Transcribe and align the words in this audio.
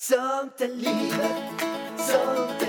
Sånt 0.00 0.60
är 0.60 0.68
livet, 0.68 1.60
sånt 1.98 2.62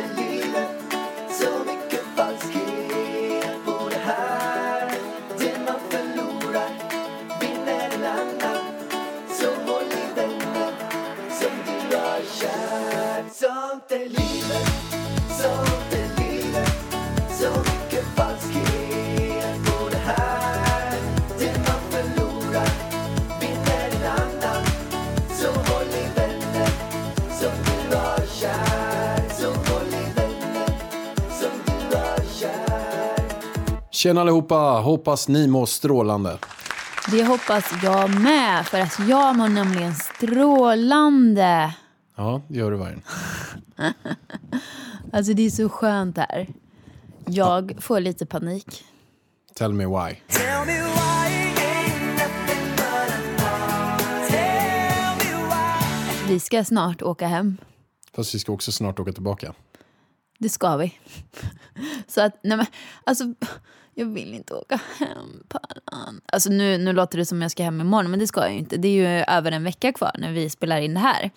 Tjena 34.00 34.22
allihopa, 34.22 34.56
hoppas 34.56 35.28
ni 35.28 35.48
mår 35.48 35.66
strålande. 35.66 36.38
Det 37.12 37.24
hoppas 37.26 37.74
jag 37.84 38.22
med, 38.22 38.66
för 38.66 38.80
att 38.80 39.00
jag 39.10 39.36
mår 39.38 39.48
nämligen 39.48 39.96
strålande. 39.96 41.76
Ja, 42.16 42.42
det 42.48 42.58
gör 42.58 42.72
du 42.72 42.78
Vargen. 42.78 43.02
Alltså 45.14 45.34
det 45.34 45.46
är 45.46 45.50
så 45.50 45.70
skönt 45.70 46.18
här. 46.18 46.48
Jag 47.26 47.76
får 47.80 48.00
lite 48.00 48.26
panik. 48.26 48.86
Tell 49.54 49.74
me 49.74 49.86
why. 49.86 50.16
Tell 50.28 50.66
me 50.66 50.82
why 50.82 50.90
Vi 56.28 56.40
ska 56.40 56.64
snart 56.64 57.02
åka 57.02 57.28
hem. 57.28 57.58
Fast 58.16 58.36
vi 58.36 58.40
ska 58.40 58.52
också 58.52 58.72
snart 58.72 59.00
åka 59.00 59.12
tillbaka. 59.12 59.54
Det 60.38 60.50
ska 60.50 60.76
vi. 60.78 60.94
Så 62.08 62.22
att, 62.22 62.40
nej 62.44 62.58
men, 62.58 62.66
alltså, 63.04 63.24
jag 63.94 64.06
vill 64.06 64.34
inte 64.34 64.54
åka 64.54 64.80
hem, 65.00 65.44
Pallan. 65.48 66.22
Alltså 66.26 66.50
nu, 66.50 66.78
nu 66.78 66.94
låter 66.94 67.18
det 67.18 67.26
som 67.26 67.42
jag 67.42 67.52
ska 67.52 67.64
hem 67.64 67.82
imorgon, 67.82 68.12
men 68.12 68.20
det 68.20 68.28
ska 68.28 68.42
jag 68.42 68.52
ju 68.52 68.58
inte. 68.58 68.78
Det 68.78 68.88
är 68.88 68.92
ju 68.92 69.24
över 69.24 69.52
en 69.52 69.64
vecka 69.64 69.94
kvar 69.94 70.12
när 70.18 70.32
vi 70.32 70.50
spelar 70.50 70.82
in 70.82 70.94
det 70.94 71.00
här. 71.00 71.32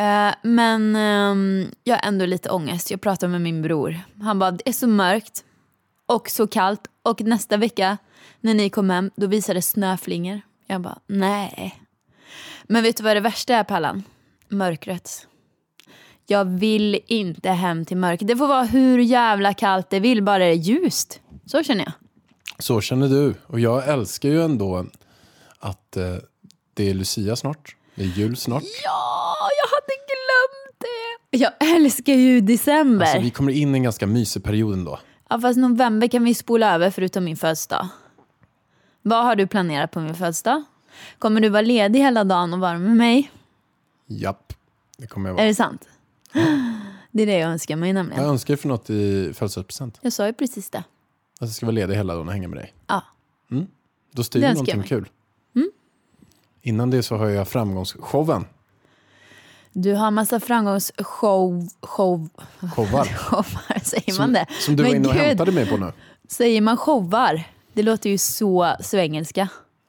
Uh, 0.00 0.34
men 0.42 0.96
um, 0.96 1.70
jag 1.84 1.96
har 1.96 2.08
ändå 2.08 2.26
lite 2.26 2.50
ångest. 2.50 2.90
Jag 2.90 3.00
pratade 3.00 3.32
med 3.32 3.40
min 3.40 3.62
bror. 3.62 4.00
Han 4.22 4.38
bara, 4.38 4.50
det 4.50 4.68
är 4.68 4.72
så 4.72 4.86
mörkt 4.86 5.44
och 6.06 6.30
så 6.30 6.46
kallt 6.46 6.80
och 7.02 7.20
nästa 7.20 7.56
vecka 7.56 7.98
när 8.40 8.54
ni 8.54 8.70
kom 8.70 8.90
hem, 8.90 9.10
då 9.16 9.26
visade 9.26 9.58
det 9.58 9.62
snöflingor. 9.62 10.40
Jag 10.66 10.80
bara, 10.80 10.98
nej. 11.06 11.82
Men 12.64 12.82
vet 12.82 12.96
du 12.96 13.02
vad 13.02 13.16
det 13.16 13.20
värsta 13.20 13.54
är, 13.54 13.64
Pallan? 13.64 14.02
Mörkret. 14.48 15.26
Jag 16.26 16.44
vill 16.44 17.00
inte 17.06 17.50
hem 17.50 17.84
till 17.84 17.96
mörker. 17.96 18.26
Det 18.26 18.36
får 18.36 18.46
vara 18.46 18.64
hur 18.64 18.98
jävla 18.98 19.54
kallt 19.54 19.90
det 19.90 20.00
vill, 20.00 20.22
bara 20.22 20.38
det 20.38 20.44
är 20.44 20.52
ljust. 20.52 21.20
Så 21.46 21.62
känner 21.62 21.84
jag. 21.84 21.92
Så 22.58 22.80
känner 22.80 23.08
du. 23.08 23.34
Och 23.46 23.60
jag 23.60 23.88
älskar 23.88 24.28
ju 24.28 24.42
ändå 24.42 24.86
att 25.58 25.96
eh, 25.96 26.14
det 26.74 26.90
är 26.90 26.94
Lucia 26.94 27.36
snart. 27.36 27.76
Det 27.94 28.02
är 28.02 28.06
jul 28.06 28.36
snart. 28.36 28.62
Ja, 28.84 29.36
jag 29.62 29.68
hade 29.76 29.94
glömt 30.06 30.80
det. 31.30 31.38
Jag 31.38 31.76
älskar 31.76 32.12
ju 32.12 32.40
december. 32.40 33.06
Alltså, 33.06 33.20
vi 33.20 33.30
kommer 33.30 33.52
in 33.52 33.74
i 33.74 33.78
en 33.78 33.82
ganska 33.82 34.06
mysig 34.06 34.44
period 34.44 34.72
ändå. 34.72 34.98
Ja, 35.28 35.40
fast 35.40 35.58
november 35.58 36.08
kan 36.08 36.24
vi 36.24 36.34
spola 36.34 36.74
över 36.74 36.90
förutom 36.90 37.24
min 37.24 37.36
födelsedag. 37.36 37.88
Vad 39.02 39.24
har 39.24 39.36
du 39.36 39.46
planerat 39.46 39.90
på 39.90 40.00
min 40.00 40.14
födelsedag? 40.14 40.64
Kommer 41.18 41.40
du 41.40 41.48
vara 41.48 41.62
ledig 41.62 42.00
hela 42.00 42.24
dagen 42.24 42.54
och 42.54 42.60
vara 42.60 42.78
med 42.78 42.96
mig? 42.96 43.30
Japp, 44.06 44.52
det 44.98 45.06
kommer 45.06 45.28
jag 45.28 45.34
Är 45.34 45.36
vara. 45.36 45.46
det 45.46 45.54
sant? 45.54 45.88
Det 47.12 47.22
är 47.22 47.26
det 47.26 47.38
jag 47.38 47.50
önskar 47.50 47.76
mig 47.76 47.92
nämligen. 47.92 48.22
Jag 48.22 48.30
önskar 48.30 48.56
för 48.56 48.68
något 48.68 48.90
i 48.90 49.32
födelsedagspresent. 49.34 49.98
Jag 50.02 50.12
sa 50.12 50.26
ju 50.26 50.32
precis 50.32 50.70
det. 50.70 50.78
Att 50.78 50.84
jag 51.40 51.50
ska 51.50 51.66
vara 51.66 51.74
ledig 51.74 51.94
hela 51.94 52.14
dagen 52.14 52.26
och 52.28 52.32
hänga 52.32 52.48
med 52.48 52.58
dig. 52.58 52.74
Ja. 52.86 53.02
Då 54.12 54.24
styr 54.24 54.40
Det 54.40 54.46
jag 54.46 54.54
någonting 54.54 54.82
kul. 54.82 55.08
Innan 56.62 56.90
det 56.90 57.02
så 57.02 57.16
har 57.16 57.28
jag 57.28 57.48
framgångsshowen. 57.48 58.44
Du 59.72 59.94
har 59.94 60.10
massa 60.10 60.40
framgångsshow... 60.40 61.68
Show, 61.80 62.28
Showar. 62.60 63.04
showar, 63.16 63.84
säger 63.84 64.12
Som, 64.12 64.22
man 64.22 64.32
det? 64.32 64.46
som 64.60 64.76
du 64.76 64.82
var 64.82 64.90
Men 64.90 64.96
inne 64.96 65.08
och 65.08 65.14
gud, 65.14 65.22
hämtade 65.22 65.52
mig 65.52 65.66
på 65.66 65.76
nu. 65.76 65.92
Säger 66.28 66.60
man 66.60 66.76
showar? 66.76 67.44
Det 67.72 67.82
låter 67.82 68.10
ju 68.10 68.18
så 68.18 68.76
svengelska. 68.80 69.48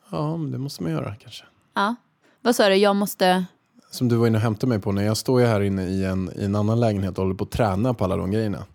Ja, 0.09 0.37
men 0.37 0.51
det 0.51 0.57
måste 0.57 0.83
man 0.83 0.91
göra 0.91 1.15
kanske. 1.15 1.45
Ja. 1.73 1.95
Vad 2.41 2.55
sa 2.55 2.69
du? 2.69 2.75
Jag 2.75 2.95
måste... 2.95 3.45
Som 3.91 4.07
du 4.07 4.15
var 4.15 4.27
inne 4.27 4.37
och 4.37 4.41
hämtade 4.41 4.69
mig 4.69 4.79
på 4.79 4.91
när 4.91 5.03
jag 5.03 5.17
står 5.17 5.41
ju 5.41 5.47
här 5.47 5.61
inne 5.61 5.87
i 5.87 6.05
en, 6.05 6.31
i 6.35 6.45
en 6.45 6.55
annan 6.55 6.79
lägenhet 6.79 7.17
och 7.17 7.23
håller 7.23 7.35
på 7.35 7.43
att 7.43 7.51
träna 7.51 7.93
på 7.93 8.03
alla 8.03 8.17
de 8.17 8.31
grejerna. 8.31 8.65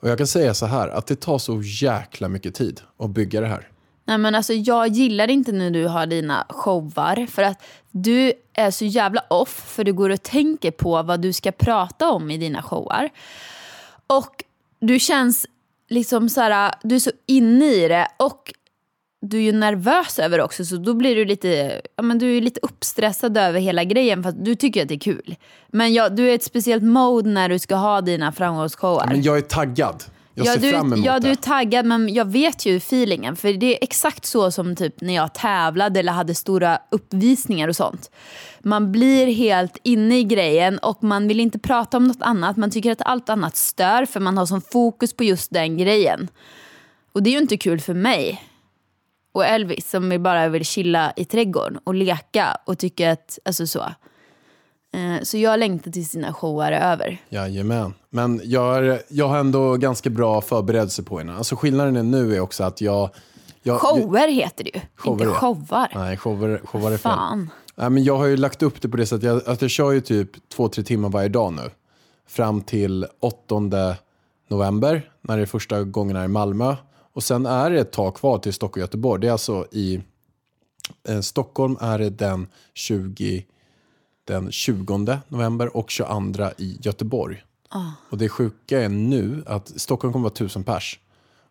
Och 0.00 0.08
jag 0.10 0.18
kan 0.18 0.26
säga 0.26 0.54
så 0.54 0.66
här, 0.66 0.88
att 0.88 1.06
det 1.06 1.16
tar 1.16 1.38
så 1.38 1.62
jäkla 1.62 2.28
mycket 2.28 2.54
tid 2.54 2.80
att 2.98 3.10
bygga 3.10 3.40
det 3.40 3.46
här. 3.46 3.68
Nej 4.04 4.18
men 4.18 4.34
alltså 4.34 4.52
jag 4.52 4.88
gillar 4.88 5.30
inte 5.30 5.52
när 5.52 5.70
du 5.70 5.86
har 5.86 6.06
dina 6.06 6.46
showar 6.48 7.26
för 7.26 7.42
att 7.42 7.62
du 7.90 8.32
är 8.52 8.70
så 8.70 8.84
jävla 8.84 9.24
off 9.30 9.72
för 9.74 9.84
du 9.84 9.92
går 9.92 10.10
och 10.10 10.22
tänker 10.22 10.70
på 10.70 11.02
vad 11.02 11.20
du 11.20 11.32
ska 11.32 11.52
prata 11.52 12.10
om 12.10 12.30
i 12.30 12.38
dina 12.38 12.62
showar. 12.62 13.10
Och 14.06 14.44
du 14.80 14.98
känns 14.98 15.46
liksom 15.88 16.28
så 16.28 16.40
här, 16.40 16.74
du 16.82 16.94
är 16.94 17.00
så 17.00 17.10
inne 17.26 17.64
i 17.64 17.88
det 17.88 18.08
och 18.16 18.52
du 19.24 19.38
är 19.38 19.42
ju 19.42 19.52
nervös 19.52 20.18
över 20.18 20.38
det 20.38 20.44
också 20.44 20.64
så 20.64 20.76
då 20.76 20.94
blir 20.94 21.16
du 21.16 21.24
lite, 21.24 21.80
ja 21.96 22.02
men 22.02 22.18
du 22.18 22.36
är 22.36 22.40
lite 22.40 22.60
uppstressad 22.62 23.38
över 23.38 23.60
hela 23.60 23.84
grejen 23.84 24.22
för 24.22 24.30
att 24.30 24.44
du 24.44 24.54
tycker 24.54 24.82
att 24.82 24.88
det 24.88 24.94
är 24.94 24.98
kul. 24.98 25.36
Men 25.68 25.94
ja, 25.94 26.08
du 26.08 26.26
är 26.26 26.30
i 26.30 26.34
ett 26.34 26.44
speciellt 26.44 26.82
mode 26.82 27.30
när 27.30 27.48
du 27.48 27.58
ska 27.58 27.74
ha 27.74 28.00
dina 28.00 28.32
framgångsshower. 28.32 29.06
Men 29.06 29.22
jag 29.22 29.36
är 29.36 29.42
taggad. 29.42 30.04
Jag 30.34 30.46
ja, 30.46 30.52
ser 30.52 30.60
du, 30.60 30.70
fram 30.70 30.92
emot 30.92 31.06
ja, 31.06 31.12
det. 31.12 31.20
du 31.20 31.30
är 31.30 31.34
taggad 31.34 31.86
men 31.86 32.14
jag 32.14 32.24
vet 32.24 32.66
ju 32.66 32.76
feelingen. 32.76 33.36
För 33.36 33.52
det 33.52 33.66
är 33.66 33.84
exakt 33.84 34.26
så 34.26 34.50
som 34.50 34.76
typ 34.76 35.00
när 35.00 35.14
jag 35.14 35.34
tävlade 35.34 36.00
eller 36.00 36.12
hade 36.12 36.34
stora 36.34 36.78
uppvisningar 36.90 37.68
och 37.68 37.76
sånt. 37.76 38.10
Man 38.60 38.92
blir 38.92 39.26
helt 39.26 39.76
inne 39.82 40.18
i 40.18 40.24
grejen 40.24 40.78
och 40.78 41.04
man 41.04 41.28
vill 41.28 41.40
inte 41.40 41.58
prata 41.58 41.96
om 41.96 42.04
något 42.04 42.22
annat. 42.22 42.56
Man 42.56 42.70
tycker 42.70 42.92
att 42.92 43.02
allt 43.02 43.28
annat 43.28 43.56
stör 43.56 44.04
för 44.04 44.20
man 44.20 44.38
har 44.38 44.46
som 44.46 44.60
fokus 44.60 45.12
på 45.12 45.24
just 45.24 45.50
den 45.50 45.78
grejen. 45.78 46.28
Och 47.12 47.22
det 47.22 47.30
är 47.30 47.32
ju 47.32 47.38
inte 47.38 47.56
kul 47.56 47.80
för 47.80 47.94
mig. 47.94 48.42
Och 49.34 49.46
Elvis 49.46 49.90
som 49.90 50.22
bara 50.22 50.48
vill 50.48 50.64
chilla 50.64 51.12
i 51.16 51.24
trädgården 51.24 51.78
och 51.84 51.94
leka 51.94 52.56
och 52.64 52.78
tycker 52.78 53.08
att, 53.08 53.38
alltså 53.44 53.66
så. 53.66 53.80
Eh, 54.94 55.22
Så 55.22 55.38
jag 55.38 55.58
längtar 55.58 55.90
tills 55.90 56.10
sina 56.10 56.32
shower 56.32 56.72
är 56.72 56.92
över. 56.92 57.18
Jajamän. 57.28 57.94
Men 58.10 58.40
jag, 58.44 58.86
är, 58.86 59.02
jag 59.08 59.28
har 59.28 59.38
ändå 59.38 59.76
ganska 59.76 60.10
bra 60.10 60.40
förberedelse 60.40 61.02
på 61.02 61.18
henne. 61.18 61.36
Alltså 61.36 61.56
skillnaden 61.56 61.96
är 61.96 62.02
nu 62.02 62.36
är 62.36 62.40
också 62.40 62.64
att 62.64 62.80
jag... 62.80 63.10
jag 63.62 63.80
Shower 63.80 64.28
heter 64.28 64.64
det 64.64 64.70
ju, 64.74 64.80
Shower, 64.96 65.24
inte 65.26 65.34
showar. 65.34 65.92
Nej, 65.94 66.16
shower, 66.16 66.60
shower 66.64 66.86
är 66.86 66.90
fel. 66.90 66.98
Fan. 66.98 67.50
Nej, 67.74 67.90
men 67.90 68.04
jag 68.04 68.16
har 68.16 68.26
ju 68.26 68.36
lagt 68.36 68.62
upp 68.62 68.82
det 68.82 68.88
på 68.88 68.96
det 68.96 69.06
sättet 69.06 69.24
jag, 69.24 69.48
att 69.48 69.62
jag 69.62 69.70
kör 69.70 69.92
ju 69.92 70.00
typ 70.00 70.48
två, 70.48 70.68
tre 70.68 70.84
timmar 70.84 71.08
varje 71.08 71.28
dag 71.28 71.52
nu. 71.52 71.70
Fram 72.28 72.60
till 72.60 73.06
8 73.20 73.54
november, 74.48 75.10
när 75.20 75.36
det 75.36 75.42
är 75.42 75.46
första 75.46 75.82
gången 75.82 76.24
i 76.24 76.28
Malmö. 76.28 76.76
Och 77.14 77.22
sen 77.22 77.46
är 77.46 77.70
det 77.70 77.80
ett 77.80 77.92
tag 77.92 78.14
kvar 78.16 78.38
till 78.38 78.52
Stockholm 78.52 78.82
och 78.82 78.86
Göteborg. 78.86 79.20
Det 79.20 79.26
är 79.26 79.32
alltså 79.32 79.66
i 79.72 80.02
eh, 81.08 81.20
Stockholm 81.20 81.76
är 81.80 81.98
det 81.98 82.10
den 82.10 82.46
20, 82.74 83.46
den 84.24 84.52
20 84.52 85.18
november 85.28 85.76
och 85.76 85.90
22 85.90 86.50
i 86.58 86.78
Göteborg. 86.82 87.42
Och 88.10 88.18
det 88.18 88.28
sjuka 88.28 88.80
är 88.80 88.88
nu 88.88 89.42
att 89.46 89.80
Stockholm 89.80 90.12
kommer 90.12 90.22
vara 90.22 90.34
tusen 90.34 90.64
pers. 90.64 91.00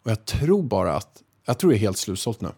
Och 0.04 0.12
jag 0.12 0.26
tror 0.26 0.64
bara 0.64 0.96
att, 0.96 1.24
jag 1.46 1.58
tror 1.58 1.72
det 1.72 1.78
är 1.78 1.80
helt 1.80 1.98
slutsålt 1.98 2.42
nu. 2.42 2.50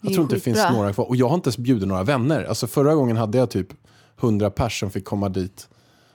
Jag 0.00 0.12
tror 0.12 0.22
inte 0.22 0.34
det 0.34 0.40
finns 0.40 0.58
några 0.72 0.92
kvar. 0.92 1.08
Och 1.08 1.16
jag 1.16 1.28
har 1.28 1.34
inte 1.34 1.48
ens 1.48 1.58
bjudit 1.58 1.88
några 1.88 2.02
vänner. 2.02 2.44
Alltså 2.44 2.66
förra 2.66 2.94
gången 2.94 3.16
hade 3.16 3.38
jag 3.38 3.50
typ 3.50 3.68
100 4.20 4.50
pers 4.50 4.80
som 4.80 4.90
fick 4.90 5.04
komma 5.04 5.28
dit. 5.28 5.68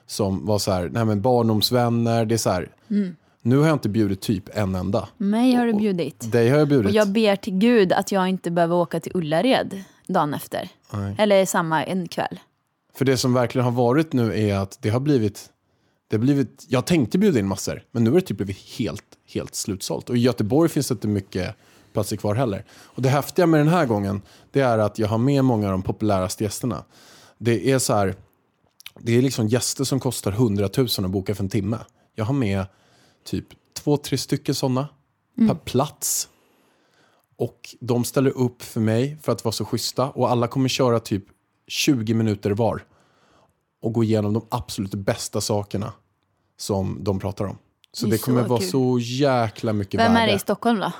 Som 0.06 0.46
var 0.46 0.58
så 0.58 0.72
här, 0.72 0.88
nej 0.88 1.04
men 1.04 1.22
barndomsvänner. 1.22 2.24
Det 2.24 2.34
är 2.34 2.38
så 2.38 2.50
här, 2.50 2.70
Mm. 2.90 3.16
Nu 3.42 3.58
har 3.58 3.66
jag 3.66 3.74
inte 3.74 3.88
bjudit 3.88 4.20
typ 4.20 4.48
en 4.56 4.74
enda. 4.74 5.08
Mig 5.16 5.54
har 5.54 5.66
du 5.66 5.72
bjudit. 5.72 6.32
Dig 6.32 6.48
har 6.48 6.56
jag 6.58 6.62
Och 6.62 6.68
bjudit. 6.68 6.94
jag 6.94 7.08
ber 7.08 7.36
till 7.36 7.52
Gud 7.58 7.92
att 7.92 8.12
jag 8.12 8.28
inte 8.28 8.50
behöver 8.50 8.74
åka 8.76 9.00
till 9.00 9.12
Ullared 9.14 9.84
dagen 10.06 10.34
efter. 10.34 10.68
Eller 11.18 11.46
samma 11.46 11.84
en 11.84 12.08
kväll. 12.08 12.40
För 12.94 13.04
det 13.04 13.16
som 13.16 13.34
verkligen 13.34 13.64
har 13.64 13.72
varit 13.72 14.12
nu 14.12 14.38
är 14.48 14.54
att 14.56 14.78
det 14.82 14.88
har 14.88 15.00
blivit, 15.00 15.50
det 16.08 16.16
har 16.16 16.20
blivit 16.20 16.66
jag 16.68 16.86
tänkte 16.86 17.18
bjuda 17.18 17.38
in 17.38 17.46
massor, 17.48 17.82
men 17.90 18.04
nu 18.04 18.10
har 18.10 18.20
det 18.20 18.26
typ 18.26 18.36
blivit 18.36 18.58
helt, 18.78 19.04
helt 19.34 19.54
slutsålt. 19.54 20.10
Och 20.10 20.16
i 20.16 20.20
Göteborg 20.20 20.68
finns 20.68 20.88
det 20.88 20.92
inte 20.94 21.08
mycket 21.08 21.56
platser 21.92 22.16
kvar 22.16 22.34
heller. 22.34 22.64
Och 22.70 23.02
det 23.02 23.08
häftiga 23.08 23.46
med 23.46 23.60
den 23.60 23.68
här 23.68 23.86
gången, 23.86 24.22
det 24.50 24.60
är 24.60 24.78
att 24.78 24.98
jag 24.98 25.08
har 25.08 25.18
med 25.18 25.44
många 25.44 25.66
av 25.66 25.72
de 25.72 25.82
populäraste 25.82 26.44
gästerna. 26.44 26.84
Det 27.38 27.70
är 27.70 27.78
så 27.78 27.94
här, 27.94 28.14
det 29.00 29.18
är 29.18 29.22
liksom 29.22 29.48
gäster 29.48 29.84
som 29.84 30.00
kostar 30.00 30.32
100 30.32 30.68
000 30.76 30.86
att 30.98 31.10
boka 31.10 31.34
för 31.34 31.42
en 31.42 31.48
timme. 31.50 31.78
Jag 32.14 32.24
har 32.24 32.34
med 32.34 32.64
typ 33.24 33.46
två, 33.74 33.96
tre 33.96 34.18
stycken 34.18 34.54
sådana 34.54 34.88
per 35.36 35.54
plats. 35.54 36.28
Och 37.36 37.74
de 37.80 38.04
ställer 38.04 38.30
upp 38.30 38.62
för 38.62 38.80
mig 38.80 39.16
för 39.22 39.32
att 39.32 39.44
vara 39.44 39.52
så 39.52 39.64
schyssta. 39.64 40.10
Och 40.10 40.30
alla 40.30 40.48
kommer 40.48 40.68
köra 40.68 41.00
typ 41.00 41.24
20 41.68 42.14
minuter 42.14 42.50
var. 42.50 42.84
och 43.82 43.92
gå 43.92 44.04
igenom 44.04 44.32
de 44.32 44.46
absolut 44.50 44.94
bästa 44.94 45.40
sakerna 45.40 45.92
som 46.56 47.04
de 47.04 47.18
pratar 47.20 47.44
om. 47.44 47.58
Så 47.92 48.06
Det 48.06 48.10
det, 48.12 48.16
är 48.16 48.18
kommer 48.18 48.42
så 48.42 48.48
vara 48.48 48.60
kul. 48.60 48.68
så 48.70 48.98
jäkla 48.98 49.72
mycket 49.72 50.00
Vem 50.00 50.10
är 50.12 50.14
värde. 50.14 50.32
det 50.32 50.36
i 50.36 50.38
Stockholm 50.38 50.80
då? 50.80 50.92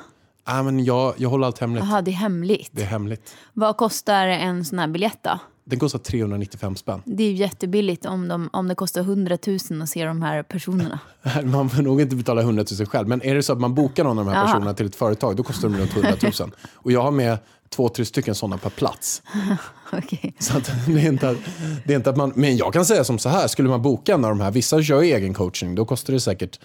Nej, 0.48 0.62
men 0.62 0.84
jag, 0.84 1.14
jag 1.16 1.28
håller 1.30 1.46
allt 1.46 1.58
hemligt. 1.58 1.84
Jaha, 1.84 2.02
det 2.02 2.10
är 2.10 2.14
hemligt. 2.14 2.68
Det 2.72 2.82
är 2.82 2.86
hemligt. 2.86 3.36
Vad 3.52 3.76
kostar 3.76 4.26
en 4.26 4.64
sån 4.64 4.78
här 4.78 4.86
biljett 4.88 5.18
då? 5.22 5.38
Den 5.64 5.79
kostar 5.79 5.99
395 5.99 6.76
spänn. 6.76 7.03
Det 7.05 7.25
är 7.25 7.31
ju 7.31 7.35
jättebilligt 7.35 8.06
om, 8.06 8.29
de, 8.29 8.50
om 8.53 8.69
det 8.69 8.75
kostar 8.75 9.00
100 9.00 9.38
000 9.47 9.82
att 9.82 9.88
se 9.88 10.05
de 10.05 10.23
här 10.23 10.43
personerna. 10.43 10.99
Man 11.44 11.70
får 11.70 11.82
nog 11.82 12.00
inte 12.00 12.17
betala 12.17 12.41
100 12.41 12.64
000 12.79 12.87
själv. 12.87 13.09
Men 13.09 13.23
är 13.23 13.35
det 13.35 13.43
så 13.43 13.53
att 13.53 13.61
man 13.61 13.75
bokar 13.75 14.05
någon 14.05 14.19
av 14.19 14.25
de 14.25 14.31
här 14.31 14.47
personerna 14.47 14.75
till 14.75 14.87
ett 14.87 14.97
företag, 14.97 15.37
då 15.37 15.43
kostar 15.43 15.69
de 15.69 15.79
runt 15.79 15.97
100 15.97 16.11
000. 16.41 16.50
Och 16.75 16.93
jag 16.93 17.03
har 17.03 17.11
med 17.11 17.38
två, 17.69 17.88
tre 17.88 18.05
stycken 18.05 18.35
sådana 18.35 18.59
per 18.59 18.70
plats. 18.70 19.23
Okej. 19.93 20.35
Så 20.38 20.56
att 20.56 20.70
det, 20.87 21.00
är 21.00 21.09
inte, 21.09 21.37
det 21.85 21.93
är 21.93 21.97
inte 21.97 22.11
att 22.11 22.17
man... 22.17 22.32
Men 22.37 22.56
jag 22.56 22.73
kan 22.73 22.85
säga 22.85 23.05
som 23.05 23.19
så 23.19 23.29
här, 23.29 23.49
skulle 23.49 23.69
man 23.69 23.82
boka 23.82 24.14
en 24.14 24.25
av 24.25 24.31
de 24.31 24.41
här, 24.41 24.50
vissa 24.50 24.82
kör 24.82 25.03
ju 25.03 25.12
egen 25.12 25.35
coaching, 25.35 25.75
då 25.75 25.85
kostar 25.85 26.12
det 26.12 26.20
säkert 26.20 26.61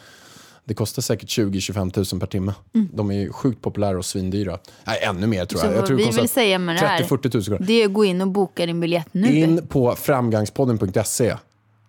det 0.67 0.73
kostar 0.73 1.01
säkert 1.01 1.29
20-25 1.29 2.13
000 2.13 2.19
per 2.19 2.27
timme. 2.27 2.53
De 2.93 3.11
är 3.11 3.15
ju 3.15 3.31
sjukt 3.31 3.61
populära 3.61 3.97
och 3.97 4.05
svindyra. 4.05 4.57
Nej, 4.83 4.99
ännu 5.03 5.27
mer 5.27 5.45
tror 5.45 5.59
Så 5.59 5.65
jag. 5.65 5.73
jag 5.73 5.77
vad 5.77 5.87
tror 5.87 5.97
vi 5.97 6.09
vill 6.11 6.29
säga 6.29 6.59
med 6.59 6.75
det 6.75 6.79
här, 6.79 7.03
30-40 7.03 7.33
000 7.35 7.43
kronor. 7.43 7.59
det 7.67 7.73
är 7.73 7.85
att 7.85 7.93
gå 7.93 8.05
in 8.05 8.21
och 8.21 8.27
boka 8.27 8.65
din 8.65 8.79
biljett 8.79 9.07
nu. 9.11 9.37
In 9.37 9.67
på 9.67 9.95
framgangspodden.se. 9.95 11.35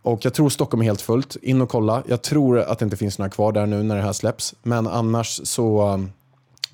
Och 0.03 0.25
jag 0.25 0.35
tror 0.35 0.49
Stockholm 0.49 0.81
är 0.81 0.85
helt 0.85 1.01
fullt. 1.01 1.37
In 1.43 1.61
och 1.61 1.69
kolla. 1.69 2.03
Jag 2.09 2.23
tror 2.23 2.59
att 2.61 2.79
det 2.79 2.85
inte 2.85 2.97
finns 2.97 3.19
några 3.19 3.31
kvar 3.31 3.53
där 3.53 3.67
nu 3.67 3.83
när 3.83 3.97
det 3.97 4.03
här 4.03 4.13
släpps. 4.13 4.55
Men 4.63 4.87
annars 4.87 5.41
så 5.45 5.95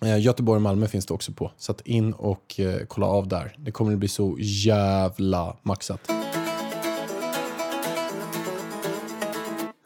eh, 0.03 0.21
Göteborg 0.21 0.57
och 0.57 0.63
Malmö 0.63 0.87
finns 0.87 1.07
det 1.07 1.15
också 1.15 1.33
på. 1.33 1.51
Så 1.59 1.75
in 1.85 2.13
och 2.13 2.61
eh, 2.61 2.75
kolla 2.89 3.07
av 3.07 3.29
där. 3.29 3.55
Det 3.59 3.71
kommer 3.71 3.93
att 3.93 3.99
bli 3.99 4.09
så 4.09 4.37
jävla 4.41 5.57
maxat. 5.63 6.01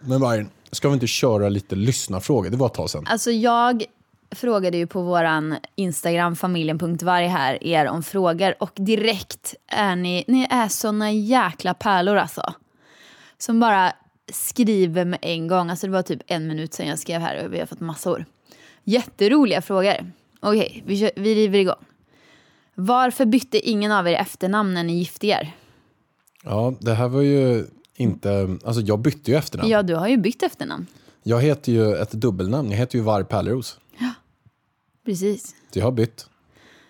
Men 0.08 0.20
Vargen, 0.20 0.50
ska 0.72 0.88
vi 0.88 0.94
inte 0.94 1.06
köra 1.06 1.48
lite 1.48 1.76
lyssnarfrågor? 1.76 2.50
Det 2.50 2.56
var 2.56 2.66
ett 2.66 2.74
tag 2.74 2.90
sedan. 2.90 3.06
Alltså 3.08 3.30
jag 3.30 3.84
frågade 4.30 4.76
ju 4.76 4.86
på 4.86 5.02
våran 5.02 5.56
Instagram, 5.76 6.36
familjen.varg 6.36 7.26
här, 7.26 7.64
er 7.64 7.86
om 7.88 8.02
frågor 8.02 8.54
och 8.60 8.70
direkt 8.74 9.54
är 9.66 9.96
ni, 9.96 10.24
ni 10.26 10.46
är 10.50 10.68
såna 10.68 11.12
jäkla 11.12 11.74
pärlor 11.74 12.16
alltså. 12.16 12.52
Som 13.38 13.60
bara 13.60 13.92
skriver 14.32 15.04
med 15.04 15.18
en 15.22 15.48
gång. 15.48 15.70
Alltså 15.70 15.86
det 15.86 15.92
var 15.92 16.02
typ 16.02 16.22
en 16.26 16.46
minut 16.48 16.74
sedan 16.74 16.86
jag 16.88 16.98
skrev 16.98 17.20
här 17.20 17.44
och 17.46 17.54
vi 17.54 17.58
har 17.58 17.66
fått 17.66 17.80
massor. 17.80 18.24
Jätteroliga 18.84 19.62
frågor. 19.62 20.12
Okej, 20.40 20.82
vi, 20.86 21.00
kör- 21.00 21.10
vi 21.16 21.34
river 21.34 21.58
igång. 21.58 21.84
Varför 22.74 23.24
bytte 23.24 23.58
ingen 23.70 23.92
av 23.92 24.08
er 24.08 24.12
efternamn 24.14 24.74
när 24.74 24.84
ni 24.84 24.98
gifte 24.98 25.26
er? 25.26 25.52
Ja, 26.44 26.74
det 26.80 26.94
här 26.94 27.08
var 27.08 27.20
ju 27.22 27.66
inte... 27.98 28.58
Alltså 28.64 28.80
jag 28.80 28.98
bytte 28.98 29.30
ju 29.30 29.36
efternamn. 29.36 29.70
Ja, 29.70 29.82
du 29.82 29.94
har 29.94 30.08
ju 30.08 30.16
bytt 30.16 30.42
efternamn. 30.42 30.86
Jag 31.22 31.42
heter 31.42 31.72
ju 31.72 31.96
ett 31.96 32.12
dubbelnamn. 32.12 32.70
Jag 32.70 32.78
heter 32.78 32.98
ju 32.98 33.04
Varg 33.04 33.24
Pärleros. 33.24 33.78
Precis. 35.04 35.54
Så 35.72 35.78
jag 35.78 35.84
har 35.84 35.92
bytt. 35.92 36.26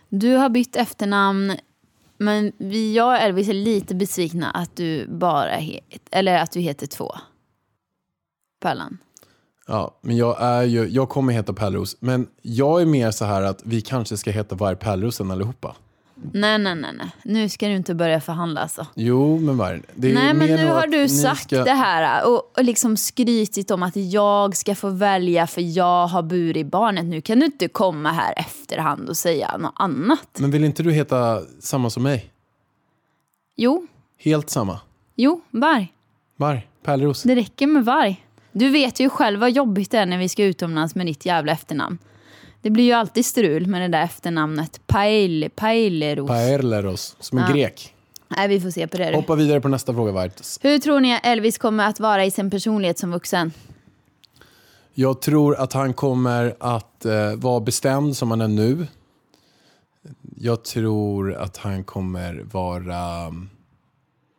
Du 0.08 0.36
har 0.36 0.48
bytt 0.48 0.76
efternamn, 0.76 1.56
men 2.16 2.52
vi, 2.58 2.94
jag 2.94 3.08
och 3.08 3.16
Elvis 3.16 3.48
är 3.48 3.52
lite 3.52 3.94
besvikna 3.94 4.50
att 4.50 4.76
du 4.76 5.06
bara 5.08 5.54
heter, 5.54 6.00
eller 6.10 6.38
att 6.38 6.52
du 6.52 6.60
heter 6.60 6.86
två. 6.86 7.14
Pärlan. 8.60 8.98
Ja, 9.66 9.98
men 10.00 10.16
jag, 10.16 10.42
är 10.42 10.62
ju, 10.62 10.88
jag 10.88 11.08
kommer 11.08 11.32
heta 11.32 11.52
Pärleros. 11.52 11.96
Men 12.00 12.26
jag 12.42 12.82
är 12.82 12.86
mer 12.86 13.10
så 13.10 13.24
här 13.24 13.42
att 13.42 13.60
vi 13.64 13.80
kanske 13.80 14.16
ska 14.16 14.30
heta 14.30 14.54
Varg 14.54 14.76
Pärlerosen 14.76 15.30
allihopa. 15.30 15.76
Nej, 16.32 16.58
nej, 16.58 16.74
nej, 16.74 16.90
nej. 16.98 17.10
Nu 17.22 17.48
ska 17.48 17.66
du 17.68 17.74
inte 17.76 17.94
börja 17.94 18.20
förhandla 18.20 18.60
alltså. 18.60 18.86
Jo, 18.94 19.38
men 19.38 19.56
Varg. 19.56 19.80
Det 19.94 20.10
är 20.10 20.14
Nej, 20.14 20.34
men 20.34 20.48
nu 20.48 20.66
har 20.66 20.86
du 20.86 21.08
sagt 21.08 21.42
ska- 21.42 21.64
det 21.64 21.70
här 21.72 22.26
och, 22.28 22.58
och 22.58 22.64
liksom 22.64 22.96
skrytit 22.96 23.70
om 23.70 23.82
att 23.82 23.96
jag 23.96 24.56
ska 24.56 24.74
få 24.74 24.88
välja 24.90 25.46
för 25.46 25.76
jag 25.76 26.06
har 26.06 26.22
burit 26.22 26.66
barnet. 26.66 27.04
Nu 27.04 27.20
kan 27.20 27.38
du 27.40 27.46
inte 27.46 27.68
komma 27.68 28.12
här 28.12 28.34
efterhand 28.36 29.08
och 29.08 29.16
säga 29.16 29.56
något 29.58 29.72
annat. 29.76 30.28
Men 30.38 30.50
vill 30.50 30.64
inte 30.64 30.82
du 30.82 30.92
heta 30.92 31.40
samma 31.60 31.90
som 31.90 32.02
mig? 32.02 32.30
Jo, 33.56 33.86
Helt 34.18 34.50
samma. 34.50 34.80
jo, 35.16 35.40
varg. 35.50 35.92
Varg, 36.36 36.68
Pärleros. 36.82 37.22
Det 37.22 37.34
räcker 37.34 37.66
med 37.66 37.84
varg. 37.84 38.24
Du 38.52 38.68
vet 38.68 39.00
ju 39.00 39.08
själv 39.10 39.40
vad 39.40 39.50
jobbigt 39.50 39.90
det 39.90 39.98
är 39.98 40.06
när 40.06 40.18
vi 40.18 40.28
ska 40.28 40.44
utomlands 40.44 40.94
med 40.94 41.06
ditt 41.06 41.26
jävla 41.26 41.52
efternamn. 41.52 41.98
Det 42.68 42.72
blir 42.72 42.84
ju 42.84 42.92
alltid 42.92 43.26
strul 43.26 43.66
med 43.66 43.82
det 43.82 43.88
där 43.88 44.02
efternamnet. 44.02 44.80
Pail, 44.86 45.50
Paileros. 45.54 46.28
Paerleros, 46.28 47.16
som 47.20 47.38
en 47.38 47.52
grek. 47.52 47.94
Nej, 48.28 48.48
vi 48.48 48.60
får 48.60 48.70
se 48.70 48.88
på 48.88 48.96
det. 48.96 49.14
Hoppa 49.14 49.34
vidare 49.34 49.60
på 49.60 49.68
nästa 49.68 49.94
fråga, 49.94 50.12
Varg. 50.12 50.30
Hur 50.60 50.78
tror 50.78 51.00
ni 51.00 51.14
att 51.14 51.26
Elvis 51.26 51.58
kommer 51.58 51.86
att 51.86 52.00
vara 52.00 52.24
i 52.24 52.30
sin 52.30 52.50
personlighet 52.50 52.98
som 52.98 53.10
vuxen? 53.10 53.52
Jag 54.94 55.20
tror 55.20 55.56
att 55.56 55.72
han 55.72 55.94
kommer 55.94 56.56
att 56.60 57.04
eh, 57.04 57.34
vara 57.36 57.60
bestämd 57.60 58.16
som 58.16 58.30
han 58.30 58.40
är 58.40 58.48
nu. 58.48 58.86
Jag 60.36 60.64
tror 60.64 61.34
att 61.34 61.56
han 61.56 61.84
kommer 61.84 62.44
vara... 62.52 63.30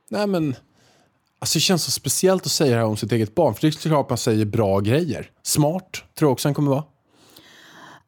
Nej 0.10 0.28
men... 0.28 0.56
Alltså 1.40 1.58
det 1.58 1.62
känns 1.62 1.84
så 1.84 1.92
speciellt 1.92 2.46
att 2.46 2.52
säga 2.52 2.72
det 2.72 2.82
här 2.82 2.88
om 2.88 2.98
sitt 2.98 3.12
eget 3.12 3.36
barn. 3.36 3.54
För 3.54 3.62
det 3.62 3.68
är 3.68 3.72
klart 3.72 4.10
man 4.10 4.18
säger 4.18 4.46
bra 4.46 4.80
grejer. 4.80 5.32
Smart 5.44 5.92
tror 5.92 6.28
jag 6.28 6.32
också 6.32 6.48
han 6.48 6.54
kommer 6.54 6.72
vara. 6.72 6.84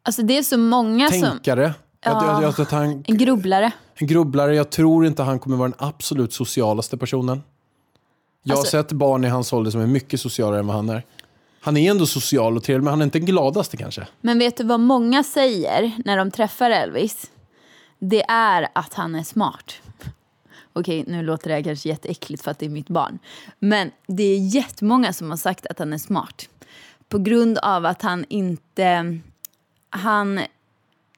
Alltså 0.03 0.21
det 0.21 0.37
är 0.37 0.43
så 0.43 0.57
många 0.57 1.11
som... 1.11 1.21
Tänkare. 1.21 1.73
Jag, 2.03 2.43
jag, 2.43 2.53
jag, 2.59 2.65
han, 2.65 3.03
En 3.07 3.17
grubblare. 3.17 3.71
en 3.95 4.07
grubblare. 4.07 4.55
Jag 4.55 4.69
tror 4.69 5.05
inte 5.05 5.23
han 5.23 5.39
kommer 5.39 5.57
vara 5.57 5.69
den 5.69 5.77
absolut 5.87 6.33
socialaste 6.33 6.97
personen. 6.97 7.41
Jag 8.43 8.57
Alltså- 8.57 8.77
har 8.77 8.83
sett 8.83 8.91
barn 8.91 9.25
i 9.25 9.27
hans 9.27 9.53
ålder 9.53 9.71
som 9.71 9.81
är 9.81 9.87
mycket 9.87 10.21
socialare 10.21 10.59
än 10.59 10.67
vad 10.67 10.75
han 10.75 10.89
är. 10.89 11.03
Han 11.61 11.77
är 11.77 11.91
ändå 11.91 12.05
social 12.05 12.57
och 12.57 12.63
trevlig, 12.63 12.83
men 12.83 12.91
han 12.91 13.01
är 13.01 13.05
inte 13.05 13.19
den 13.19 13.25
gladaste 13.25 13.77
kanske. 13.77 14.07
Men 14.21 14.39
vet 14.39 14.57
du 14.57 14.63
vad 14.63 14.79
många 14.79 15.23
säger 15.23 15.91
när 16.05 16.17
de 16.17 16.31
träffar 16.31 16.71
Elvis? 16.71 17.31
Det 17.99 18.23
är 18.29 18.67
att 18.75 18.93
han 18.93 19.15
är 19.15 19.23
smart. 19.23 19.73
Okej, 20.73 21.03
nu 21.07 21.23
låter 21.23 21.49
det 21.49 21.55
här 21.55 21.61
kanske 21.63 21.89
jätteäckligt 21.89 22.43
för 22.43 22.51
att 22.51 22.59
det 22.59 22.65
är 22.65 22.69
mitt 22.69 22.89
barn. 22.89 23.19
Men 23.59 23.91
det 24.07 24.23
är 24.23 24.37
jättemånga 24.55 25.13
som 25.13 25.29
har 25.29 25.37
sagt 25.37 25.65
att 25.65 25.79
han 25.79 25.93
är 25.93 25.97
smart. 25.97 26.49
På 27.09 27.17
grund 27.17 27.57
av 27.57 27.85
att 27.85 28.01
han 28.01 28.25
inte... 28.29 29.19
Han 29.91 30.39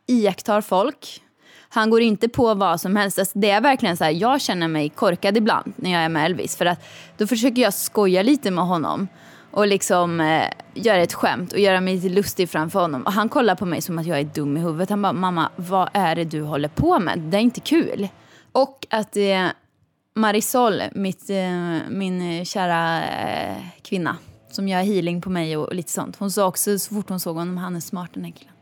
iakttar 0.07 0.61
folk. 0.61 1.21
Han 1.69 1.89
går 1.89 2.01
inte 2.01 2.29
på 2.29 2.53
vad 2.53 2.81
som 2.81 2.95
helst. 2.95 3.19
Alltså 3.19 3.39
det 3.39 3.49
är 3.49 3.61
verkligen 3.61 3.97
så 3.97 4.03
här, 4.03 4.11
jag 4.11 4.41
känner 4.41 4.67
mig 4.67 4.89
korkad 4.89 5.37
ibland 5.37 5.73
när 5.75 5.91
jag 5.91 6.01
är 6.01 6.09
med 6.09 6.25
Elvis. 6.25 6.55
För 6.55 6.65
att 6.65 6.85
då 7.17 7.27
försöker 7.27 7.61
jag 7.61 7.73
skoja 7.73 8.23
lite 8.23 8.51
med 8.51 8.65
honom. 8.65 9.07
Och 9.51 9.67
liksom 9.67 10.21
eh, 10.21 10.47
göra 10.73 10.97
ett 10.97 11.13
skämt 11.13 11.53
och 11.53 11.59
göra 11.59 11.81
mig 11.81 11.95
lite 11.95 12.09
lustig 12.09 12.49
framför 12.49 12.80
honom. 12.80 13.01
Och 13.01 13.13
han 13.13 13.30
kollar 13.30 13.56
på 13.56 13.65
mig 13.65 13.81
som 13.81 13.99
att 13.99 14.06
jag 14.06 14.19
är 14.19 14.23
dum 14.23 14.57
i 14.57 14.59
huvudet. 14.59 14.89
Han 14.89 15.01
bara, 15.01 15.13
mamma 15.13 15.49
vad 15.56 15.89
är 15.94 16.15
det 16.15 16.23
du 16.23 16.42
håller 16.42 16.69
på 16.69 16.99
med? 16.99 17.19
Det 17.19 17.37
är 17.37 17.42
inte 17.42 17.59
kul. 17.59 18.07
Och 18.51 18.87
att 18.89 19.18
eh, 19.18 19.47
Marisol, 20.15 20.81
mitt, 20.92 21.30
eh, 21.30 21.89
min 21.89 22.21
eh, 22.21 22.44
kära 22.44 23.03
eh, 23.03 23.57
kvinna 23.81 24.18
som 24.51 24.68
gör 24.68 24.81
healing 24.81 25.21
på 25.21 25.30
mig 25.30 25.57
och, 25.57 25.68
och 25.68 25.75
lite 25.75 25.92
sånt. 25.92 26.15
Hon 26.15 26.31
sa 26.31 26.45
också 26.45 26.80
så 26.80 26.95
fort 26.95 27.09
hon 27.09 27.19
såg 27.19 27.35
honom, 27.35 27.57
han 27.57 27.75
är 27.75 27.80
smart 27.80 28.09
den 28.13 28.23
här 28.23 28.31
killen. 28.31 28.53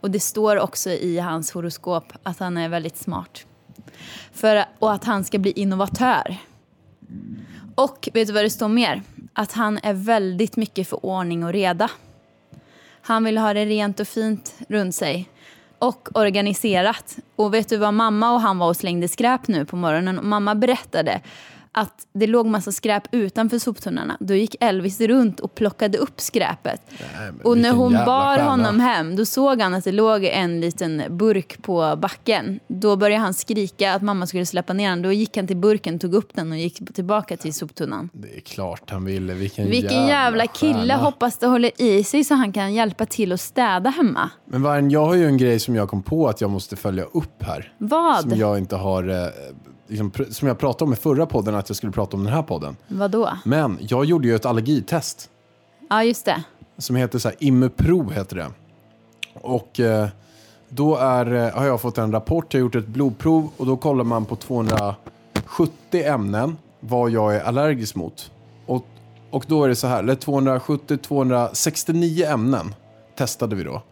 Och 0.00 0.10
det 0.10 0.20
står 0.20 0.56
också 0.56 0.90
i 0.90 1.18
hans 1.18 1.50
horoskop 1.50 2.12
att 2.22 2.38
han 2.38 2.56
är 2.56 2.68
väldigt 2.68 2.96
smart. 2.96 3.46
För, 4.32 4.64
och 4.78 4.92
att 4.92 5.04
han 5.04 5.24
ska 5.24 5.38
bli 5.38 5.50
innovatör. 5.50 6.36
Och 7.74 8.08
vet 8.12 8.26
du 8.26 8.32
vad 8.32 8.44
det 8.44 8.50
står 8.50 8.68
mer? 8.68 9.02
Att 9.32 9.52
han 9.52 9.78
är 9.82 9.92
väldigt 9.92 10.56
mycket 10.56 10.88
för 10.88 11.06
ordning 11.06 11.44
och 11.44 11.52
reda. 11.52 11.90
Han 13.02 13.24
vill 13.24 13.38
ha 13.38 13.54
det 13.54 13.64
rent 13.64 14.00
och 14.00 14.08
fint 14.08 14.54
runt 14.68 14.94
sig. 14.94 15.28
Och 15.78 16.08
organiserat. 16.14 17.16
Och 17.36 17.54
vet 17.54 17.68
du 17.68 17.76
vad 17.76 17.94
mamma 17.94 18.32
och 18.32 18.40
han 18.40 18.58
var 18.58 18.68
och 18.68 18.76
slängde 18.76 19.08
skräp 19.08 19.48
nu 19.48 19.64
på 19.64 19.76
morgonen? 19.76 20.18
Och 20.18 20.24
mamma 20.24 20.54
berättade 20.54 21.20
att 21.72 22.06
det 22.12 22.26
låg 22.26 22.46
massa 22.46 22.72
skräp 22.72 23.02
utanför 23.12 23.58
soptunnorna. 23.58 24.16
Då 24.20 24.34
gick 24.34 24.56
Elvis 24.60 25.00
runt 25.00 25.40
och 25.40 25.54
plockade 25.54 25.98
upp 25.98 26.20
skräpet. 26.20 26.82
men 27.16 27.40
och 27.44 27.58
när 27.58 27.72
hon 27.72 27.92
bar 27.92 28.36
stjärna. 28.36 28.50
honom 28.50 28.80
hem, 28.80 29.16
då 29.16 29.24
såg 29.24 29.60
han 29.60 29.74
att 29.74 29.84
det 29.84 29.92
låg 29.92 30.24
en 30.24 30.60
liten 30.60 31.02
burk 31.10 31.62
på 31.62 31.96
backen. 31.96 32.60
Då 32.68 32.96
började 32.96 33.22
han 33.22 33.34
skrika 33.34 33.94
att 33.94 34.02
mamma 34.02 34.26
skulle 34.26 34.46
släppa 34.46 34.72
ner 34.72 34.90
den. 34.90 35.02
Då 35.02 35.12
gick 35.12 35.36
han 35.36 35.46
till 35.46 35.56
burken, 35.56 35.98
tog 35.98 36.14
upp 36.14 36.34
den 36.34 36.52
och 36.52 36.58
gick 36.58 36.94
tillbaka 36.94 37.36
till 37.36 37.54
soptunnan. 37.54 38.08
Det 38.12 38.36
är 38.36 38.40
klart 38.40 38.90
han 38.90 39.04
ville. 39.04 39.34
Vilken, 39.34 39.70
Vilken 39.70 40.06
jävla 40.06 40.46
kille. 40.46 40.74
stjärna. 40.74 40.96
Hoppas 40.96 41.38
det 41.38 41.46
håller 41.46 41.82
i 41.82 42.04
sig 42.04 42.24
så 42.24 42.34
han 42.34 42.52
kan 42.52 42.74
hjälpa 42.74 43.06
till 43.06 43.32
att 43.32 43.40
städa 43.40 43.90
hemma. 43.90 44.30
Men 44.44 44.62
Vargen, 44.62 44.90
jag 44.90 45.06
har 45.06 45.14
ju 45.14 45.26
en 45.26 45.36
grej 45.36 45.60
som 45.60 45.74
jag 45.74 45.88
kom 45.88 46.02
på 46.02 46.28
att 46.28 46.40
jag 46.40 46.50
måste 46.50 46.76
följa 46.76 47.04
upp 47.04 47.42
här. 47.42 47.72
Vad? 47.78 48.20
Som 48.20 48.38
jag 48.38 48.58
inte 48.58 48.76
har... 48.76 49.08
Eh, 49.08 49.26
liksom, 49.90 50.12
som 50.30 50.48
jag 50.48 50.58
pratade 50.58 50.84
om 50.84 50.92
i 50.92 50.96
förra 50.96 51.26
podden 51.26 51.54
att 51.54 51.68
jag 51.68 51.76
skulle 51.76 51.92
prata 51.92 52.16
om 52.16 52.24
den 52.24 52.32
här 52.32 52.42
podden. 52.42 52.76
Vadå? 52.88 53.30
Men 53.44 53.78
jag 53.80 54.04
gjorde 54.04 54.28
ju 54.28 54.34
ett 54.34 54.46
allergitest. 54.46 55.30
Ja, 55.90 56.04
just 56.04 56.24
det. 56.24 56.42
som 56.78 56.96
heter 56.96 57.18
så 57.18 57.28
här, 57.28 57.36
Immupro 57.40 58.10
heter 58.10 58.36
det. 58.36 58.46
Och 59.34 59.80
eh, 59.80 60.08
då 60.68 60.96
är, 60.96 61.34
eh, 61.34 61.50
har 61.54 61.66
jag 61.66 61.80
fått 61.80 61.98
en 61.98 62.12
rapport, 62.12 62.54
jag 62.54 62.60
har 62.60 62.64
gjort 62.64 62.74
ett 62.74 62.86
blodprov 62.86 63.50
och 63.56 63.66
då 63.66 63.76
kollar 63.76 64.04
man 64.04 64.24
på 64.24 64.36
270 64.36 64.96
ämnen 65.92 66.56
vad 66.80 67.10
jag 67.10 67.36
är 67.36 67.40
allergisk 67.40 67.94
mot. 67.94 68.30
Och, 68.66 68.86
och 69.30 69.44
då 69.48 69.64
är 69.64 69.68
det 69.68 69.76
så 69.76 69.86
här, 69.86 70.02
är 70.02 70.14
270-269 70.14 72.32
ämnen 72.32 72.74
testade 73.16 73.56
vi 73.56 73.64
då. 73.64 73.82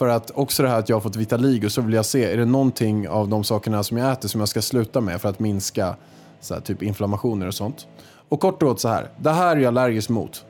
För 0.00 0.08
att 0.08 0.30
också 0.30 0.62
det 0.62 0.68
här 0.68 0.78
att 0.78 0.88
jag 0.88 0.96
har 0.96 1.00
fått 1.00 1.16
vitaligo 1.16 1.68
så 1.68 1.82
vill 1.82 1.94
jag 1.94 2.06
se, 2.06 2.32
är 2.32 2.36
det 2.36 2.44
någonting 2.44 3.08
av 3.08 3.28
de 3.28 3.44
sakerna 3.44 3.82
som 3.82 3.96
jag 3.96 4.12
äter 4.12 4.28
som 4.28 4.40
jag 4.40 4.48
ska 4.48 4.62
sluta 4.62 5.00
med 5.00 5.20
för 5.20 5.28
att 5.28 5.38
minska 5.38 5.96
så 6.40 6.54
här, 6.54 6.60
typ 6.60 6.82
inflammationer 6.82 7.46
och 7.46 7.54
sånt. 7.54 7.86
Och 8.28 8.40
kort 8.40 8.62
och 8.62 8.68
gott 8.68 8.80
så 8.80 8.88
här, 8.88 9.10
det 9.18 9.30
här 9.30 9.56
är 9.56 9.60
jag 9.60 9.68
allergisk 9.68 10.08
mot. 10.08 10.44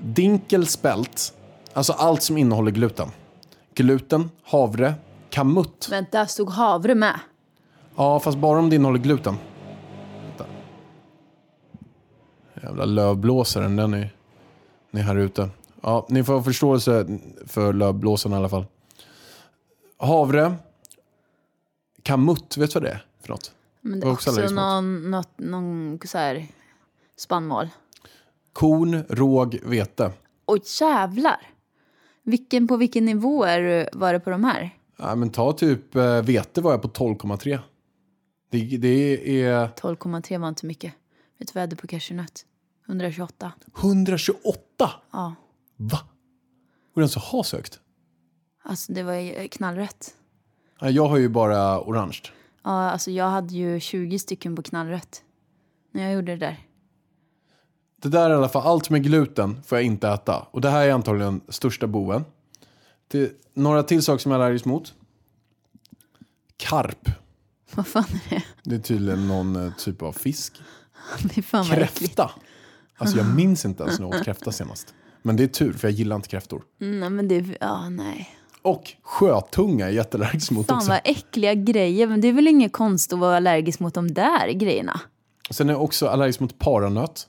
Dinkelspelt, 0.00 1.34
alltså 1.72 1.92
allt 1.92 2.22
som 2.22 2.38
innehåller 2.38 2.70
gluten. 2.70 3.08
Gluten, 3.74 4.30
havre, 4.42 4.94
kamutt. 5.30 5.88
Vänta, 5.90 6.26
stod 6.26 6.50
havre 6.50 6.94
med? 6.94 7.20
Ja, 7.96 8.20
fast 8.20 8.38
bara 8.38 8.58
om 8.58 8.70
det 8.70 8.76
innehåller 8.76 8.98
gluten. 8.98 9.36
Vänta. 10.22 10.44
Jävla 12.62 12.84
lövblåsaren, 12.84 13.76
den 13.76 13.94
är, 13.94 14.14
den 14.90 15.00
är 15.00 15.04
här 15.04 15.16
ute. 15.16 15.48
Ja, 15.82 16.06
ni 16.08 16.24
får 16.24 16.32
ha 16.32 16.42
förståelse 16.42 17.18
för 17.46 17.72
lövblåsaren 17.72 18.34
i 18.34 18.36
alla 18.36 18.48
fall. 18.48 18.64
Havre, 19.96 20.54
kamutt, 22.02 22.56
vet 22.56 22.70
du 22.70 22.74
vad 22.74 22.82
det 22.82 22.90
är 22.90 23.06
för 23.20 23.28
något? 23.28 23.52
Men 23.80 24.00
det 24.00 24.06
är 24.06 24.12
också 24.12 24.30
också, 24.30 24.54
någon, 24.54 25.10
något, 25.10 25.38
någon 25.38 25.98
så 26.04 26.18
här 26.18 26.46
spannmål. 27.16 27.68
Korn, 28.52 29.04
råg, 29.08 29.58
vete. 29.62 30.12
Oj 30.46 30.62
jävlar! 30.80 31.50
Vilken, 32.22 32.68
på 32.68 32.76
vilken 32.76 33.04
nivå 33.04 33.44
är 33.44 33.60
du, 33.60 33.98
var 33.98 34.12
det 34.12 34.20
på 34.20 34.30
de 34.30 34.44
här? 34.44 34.70
Ja, 34.96 35.14
men 35.14 35.30
ta 35.30 35.52
typ 35.52 35.96
eh, 35.96 36.22
vete 36.22 36.60
var 36.60 36.70
jag 36.70 36.82
på 36.82 36.88
12,3. 36.88 37.58
Det, 38.50 38.76
det 38.76 39.42
är 39.42 39.68
12,3 39.68 40.38
var 40.38 40.48
inte 40.48 40.66
mycket. 40.66 40.94
Vet 41.38 41.48
du 41.48 41.52
vad 41.54 41.62
jag 41.62 41.66
hade 41.66 41.76
på 41.76 41.86
cashewnöt? 41.86 42.44
128. 42.88 43.52
128! 43.78 44.90
Ja, 45.10 45.34
Va? 45.78 45.98
Går 46.94 47.02
den 47.02 47.08
så 47.08 47.20
ha 47.20 47.44
så 47.44 47.56
högt? 47.56 47.80
alltså 48.62 48.92
det 48.92 49.02
var 49.02 49.14
ju 49.14 49.48
knallrött. 49.48 50.14
Ja, 50.80 50.90
Jag 50.90 51.08
har 51.08 51.16
ju 51.16 51.28
bara 51.28 51.80
orange. 51.80 52.20
Ja, 52.64 52.90
alltså 52.90 53.10
jag 53.10 53.30
hade 53.30 53.54
ju 53.54 53.80
20 53.80 54.18
stycken 54.18 54.56
på 54.56 54.62
knallrött. 54.62 55.22
När 55.92 56.02
jag 56.02 56.12
gjorde 56.12 56.32
det 56.32 56.46
där. 56.46 56.56
Det 58.02 58.08
där 58.08 58.30
är 58.30 58.34
i 58.34 58.36
alla 58.36 58.48
fall, 58.48 58.66
allt 58.66 58.90
med 58.90 59.02
gluten 59.02 59.62
får 59.62 59.78
jag 59.78 59.84
inte 59.84 60.08
äta. 60.08 60.46
Och 60.50 60.60
det 60.60 60.70
här 60.70 60.86
är 60.86 60.92
antagligen 60.92 61.40
största 61.48 61.86
boven. 61.86 62.24
Det, 63.08 63.32
några 63.54 63.82
till 63.82 64.02
saker 64.02 64.18
som 64.18 64.32
jag 64.32 64.40
är 64.40 64.44
allergisk 64.44 64.64
mot. 64.64 64.94
Karp. 66.56 67.08
Vad 67.74 67.86
fan 67.86 68.04
är 68.04 68.30
det? 68.30 68.42
Det 68.62 68.74
är 68.74 68.80
tydligen 68.80 69.28
någon 69.28 69.56
eh, 69.56 69.74
typ 69.74 70.02
av 70.02 70.12
fisk. 70.12 70.60
Fy 71.34 71.42
fan 71.42 71.68
vad 71.68 71.78
äckligt. 71.78 71.98
Kräfta. 71.98 72.30
Alltså 72.96 73.16
jag 73.16 73.34
minns 73.34 73.64
inte 73.64 73.82
ens 73.82 73.98
när 73.98 74.06
jag 74.06 74.14
åt 74.14 74.24
kräfta 74.24 74.52
senast. 74.52 74.94
Men 75.28 75.36
det 75.36 75.42
är 75.42 75.48
tur, 75.48 75.72
för 75.72 75.88
jag 75.88 75.92
gillar 75.92 76.16
inte 76.16 76.28
kräftor. 76.28 76.62
Mm, 76.80 77.00
nej, 77.00 77.10
men 77.10 77.28
det, 77.28 77.56
ja 77.60 77.88
nej. 77.88 78.30
Och 78.62 78.92
sjötunga 79.02 79.84
är 79.84 79.88
jag 79.88 79.94
jätteallergisk 79.96 80.50
mot 80.50 80.66
Fan 80.66 80.76
också. 80.76 80.88
vad 80.88 81.00
äckliga 81.04 81.54
grejer. 81.54 82.06
Men 82.06 82.20
det 82.20 82.28
är 82.28 82.32
väl 82.32 82.48
inget 82.48 82.72
konst 82.72 83.12
att 83.12 83.18
vara 83.18 83.36
allergisk 83.36 83.80
mot 83.80 83.94
de 83.94 84.14
där 84.14 84.50
grejerna? 84.52 85.00
Sen 85.50 85.68
är 85.68 85.72
jag 85.72 85.82
också 85.82 86.06
allergisk 86.06 86.40
mot 86.40 86.58
paranöt. 86.58 87.28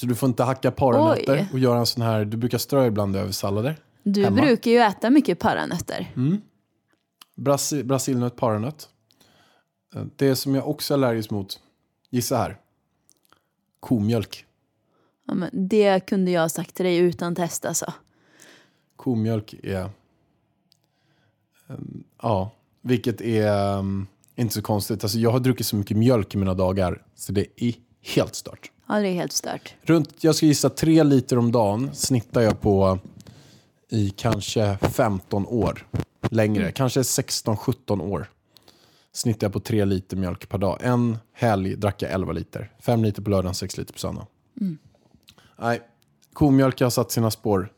Så 0.00 0.06
du 0.06 0.14
får 0.14 0.28
inte 0.28 0.42
hacka 0.42 0.70
paranötter 0.70 1.32
Oj. 1.40 1.48
och 1.52 1.58
göra 1.58 1.78
en 1.78 1.86
sån 1.86 2.02
här, 2.02 2.24
du 2.24 2.36
brukar 2.36 2.58
strö 2.58 2.86
ibland 2.86 3.16
över 3.16 3.32
sallader. 3.32 3.76
Du 4.02 4.24
Hemma. 4.24 4.40
brukar 4.42 4.70
ju 4.70 4.78
äta 4.78 5.10
mycket 5.10 5.38
paranötter. 5.38 6.10
Brasi, 7.36 7.84
brasilnöt, 7.84 8.36
paranöt. 8.36 8.88
Eh, 9.94 10.02
Det 10.16 10.36
som 10.36 10.54
jag 10.54 10.68
också 10.68 10.94
är 10.94 10.98
allergisk 10.98 11.30
mot, 11.30 11.60
gissa 12.10 12.36
här. 12.36 12.56
Komjölk. 13.80 14.44
Ja, 15.26 15.34
men 15.34 15.68
det 15.68 16.06
kunde 16.06 16.30
jag 16.30 16.40
ha 16.40 16.48
sagt 16.48 16.74
till 16.74 16.84
dig 16.84 16.96
utan 16.96 17.34
test 17.34 17.64
alltså. 17.64 17.92
Komjölk 18.96 19.54
är... 19.62 19.90
em, 21.68 22.04
ja, 22.22 22.50
vilket 22.82 23.20
är 23.20 23.78
em, 23.78 24.06
inte 24.36 24.54
så 24.54 24.62
konstigt. 24.62 25.04
Alltså 25.04 25.18
jag 25.18 25.30
har 25.30 25.40
druckit 25.40 25.66
så 25.66 25.76
mycket 25.76 25.96
mjölk 25.96 26.34
i 26.34 26.38
mina 26.38 26.54
dagar 26.54 27.02
så 27.14 27.32
det 27.32 27.46
är 27.56 27.74
helt 28.02 28.34
stört. 28.34 28.70
Ja, 28.88 28.94
det 28.94 29.08
är 29.08 29.14
helt 29.14 29.32
stört. 29.32 29.74
Runt, 29.82 30.24
jag 30.24 30.34
ska 30.34 30.46
gissa 30.46 30.70
tre 30.70 31.02
liter 31.02 31.38
om 31.38 31.52
dagen 31.52 31.90
snittar 31.94 32.40
jag 32.40 32.60
på 32.60 32.98
i 33.88 34.10
kanske 34.10 34.78
15 34.80 35.46
år. 35.46 35.86
Längre, 36.30 36.72
kanske 36.72 37.00
16-17 37.00 38.02
år. 38.02 38.30
Snittar 39.12 39.44
jag 39.44 39.52
på 39.52 39.60
tre 39.60 39.84
liter 39.84 40.16
mjölk 40.16 40.48
per 40.48 40.58
dag. 40.58 40.78
En 40.82 41.18
helg 41.32 41.76
drack 41.76 42.02
jag 42.02 42.12
11 42.12 42.32
liter. 42.32 42.70
Fem 42.80 43.04
liter 43.04 43.22
på 43.22 43.30
lördagen, 43.30 43.54
sex 43.54 43.78
liter 43.78 43.92
på 43.92 43.98
söndag. 43.98 44.26
Nej, 45.58 45.82
komjölk 46.32 46.80
har 46.80 46.90
satt 46.90 47.10
sina 47.10 47.30
spår. 47.30 47.72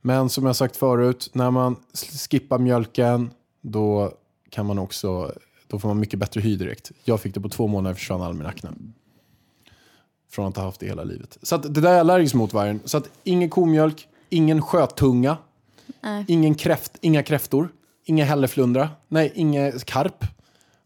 Men 0.00 0.28
som 0.28 0.46
jag 0.46 0.56
sagt 0.56 0.76
förut, 0.76 1.30
när 1.32 1.50
man 1.50 1.76
skippar 2.30 2.58
mjölken 2.58 3.30
då 3.60 4.12
kan 4.50 4.66
man 4.66 4.78
också 4.78 5.32
då 5.66 5.78
får 5.78 5.88
man 5.88 6.00
mycket 6.00 6.18
bättre 6.18 6.40
hy 6.40 6.56
direkt. 6.56 6.92
Jag 7.04 7.20
fick 7.20 7.34
det 7.34 7.40
på 7.40 7.48
två 7.48 7.66
månader 7.66 7.94
försvann 7.94 8.22
all 8.22 8.34
min 8.34 8.46
akne. 8.46 8.70
Från 10.30 10.48
att 10.48 10.56
ha 10.56 10.64
haft 10.64 10.80
det 10.80 10.86
hela 10.86 11.04
livet. 11.04 11.38
Så 11.42 11.54
att 11.54 11.62
det 11.74 11.80
där 11.80 11.88
är 11.88 11.92
jag 11.92 12.00
allergisk 12.00 12.34
mot 12.34 12.52
vargen. 12.52 12.80
Så 12.84 12.96
att 12.96 13.10
ingen 13.24 13.50
komjölk, 13.50 14.08
ingen 14.28 14.62
sjötunga, 14.62 15.36
Nej. 16.00 16.24
ingen 16.28 16.54
kräft, 16.54 16.92
inga 17.00 17.22
kräftor, 17.22 17.68
inga 18.04 18.24
hälleflundra, 18.24 18.90
nej, 19.08 19.32
inget 19.34 19.84
karp, 19.84 20.24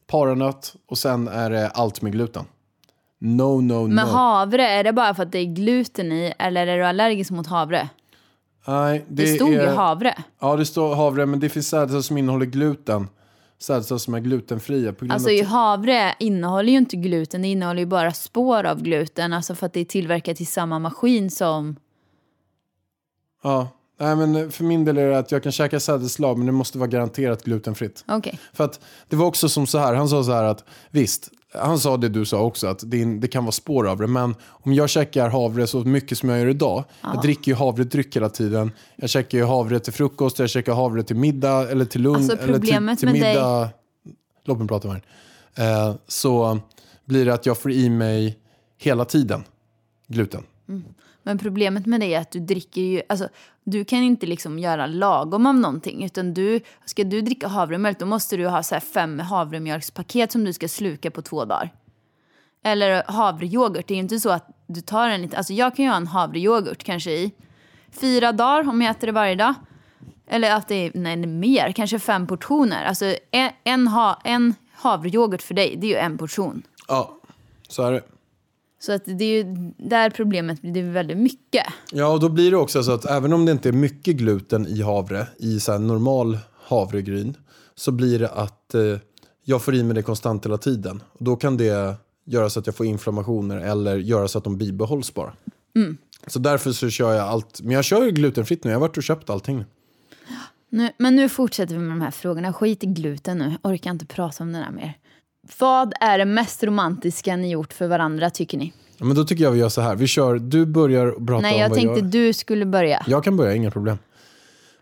paranöt 0.07 0.75
och 0.87 0.99
sen 0.99 1.29
är 1.29 1.51
det 1.51 1.69
allt 1.69 2.03
med 2.03 2.13
gluten. 2.13 2.45
No, 3.21 3.61
no, 3.61 3.87
Men 3.87 4.07
no. 4.07 4.13
havre, 4.13 4.69
är 4.69 4.85
det 4.85 4.93
bara 4.93 5.15
för 5.15 5.23
att 5.23 5.33
det 5.33 5.39
är 5.39 5.45
gluten 5.45 6.13
i 6.13 6.33
eller 6.39 6.67
är 6.67 6.77
du 6.79 6.85
allergisk 6.85 7.31
mot 7.31 7.47
havre? 7.47 7.89
nej, 8.67 9.05
Det, 9.09 9.27
stod 9.27 9.55
är, 9.55 9.63
ju 9.63 9.69
havre. 9.69 10.15
Ja, 10.41 10.57
det 10.57 10.67
står 10.67 10.95
havre, 10.95 11.27
men 11.27 11.41
det 11.41 11.49
finns 11.49 11.69
sädesslag 11.69 12.05
som 12.05 12.19
innehåller 12.19 12.47
gluten. 12.47 13.09
Sädesslag 13.61 14.01
som 14.01 14.15
är 14.15 14.21
glutenfria. 14.21 14.93
På 14.93 14.99
grund 14.99 15.13
Alltså 15.13 15.31
i 15.31 15.43
havre 15.43 16.15
innehåller 16.19 16.73
ju 16.73 16.79
inte 16.79 16.97
gluten, 16.97 17.43
det 17.43 17.49
innehåller 17.49 17.81
ju 17.81 17.87
bara 17.87 18.13
spår 18.13 18.65
av 18.65 18.83
gluten. 18.83 19.33
Alltså 19.33 19.55
för 19.55 19.67
att 19.67 19.73
det 19.73 19.81
är 19.81 19.85
tillverkat 19.85 20.41
i 20.41 20.45
samma 20.45 20.79
maskin 20.79 21.31
som... 21.31 21.77
Ja, 23.43 23.69
nej, 24.01 24.17
men 24.17 24.51
för 24.51 24.65
min 24.65 24.85
del 24.85 24.99
är 24.99 25.09
det 25.09 25.19
att 25.19 25.33
jag 25.33 25.43
kan 25.43 25.53
käka 25.53 25.81
sädesslag 25.81 26.39
men 26.39 26.47
det 26.47 26.53
måste 26.53 26.79
vara 26.79 26.89
garanterat 26.89 27.45
glutenfritt. 27.45 28.05
Okej. 28.09 28.39
För 28.53 28.65
att 28.65 28.81
det 29.09 29.17
var 29.17 29.27
också 29.27 29.49
som 29.49 29.67
så 29.67 29.79
här, 29.79 29.95
han 29.95 30.09
sa 30.09 30.25
så 30.25 30.33
här 30.33 30.45
att 30.45 30.65
visst, 30.91 31.31
han 31.55 31.79
sa 31.79 31.97
det 31.97 32.09
du 32.09 32.25
sa 32.25 32.41
också 32.43 32.67
att 32.67 32.83
det, 32.87 33.29
kan 33.29 33.45
vara 33.45 33.53
spår 33.53 33.89
av 33.89 33.99
det, 33.99 34.07
men 34.07 34.35
om 34.49 34.73
jag 34.73 34.89
käkar 34.91 35.29
havre 35.31 35.67
så 35.67 35.79
mycket 35.81 36.19
som 36.19 36.29
jag 36.29 36.39
gör 36.39 36.47
idag, 36.47 36.85
jag 37.03 37.23
dricker 37.23 37.53
ju 37.53 37.57
havredryck 37.57 38.17
hela 38.17 38.29
tiden, 38.29 38.73
jag 38.97 39.11
käkar 39.11 39.39
ju 39.39 39.45
havre 39.45 39.81
till 39.81 39.93
frukost, 39.93 40.39
jag 40.39 40.51
käkar 40.51 40.75
havre 40.75 41.03
till 41.03 41.17
middag 41.17 41.71
eller 41.71 41.85
till 41.85 42.03
lunch, 42.03 42.17
Alltså, 42.17 42.33
eller 42.33 42.45
till, 42.45 42.53
problemet 42.55 42.99
till 42.99 43.09
med 43.09 43.21
dig- 43.21 43.35
middag, 43.35 43.71
låt 44.45 44.59
mig 44.59 44.69
prata 44.69 44.89
med 44.89 45.01
eh, 45.89 45.95
så 46.09 46.59
blir 47.05 47.25
det 47.25 47.35
att 47.35 47.47
jag 47.47 47.59
får 47.59 47.73
i 47.73 47.91
mig 47.91 48.39
hela 48.79 49.05
tiden 49.05 49.45
gluten. 50.07 50.43
Men 51.23 51.39
problemet 51.39 51.87
med 51.87 52.01
det 52.01 52.15
är 52.15 52.21
att 52.21 52.31
du 52.31 52.41
dricker 52.41 52.81
ju, 52.83 53.03
alltså 53.09 53.29
du 53.71 53.85
kan 53.85 53.99
inte 53.99 54.27
liksom 54.27 54.59
göra 54.59 54.87
lagom 54.87 55.47
av 55.47 55.55
någonting 55.55 56.05
utan 56.05 56.35
du, 56.35 56.61
ska 56.85 57.05
du 57.05 57.21
dricka 57.21 57.49
havremjölk 57.49 57.99
då 57.99 58.07
måste 58.07 58.37
du 58.37 58.49
ha 58.49 58.63
så 58.63 58.75
här 58.75 58.81
fem 58.81 59.21
havremjölkspaket 59.21 60.33
som 60.33 60.45
du 60.45 60.53
ska 60.53 60.69
sluka 60.69 61.11
på 61.11 61.23
två 61.23 61.45
dagar. 61.45 61.75
Eller 62.63 63.03
havrejoghurt, 63.07 63.89
det 63.89 63.95
är 63.95 63.97
ju 63.97 64.03
inte 64.03 64.21
så 64.21 64.31
att 64.31 64.47
du 64.67 64.81
tar 64.81 65.09
en 65.09 65.23
liten, 65.23 65.37
alltså 65.37 65.53
jag 65.53 65.77
kan 65.77 65.85
ju 65.85 65.91
ha 65.91 65.97
en 65.97 66.07
havrejoghurt 66.07 66.85
kanske 66.85 67.11
i 67.11 67.33
fyra 67.93 68.33
dagar 68.33 68.69
om 68.69 68.83
jag 68.83 68.91
äter 68.91 69.07
det 69.07 69.13
varje 69.13 69.35
dag. 69.35 69.55
Eller 70.27 70.55
att 70.55 70.69
det 70.69 70.75
är, 70.75 70.91
nej 70.95 71.17
mer, 71.17 71.73
kanske 71.73 71.99
fem 71.99 72.27
portioner. 72.27 72.85
Alltså 72.85 73.15
en, 73.31 73.51
en, 73.65 73.89
ha, 73.89 74.21
en 74.25 74.55
havrejoghurt 74.73 75.43
för 75.43 75.55
dig, 75.55 75.77
det 75.77 75.87
är 75.87 75.89
ju 75.89 75.97
en 75.97 76.19
portion. 76.19 76.63
Ja, 76.89 77.21
så 77.69 77.83
är 77.83 77.93
det. 77.93 78.03
Så 78.81 78.93
att 78.93 79.03
det 79.05 79.25
är 79.25 79.45
ju 79.45 79.73
där 79.77 80.11
problemet 80.11 80.61
blir, 80.63 80.73
det 80.73 80.81
är 80.81 80.91
väldigt 80.91 81.19
mycket. 81.19 81.67
Ja, 81.93 82.09
och 82.09 82.21
då 82.21 82.29
blir 82.29 82.51
det 82.51 82.57
också 82.57 82.83
så 82.83 82.93
att 82.93 83.05
även 83.05 83.33
om 83.33 83.45
det 83.45 83.53
inte 83.53 83.69
är 83.69 83.73
mycket 83.73 84.17
gluten 84.17 84.67
i 84.67 84.83
havre, 84.83 85.27
i 85.37 85.61
så 85.61 85.79
normal 85.79 86.39
havregryn, 86.63 87.37
så 87.75 87.93
blir 87.93 88.19
det 88.19 88.29
att 88.29 88.75
eh, 88.75 88.83
jag 89.45 89.63
får 89.63 89.75
i 89.75 89.83
mig 89.83 89.95
det 89.95 90.03
konstant 90.03 90.47
hela 90.47 90.59
tiden. 90.59 91.03
Och 91.13 91.25
då 91.25 91.37
kan 91.37 91.57
det 91.57 91.97
göra 92.25 92.51
så 92.51 92.61
att 92.61 92.67
jag 92.67 92.75
får 92.77 92.87
inflammationer 92.87 93.57
eller 93.57 93.97
göra 93.97 94.29
så 94.29 94.39
att 94.39 94.45
de 94.45 94.59
bibehålls 94.59 95.15
bara. 95.15 95.33
Så 96.27 96.39
därför 96.39 96.73
så 96.73 96.91
kör 96.91 97.15
jag 97.15 97.29
allt. 97.29 97.61
Men 97.63 97.71
jag 97.71 97.85
kör 97.85 98.05
ju 98.05 98.11
glutenfritt 98.11 98.65
nu. 98.65 98.71
Jag 98.71 98.77
har 98.77 98.81
varit 98.81 98.97
och 98.97 99.03
köpt 99.03 99.31
allting. 99.31 99.65
Nu, 100.71 100.91
men 100.99 101.17
nu 101.17 101.29
fortsätter 101.29 101.75
vi 101.75 101.81
med 101.81 101.91
de 101.91 102.01
här 102.01 102.11
frågorna. 102.11 102.53
Skit 102.53 102.85
i 102.85 102.87
gluten 102.87 103.39
nu. 103.39 103.57
Orkar 103.63 103.91
inte 103.91 104.07
prata 104.07 104.45
om 104.45 104.53
det 104.53 104.59
där 104.59 104.71
mer. 104.71 104.99
Vad 105.59 105.93
är 106.01 106.19
det 106.19 106.25
mest 106.25 106.65
romantiska 106.65 107.37
ni 107.37 107.51
gjort 107.51 107.73
för 107.73 107.87
varandra 107.87 108.31
tycker 108.31 108.59
ni? 108.59 108.73
Ja, 108.99 109.05
men 109.05 109.17
då 109.17 109.25
tycker 109.25 109.45
jag 109.45 109.51
vi 109.51 109.59
gör 109.59 109.69
så 109.69 109.81
här. 109.81 109.97
Vi 109.97 110.07
kör, 110.07 110.39
du 110.39 110.67
börjar 110.67 111.11
prata 111.11 111.41
Nej, 111.41 111.55
om 111.55 111.61
jag 111.61 111.69
vad 111.69 111.79
tänkte 111.79 112.01
jag... 112.01 112.11
du 112.11 112.33
skulle 112.33 112.67
börja. 112.67 113.05
Jag 113.07 113.25
kan 113.25 113.37
börja, 113.37 113.55
inga 113.55 113.71
problem. 113.71 113.99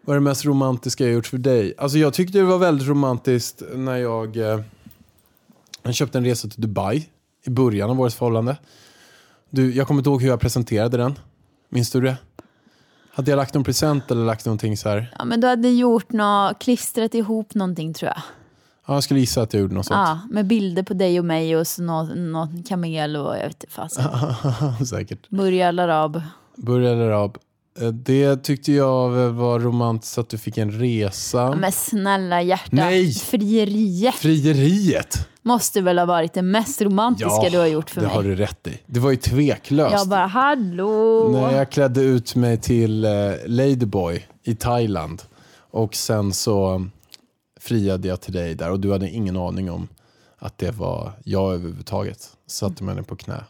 Vad 0.01 0.17
är 0.17 0.21
det 0.21 0.25
mest 0.25 0.45
romantiska 0.45 1.05
jag 1.05 1.13
gjort 1.13 1.27
för 1.27 1.39
dig? 1.39 1.75
Alltså 1.79 1.99
jag 1.99 2.15
tyckte 2.15 2.39
det 2.39 2.45
var 2.45 2.59
väldigt 2.59 2.89
romantiskt 2.89 3.63
när 3.75 3.97
jag, 3.97 4.37
eh, 4.37 4.61
jag 5.83 5.95
köpte 5.95 6.19
en 6.19 6.25
resa 6.25 6.49
till 6.49 6.61
Dubai 6.61 7.09
i 7.45 7.51
början 7.51 7.91
av 7.91 7.97
vårt 7.97 8.13
förhållande. 8.13 8.57
Du, 9.51 9.75
jag 9.75 9.87
kommer 9.87 10.01
inte 10.01 10.11
ihåg 10.11 10.23
hur 10.23 10.29
jag 10.29 10.41
presenterade 10.41 10.97
den. 10.97 11.15
Minns 11.69 11.91
du 11.91 12.01
det? 12.01 12.17
Hade 13.11 13.31
jag 13.31 13.37
lagt 13.37 13.55
någon 13.55 13.65
present 13.65 14.11
eller 14.11 14.25
lagt 14.25 14.47
någonting 14.47 14.77
så 14.77 14.89
här? 14.89 15.15
Ja, 15.19 15.25
men 15.25 15.41
du 15.41 15.47
hade 15.47 15.69
gjort 15.69 16.13
något, 16.13 16.59
klistrat 16.59 17.15
ihop 17.15 17.55
någonting 17.55 17.95
tror 17.95 18.09
jag. 18.09 18.23
Ja, 18.87 18.95
jag 18.95 19.03
skulle 19.03 19.21
gissa 19.21 19.43
att 19.43 19.53
jag 19.55 19.61
gjorde 19.61 19.75
något 19.75 19.87
sånt. 19.87 19.97
Ja, 20.09 20.19
med 20.31 20.47
bilder 20.47 20.83
på 20.83 20.95
dig 20.95 21.19
och 21.19 21.25
mig 21.25 21.57
och 21.57 21.67
någon, 21.79 22.33
någon 22.33 22.63
kamel 22.63 23.17
och 23.17 23.37
jag 23.37 23.43
vet 23.47 23.63
inte 23.65 23.75
fasen. 23.75 24.05
Säkert. 24.87 25.29
Burj 25.29 25.63
Al 25.63 25.79
Arab. 25.79 26.23
Burj 26.57 26.89
Al 26.89 27.01
Arab. 27.01 27.39
Eh, 27.81 27.89
Det 27.89 28.37
tyckte 28.37 28.73
jag 28.73 29.09
var 29.33 29.61
romantiskt 29.61 30.19
att 30.19 30.29
du 30.29 30.39
fick 30.39 30.59
en 30.59 30.71
resa. 30.73 31.55
Men 31.57 31.73
snälla 31.73 32.43
hjärta, 32.43 32.69
Nej! 32.71 33.13
frieriet 33.13 34.15
Frieriet! 34.15 35.29
måste 35.43 35.81
väl 35.81 35.99
ha 35.99 36.07
varit 36.07 36.33
det 36.33 36.43
mest 36.43 36.83
romantiska 36.83 37.49
du 37.51 37.59
har 37.59 37.67
gjort 37.67 37.91
för 37.91 38.01
det 38.01 38.07
mig. 38.07 38.17
har 38.17 38.23
du 38.23 38.35
rätt 38.37 38.67
i. 38.67 38.79
Det 38.87 39.01
var 39.01 39.11
ju 39.11 39.17
tveklöst. 39.17 39.93
Jag 39.93 40.09
bara, 40.09 40.27
hallå! 40.27 41.29
När 41.33 41.57
jag 41.57 41.71
klädde 41.71 42.01
ut 42.03 42.35
mig 42.35 42.57
till 42.61 43.05
eh, 43.05 43.11
Ladyboy 43.47 44.25
i 44.45 44.55
Thailand 44.55 45.23
och 45.71 45.95
sen 45.95 46.33
så 46.33 46.87
friade 47.67 48.09
jag 48.09 48.21
till 48.21 48.33
dig 48.33 48.55
där 48.55 48.71
och 48.71 48.81
du 48.81 48.93
hade 48.93 49.11
ingen 49.11 49.37
aning 49.37 49.71
om 49.71 49.89
att 50.39 50.59
det 50.59 50.71
var 50.71 51.13
jag 51.25 51.55
överhuvudtaget. 51.55 52.37
Satte 52.47 52.85
mig 52.85 52.95
ner 52.95 53.03
på 53.03 53.17
knä. 53.17 53.45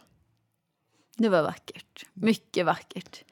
Det 1.16 1.28
var 1.28 1.42
vackert. 1.42 2.06
Mycket 2.14 2.66
vackert. 2.66 3.24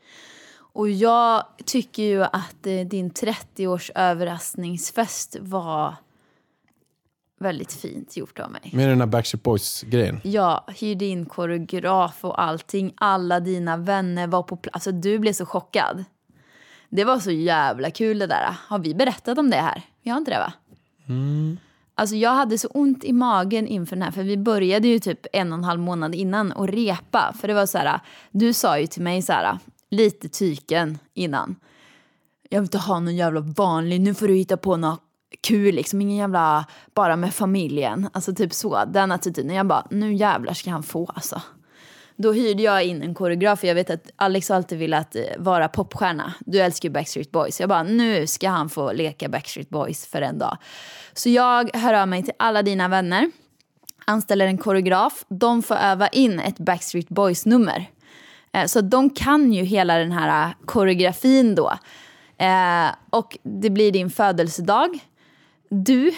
Och 0.57 0.91
jag 0.91 1.45
tycker 1.65 2.03
ju 2.03 2.23
att 2.25 2.67
eh, 2.67 2.81
din 2.81 3.11
30-års 3.11 3.91
överraskningsfest 3.95 5.37
var 5.41 5.95
väldigt 7.41 7.73
fint 7.73 8.17
gjort 8.17 8.39
av 8.39 8.51
mig. 8.51 8.71
Med 8.73 8.89
den 8.89 9.01
här 9.01 9.07
Backstreet 9.07 9.43
Boys-grejen. 9.43 10.21
Jag 10.25 10.65
hyrde 10.69 11.05
in 11.05 11.27
koreograf 11.27 12.25
och 12.25 12.43
allting. 12.43 12.95
Alla 12.97 13.41
dina 13.41 13.77
vänner 13.77 14.27
var 14.27 14.43
på 14.43 14.57
plats. 14.57 14.75
Alltså, 14.75 14.93
du 14.93 15.19
blev 15.19 15.33
så 15.33 15.47
chockad. 15.47 16.05
Det 16.89 17.05
var 17.05 17.19
så 17.19 17.31
jävla 17.31 17.91
kul 17.91 18.19
det 18.19 18.27
där. 18.27 18.57
Har 18.69 18.79
vi 18.79 18.95
berättat 18.95 19.39
om 19.39 19.51
det 19.51 19.57
här? 19.57 19.83
Vi 20.03 20.11
har 20.11 20.19
inte 20.19 20.31
det 20.31 20.39
va? 20.39 20.53
Mm. 21.09 21.59
Alltså 21.95 22.17
jag 22.17 22.31
hade 22.31 22.59
så 22.59 22.69
ont 22.69 23.05
i 23.05 23.13
magen 23.13 23.67
inför 23.67 23.97
den 23.97 24.03
här, 24.03 24.11
för 24.11 24.23
vi 24.23 24.37
började 24.37 24.89
ju 24.89 24.99
typ 24.99 25.27
en 25.33 25.53
och 25.53 25.59
en 25.59 25.65
halv 25.65 25.81
månad 25.81 26.15
innan 26.15 26.53
och 26.53 26.69
repa. 26.69 27.35
För 27.41 27.49
det 27.49 27.55
var 27.55 27.67
så 27.67 27.79
här, 27.79 28.01
du 28.31 28.53
sa 28.53 28.79
ju 28.79 28.87
till 28.87 29.03
mig 29.03 29.23
så 29.23 29.33
här, 29.33 29.59
lite 29.91 30.29
tyken 30.29 30.99
innan. 31.15 31.57
Jag 32.51 32.61
vill 32.61 32.67
inte 32.67 32.79
ha 32.79 33.01
någon 33.01 33.17
jävla 33.17 33.41
vanlig, 33.41 34.01
nu 34.01 34.15
får 34.15 34.29
du 34.29 34.35
hitta 34.35 34.57
på 34.57 34.77
något 34.77 35.01
kul 35.41 35.75
liksom, 35.75 36.01
ingen 36.01 36.17
jävla 36.17 36.67
bara 36.95 37.17
med 37.17 37.35
familjen. 37.35 38.09
Alltså 38.13 38.35
typ 38.35 38.53
så, 38.53 38.85
den 38.85 39.13
attityden. 39.13 39.57
Jag 39.57 39.67
bara, 39.67 39.87
nu 39.91 40.15
jävlar 40.15 40.53
ska 40.55 40.71
han 40.71 40.83
få 40.83 41.11
alltså. 41.15 41.43
Då 42.17 42.33
hyrde 42.33 42.63
jag 42.63 42.85
in 42.85 43.03
en 43.03 43.15
koreograf, 43.15 43.61
för 43.61 43.67
jag 43.67 43.75
vet 43.75 43.91
att 43.91 44.11
Alex 44.17 44.49
har 44.49 44.57
alltid 44.57 44.79
velat 44.79 45.17
att 45.17 45.23
vara 45.39 45.69
popstjärna. 45.69 46.35
Du 46.41 46.61
älskar 46.61 46.89
ju 46.89 46.93
Backstreet 46.93 47.31
Boys. 47.31 47.61
Jag 47.61 47.69
bara, 47.69 47.83
nu 47.83 48.27
ska 48.27 48.49
han 48.49 48.69
få 48.69 48.93
leka 48.93 49.29
Backstreet 49.29 49.69
Boys 49.69 50.07
för 50.07 50.23
en 50.23 50.39
dag. 50.39 50.57
Så 51.13 51.29
jag 51.29 51.77
hör 51.77 51.95
av 51.95 52.09
mig 52.09 52.23
till 52.23 52.35
alla 52.37 52.63
dina 52.63 52.89
vänner, 52.89 53.31
anställer 54.05 54.47
en 54.47 54.59
koreograf. 54.59 55.25
De 55.29 55.63
får 55.63 55.75
öva 55.75 56.09
in 56.09 56.41
ett 56.41 56.59
Backstreet 56.59 57.09
Boys-nummer. 57.09 57.91
Eh, 58.53 58.67
så 58.67 58.81
de 58.81 59.11
kan 59.11 59.53
ju 59.53 59.63
hela 59.63 59.99
den 59.99 60.13
här 60.13 60.49
eh, 60.49 60.55
koreografin 60.65 61.55
då. 61.55 61.73
Och 63.11 63.39
det 63.43 63.71
blir 63.71 63.93
din 63.93 64.11
födelsedag. 64.11 64.99
Du 65.69 66.13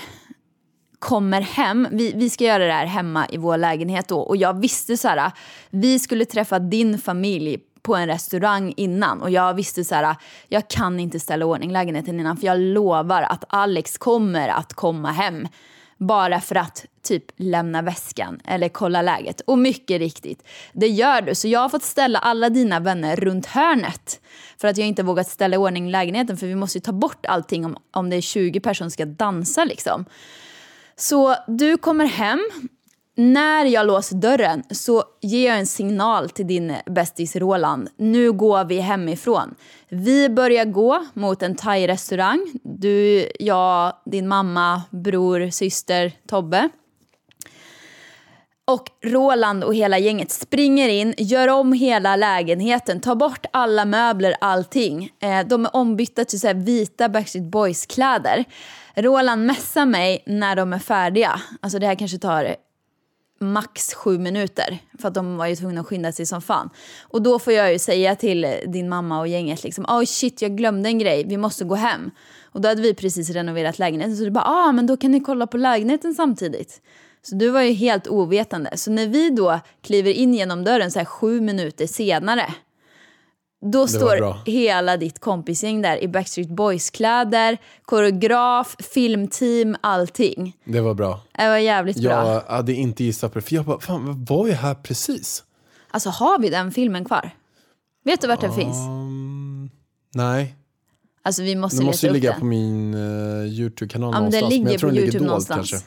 kommer 0.99 1.41
hem, 1.41 1.89
vi, 1.91 2.13
vi 2.13 2.31
ska 2.31 2.45
göra 2.45 2.67
det 2.67 2.73
här 2.73 2.87
hemma 2.87 3.27
i 3.29 3.37
vår 3.37 3.57
lägenhet 3.57 4.09
då 4.09 4.21
och 4.21 4.37
jag 4.37 4.61
visste 4.61 4.97
så 4.97 5.09
här, 5.09 5.33
vi 5.71 5.99
skulle 5.99 6.25
träffa 6.25 6.59
din 6.59 6.99
familj 6.99 7.59
på 7.83 7.97
en 7.97 8.07
restaurang 8.07 8.75
innan 8.77 9.23
och 9.23 9.31
jag 9.31 9.55
visste 9.55 9.85
så 9.85 9.95
här, 9.95 10.17
jag 10.49 10.69
kan 10.69 11.01
inte 11.01 11.21
ställa 11.21 11.43
i 11.43 11.47
ordning 11.47 11.73
lägenheten 11.73 12.21
innan 12.21 12.37
för 12.37 12.47
jag 12.47 12.61
lovar 12.61 13.23
att 13.23 13.45
Alex 13.49 13.99
kommer 13.99 14.49
att 14.49 14.75
komma 14.75 15.11
hem 15.11 15.49
bara 15.99 16.41
för 16.41 16.55
att 16.55 16.87
typ 17.03 17.25
lämna 17.37 17.83
väskan 17.83 18.41
eller 18.45 18.69
kolla 18.69 19.03
läget. 19.03 19.41
Och 19.41 19.59
mycket 19.59 19.99
riktigt, 19.99 20.43
det 20.73 20.89
gör 20.89 21.23
du. 21.23 21.35
Så 21.35 21.49
jag 21.49 21.61
har 21.61 21.69
fått 21.69 21.83
ställa 21.83 22.19
alla 22.19 22.49
dina 22.51 22.81
vänner 22.81 23.17
runt 23.17 23.47
hörnet 23.47 24.21
för 24.59 24.69
att 24.69 24.77
jag 24.77 24.89
inte 24.89 25.03
vågat 25.03 25.29
ställa 25.29 25.55
i 25.55 25.59
ordning 25.59 25.91
lägenheten 25.91 26.37
för 26.37 26.47
vi 26.47 26.55
måste 26.55 26.79
ju 26.79 26.83
ta 26.83 26.93
bort 26.93 27.27
allting 27.27 27.65
om, 27.65 27.77
om 27.91 28.11
det 28.11 28.17
är 28.17 28.21
20 28.21 28.61
personer 28.61 28.75
som 28.75 28.91
ska 28.91 29.05
dansa 29.05 29.65
liksom. 29.65 30.05
Så 30.99 31.35
du 31.47 31.77
kommer 31.77 32.07
hem. 32.07 32.41
När 33.19 33.65
jag 33.65 33.87
låser 33.87 34.17
dörren 34.17 34.63
så 34.71 35.05
ger 35.21 35.47
jag 35.47 35.59
en 35.59 35.67
signal 35.67 36.31
till 36.31 36.47
din 36.47 36.73
bästis 36.87 37.37
Roland. 37.37 37.89
Nu 37.97 38.33
går 38.33 38.65
vi 38.65 38.81
hemifrån. 38.81 39.55
Vi 39.89 40.29
börjar 40.29 40.65
gå 40.65 41.07
mot 41.15 41.43
en 41.43 41.55
thai-restaurang. 41.55 42.53
Du, 42.63 43.29
jag, 43.41 43.93
din 44.05 44.29
mamma, 44.29 44.83
bror, 44.91 45.51
syster, 45.51 46.13
Tobbe. 46.29 46.69
Och 48.69 48.91
Roland 49.05 49.65
och 49.65 49.75
hela 49.75 49.99
gänget 49.99 50.31
springer 50.31 50.89
in, 50.89 51.15
gör 51.19 51.49
om 51.49 51.73
hela 51.73 52.17
lägenheten, 52.17 53.01
tar 53.01 53.15
bort 53.15 53.47
alla 53.53 53.85
möbler, 53.85 54.35
allting. 54.41 55.11
Eh, 55.21 55.47
de 55.47 55.65
är 55.65 55.77
ombytta 55.77 56.25
till 56.25 56.41
så 56.41 56.47
här 56.47 56.55
vita 56.55 57.09
Backstreet 57.09 57.45
Boys-kläder. 57.45 58.45
Roland 58.95 59.47
messar 59.47 59.87
mig 59.87 60.23
när 60.27 60.57
de 60.57 60.73
är 60.73 60.79
färdiga. 60.79 61.41
Alltså 61.61 61.79
det 61.79 61.87
här 61.87 61.95
kanske 61.95 62.19
tar 62.19 62.57
max 63.41 63.95
sju 63.95 64.19
minuter. 64.19 64.79
För 64.99 65.09
att 65.09 65.15
de 65.15 65.37
var 65.37 65.47
ju 65.47 65.57
tvungna 65.57 65.81
att 65.81 65.87
skynda 65.87 66.13
sig 66.13 66.27
som 66.27 66.43
fan. 66.43 66.71
Och 67.03 67.23
då 67.23 67.39
får 67.39 67.53
jag 67.53 67.73
ju 67.73 67.79
säga 67.79 68.17
till 68.17 68.47
din 68.67 68.89
mamma 68.89 69.21
och 69.21 69.29
gänget 69.29 69.65
liksom, 69.65 69.85
oh 69.85 70.05
shit 70.05 70.43
jag 70.43 70.57
glömde 70.57 70.89
en 70.89 70.99
grej, 70.99 71.25
vi 71.27 71.37
måste 71.37 71.65
gå 71.65 71.75
hem. 71.75 72.11
Och 72.45 72.61
då 72.61 72.69
hade 72.69 72.83
vi 72.83 72.95
precis 72.95 73.31
renoverat 73.31 73.79
lägenheten 73.79 74.17
så 74.17 74.25
du 74.25 74.31
bara, 74.31 74.45
ah 74.45 74.73
men 74.73 74.87
då 74.87 74.97
kan 74.97 75.11
ni 75.11 75.21
kolla 75.21 75.47
på 75.47 75.57
lägenheten 75.57 76.15
samtidigt. 76.15 76.81
Så 77.29 77.35
du 77.35 77.51
var 77.51 77.63
ju 77.63 77.73
helt 77.73 78.07
ovetande. 78.09 78.77
Så 78.77 78.91
när 78.91 79.07
vi 79.07 79.31
då 79.31 79.61
kliver 79.83 80.11
in 80.11 80.35
genom 80.35 80.65
dörren 80.65 80.91
så 80.91 80.99
här 80.99 81.07
sju 81.07 81.41
minuter 81.41 81.87
senare. 81.87 82.55
Då 83.73 83.87
står 83.87 84.47
hela 84.51 84.97
ditt 84.97 85.19
kompisgäng 85.19 85.83
där 85.83 86.03
i 86.03 86.09
Backstreet 86.09 86.49
Boys-kläder, 86.49 87.59
koreograf, 87.85 88.77
filmteam, 88.95 89.77
allting. 89.81 90.57
Det 90.65 90.81
var 90.81 90.95
bra. 90.95 91.21
Det 91.39 91.49
var 91.49 91.57
jävligt 91.57 92.03
bra. 92.03 92.11
Jag 92.11 92.41
hade 92.41 92.73
inte 92.73 93.05
gissat 93.05 93.33
på 93.33 93.39
det, 93.39 93.45
för 93.45 93.55
jag 93.55 93.65
bara, 93.65 93.81
fan, 93.81 94.25
var 94.25 94.47
ju 94.47 94.53
här 94.53 94.75
precis? 94.75 95.45
Alltså 95.91 96.11
har 96.11 96.39
vi 96.39 96.49
den 96.51 96.73
filmen 96.73 97.05
kvar? 97.05 97.31
Vet 98.05 98.21
du 98.21 98.27
vart 98.27 98.41
den 98.41 98.53
finns? 98.55 98.77
Um, 98.77 99.71
nej, 100.15 100.55
Alltså 101.23 101.43
vi 101.43 101.55
måste 101.57 101.77
leta 101.77 101.87
måste 101.87 102.07
ju 102.07 102.13
ligga 102.13 102.31
den. 102.31 102.41
på 102.41 102.47
min 102.47 102.95
uh, 102.95 103.47
YouTube-kanal 103.47 104.15
Ja, 104.15 104.21
men 104.21 104.31
den 104.31 104.41
någonstans. 104.41 104.51
ligger 104.51 104.71
jag 104.71 104.81
tror 104.81 104.91
på 104.91 104.95
den 104.95 105.03
Youtube 105.05 105.19
dold 105.19 105.29
någonstans. 105.29 105.71
kanske. 105.71 105.87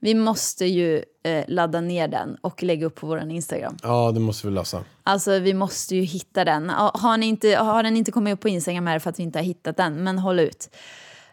Vi 0.00 0.14
måste 0.14 0.66
ju 0.66 1.02
eh, 1.22 1.44
ladda 1.48 1.80
ner 1.80 2.08
den 2.08 2.36
och 2.40 2.62
lägga 2.62 2.86
upp 2.86 2.94
på 2.94 3.06
vår 3.06 3.30
Instagram. 3.30 3.76
Ja, 3.82 4.12
det 4.12 4.20
måste 4.20 4.46
vi 4.46 4.52
lösa. 4.52 4.84
Alltså 5.02 5.38
vi 5.38 5.54
måste 5.54 5.96
ju 5.96 6.02
hitta 6.02 6.44
den. 6.44 6.70
Har, 6.70 7.16
ni 7.16 7.26
inte, 7.26 7.48
har 7.48 7.82
den 7.82 7.96
inte 7.96 8.12
kommit 8.12 8.34
upp 8.34 8.40
på 8.40 8.48
Instagram 8.48 8.88
är 8.88 8.94
det 8.94 9.00
för 9.00 9.10
att 9.10 9.18
vi 9.18 9.22
inte 9.22 9.38
har 9.38 9.44
hittat 9.44 9.76
den, 9.76 10.04
men 10.04 10.18
håll 10.18 10.40
ut. 10.40 10.70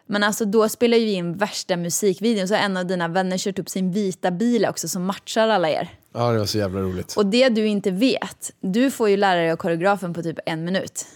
Men 0.06 0.22
alltså 0.22 0.44
då 0.44 0.68
spelar 0.68 0.98
vi 0.98 1.12
in 1.12 1.36
värsta 1.36 1.76
musikvideon 1.76 2.48
så 2.48 2.54
har 2.54 2.60
en 2.60 2.76
av 2.76 2.86
dina 2.86 3.08
vänner 3.08 3.38
kört 3.38 3.58
upp 3.58 3.68
sin 3.68 3.92
vita 3.92 4.30
bil 4.30 4.66
också 4.66 4.88
som 4.88 5.04
matchar 5.04 5.48
alla 5.48 5.70
er. 5.70 5.88
Ja, 6.14 6.32
det 6.32 6.38
var 6.38 6.46
så 6.46 6.58
jävla 6.58 6.80
roligt. 6.80 7.14
Och 7.16 7.26
det 7.26 7.48
du 7.48 7.66
inte 7.66 7.90
vet, 7.90 8.52
du 8.60 8.90
får 8.90 9.08
ju 9.08 9.16
lära 9.16 9.40
dig 9.40 9.50
av 9.50 9.56
koreografen 9.56 10.14
på 10.14 10.22
typ 10.22 10.38
en 10.46 10.64
minut. 10.64 11.06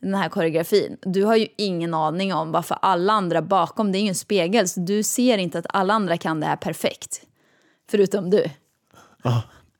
Den 0.00 0.14
här 0.14 0.28
koreografin. 0.28 0.96
Du 1.02 1.24
har 1.24 1.36
ju 1.36 1.46
ingen 1.56 1.94
aning 1.94 2.34
om 2.34 2.52
varför 2.52 2.78
alla 2.82 3.12
andra 3.12 3.42
bakom, 3.42 3.92
det 3.92 3.98
är 3.98 4.00
ingen 4.00 4.14
spegel, 4.14 4.68
så 4.68 4.80
du 4.80 5.02
ser 5.02 5.38
inte 5.38 5.58
att 5.58 5.66
alla 5.68 5.94
andra 5.94 6.16
kan 6.16 6.40
det 6.40 6.46
här 6.46 6.56
perfekt. 6.56 7.20
Förutom 7.90 8.30
du. 8.30 8.44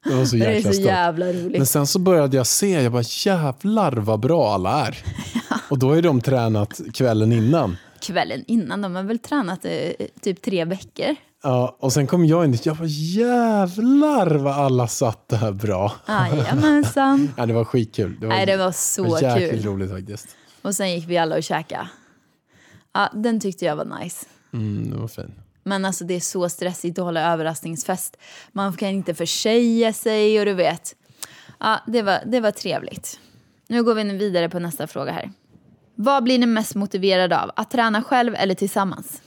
Det 0.04 0.14
var 0.14 0.24
så 0.24 0.36
Det 0.36 0.46
är 0.46 0.50
jäkla 0.50 0.72
så 0.72 0.80
jävla 0.80 1.26
roligt. 1.26 1.58
Men 1.58 1.66
sen 1.66 1.86
så 1.86 1.98
började 1.98 2.36
jag 2.36 2.46
se, 2.46 2.82
jag 2.82 2.92
bara 2.92 3.02
jävlar 3.02 3.92
vad 3.92 4.20
bra 4.20 4.54
alla 4.54 4.86
är. 4.86 4.98
Och 5.68 5.78
då 5.78 5.88
har 5.88 5.94
ju 5.94 6.02
de 6.02 6.20
tränat 6.20 6.80
kvällen 6.94 7.32
innan. 7.32 7.76
Kvällen 8.00 8.44
innan, 8.46 8.82
de 8.82 8.94
har 8.94 9.02
väl 9.02 9.18
tränat 9.18 9.64
eh, 9.64 10.06
typ 10.20 10.42
tre 10.42 10.64
veckor. 10.64 11.16
Ja, 11.42 11.76
och 11.80 11.92
sen 11.92 12.06
kom 12.06 12.24
jag 12.24 12.44
in 12.44 12.52
dit, 12.52 12.66
jag 12.66 12.76
bara 12.76 12.88
jävlar 12.88 14.26
vad 14.26 14.54
alla 14.54 14.88
satt 14.88 15.28
där 15.28 15.52
bra. 15.52 15.92
Jajamensan. 16.08 17.30
Ja, 17.36 17.46
det 17.46 17.52
var 17.52 17.64
skitkul. 17.64 18.20
Det 18.20 18.26
var, 18.26 18.34
Nej, 18.34 18.46
det 18.46 18.56
var 18.56 18.72
så 18.72 19.02
det 19.02 19.10
var 19.10 19.22
jäkligt 19.22 19.50
kul. 19.50 19.72
roligt 19.72 19.90
faktiskt. 19.90 20.26
Och 20.62 20.74
sen 20.74 20.92
gick 20.92 21.08
vi 21.08 21.18
alla 21.18 21.36
och 21.36 21.42
käkade. 21.42 21.88
Ja, 22.92 23.10
den 23.14 23.40
tyckte 23.40 23.64
jag 23.64 23.76
var 23.76 24.00
nice. 24.00 24.26
Mm, 24.52 24.90
det 24.90 24.96
var 24.96 25.08
fint. 25.08 25.34
Men 25.64 25.84
alltså 25.84 26.04
det 26.04 26.14
är 26.14 26.20
så 26.20 26.48
stressigt 26.48 26.98
att 26.98 27.04
hålla 27.04 27.32
överraskningsfest. 27.32 28.16
Man 28.52 28.72
kan 28.72 28.88
inte 28.88 29.14
försäga 29.14 29.92
sig 29.92 30.40
och 30.40 30.46
du 30.46 30.54
vet. 30.54 30.94
Ja, 31.60 31.80
det 31.86 32.02
var, 32.02 32.18
det 32.26 32.40
var 32.40 32.50
trevligt. 32.50 33.20
Nu 33.68 33.82
går 33.82 33.94
vi 33.94 34.02
vidare 34.04 34.48
på 34.48 34.58
nästa 34.58 34.86
fråga 34.86 35.12
här. 35.12 35.30
Vad 35.94 36.24
blir 36.24 36.38
ni 36.38 36.46
mest 36.46 36.74
motiverade 36.74 37.40
av? 37.40 37.50
Att 37.56 37.70
träna 37.70 38.02
själv 38.02 38.34
eller 38.34 38.54
tillsammans? 38.54 39.22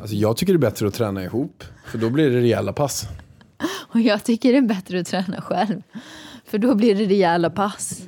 Alltså 0.00 0.16
jag 0.16 0.36
tycker 0.36 0.52
det 0.52 0.56
är 0.56 0.70
bättre 0.70 0.88
att 0.88 0.94
träna 0.94 1.24
ihop. 1.24 1.64
För 1.86 1.98
då 1.98 2.10
blir 2.10 2.30
det 2.30 2.40
rejäla 2.40 2.72
pass. 2.72 3.08
Och 3.92 4.00
jag 4.00 4.24
tycker 4.24 4.52
det 4.52 4.58
är 4.58 4.62
bättre 4.62 5.00
att 5.00 5.06
träna 5.06 5.40
själv. 5.40 5.82
För 6.44 6.58
då 6.58 6.74
blir 6.74 6.94
det 6.94 7.04
rejäla 7.04 7.50
pass. 7.50 8.02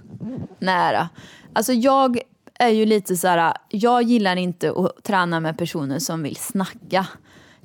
Nära. 0.58 1.08
Alltså 1.52 1.72
jag 1.72 2.18
är 2.58 2.68
ju 2.68 2.86
lite 2.86 3.16
så 3.16 3.28
här, 3.28 3.54
jag 3.68 4.02
gillar 4.02 4.36
inte 4.36 4.70
att 4.70 5.04
träna 5.04 5.40
med 5.40 5.58
personer 5.58 5.98
som 5.98 6.22
vill 6.22 6.36
snacka. 6.36 7.06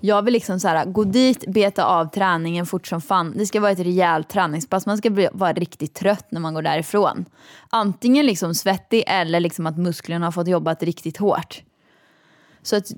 Jag 0.02 0.22
vill 0.22 0.34
liksom 0.34 0.60
så 0.60 0.68
här, 0.68 0.86
gå 0.86 1.04
dit, 1.04 1.48
beta 1.48 1.86
av 1.86 2.06
träningen 2.06 2.66
fort 2.66 2.88
som 2.88 3.02
fan. 3.02 3.34
Det 3.38 3.46
ska 3.46 3.60
vara 3.60 3.72
ett 3.72 3.80
rejält 3.80 4.30
träningspass. 4.30 4.86
Man 4.86 4.98
ska 4.98 5.10
bli, 5.10 5.30
vara 5.34 5.54
riktigt 5.54 5.94
trött 5.94 6.32
när 6.32 6.40
man 6.40 6.54
går 6.54 6.62
därifrån. 6.62 7.26
Antingen 7.70 8.26
liksom 8.26 8.56
svettig 8.56 9.04
eller 9.08 9.40
liksom 9.40 9.68
att 9.68 9.78
musklerna 9.78 10.26
har 10.26 10.32
fått 10.32 10.48
jobbat 10.48 10.84
riktigt 10.84 11.18
hårt. 11.18 11.64
Så 12.62 12.76
att 12.76 12.92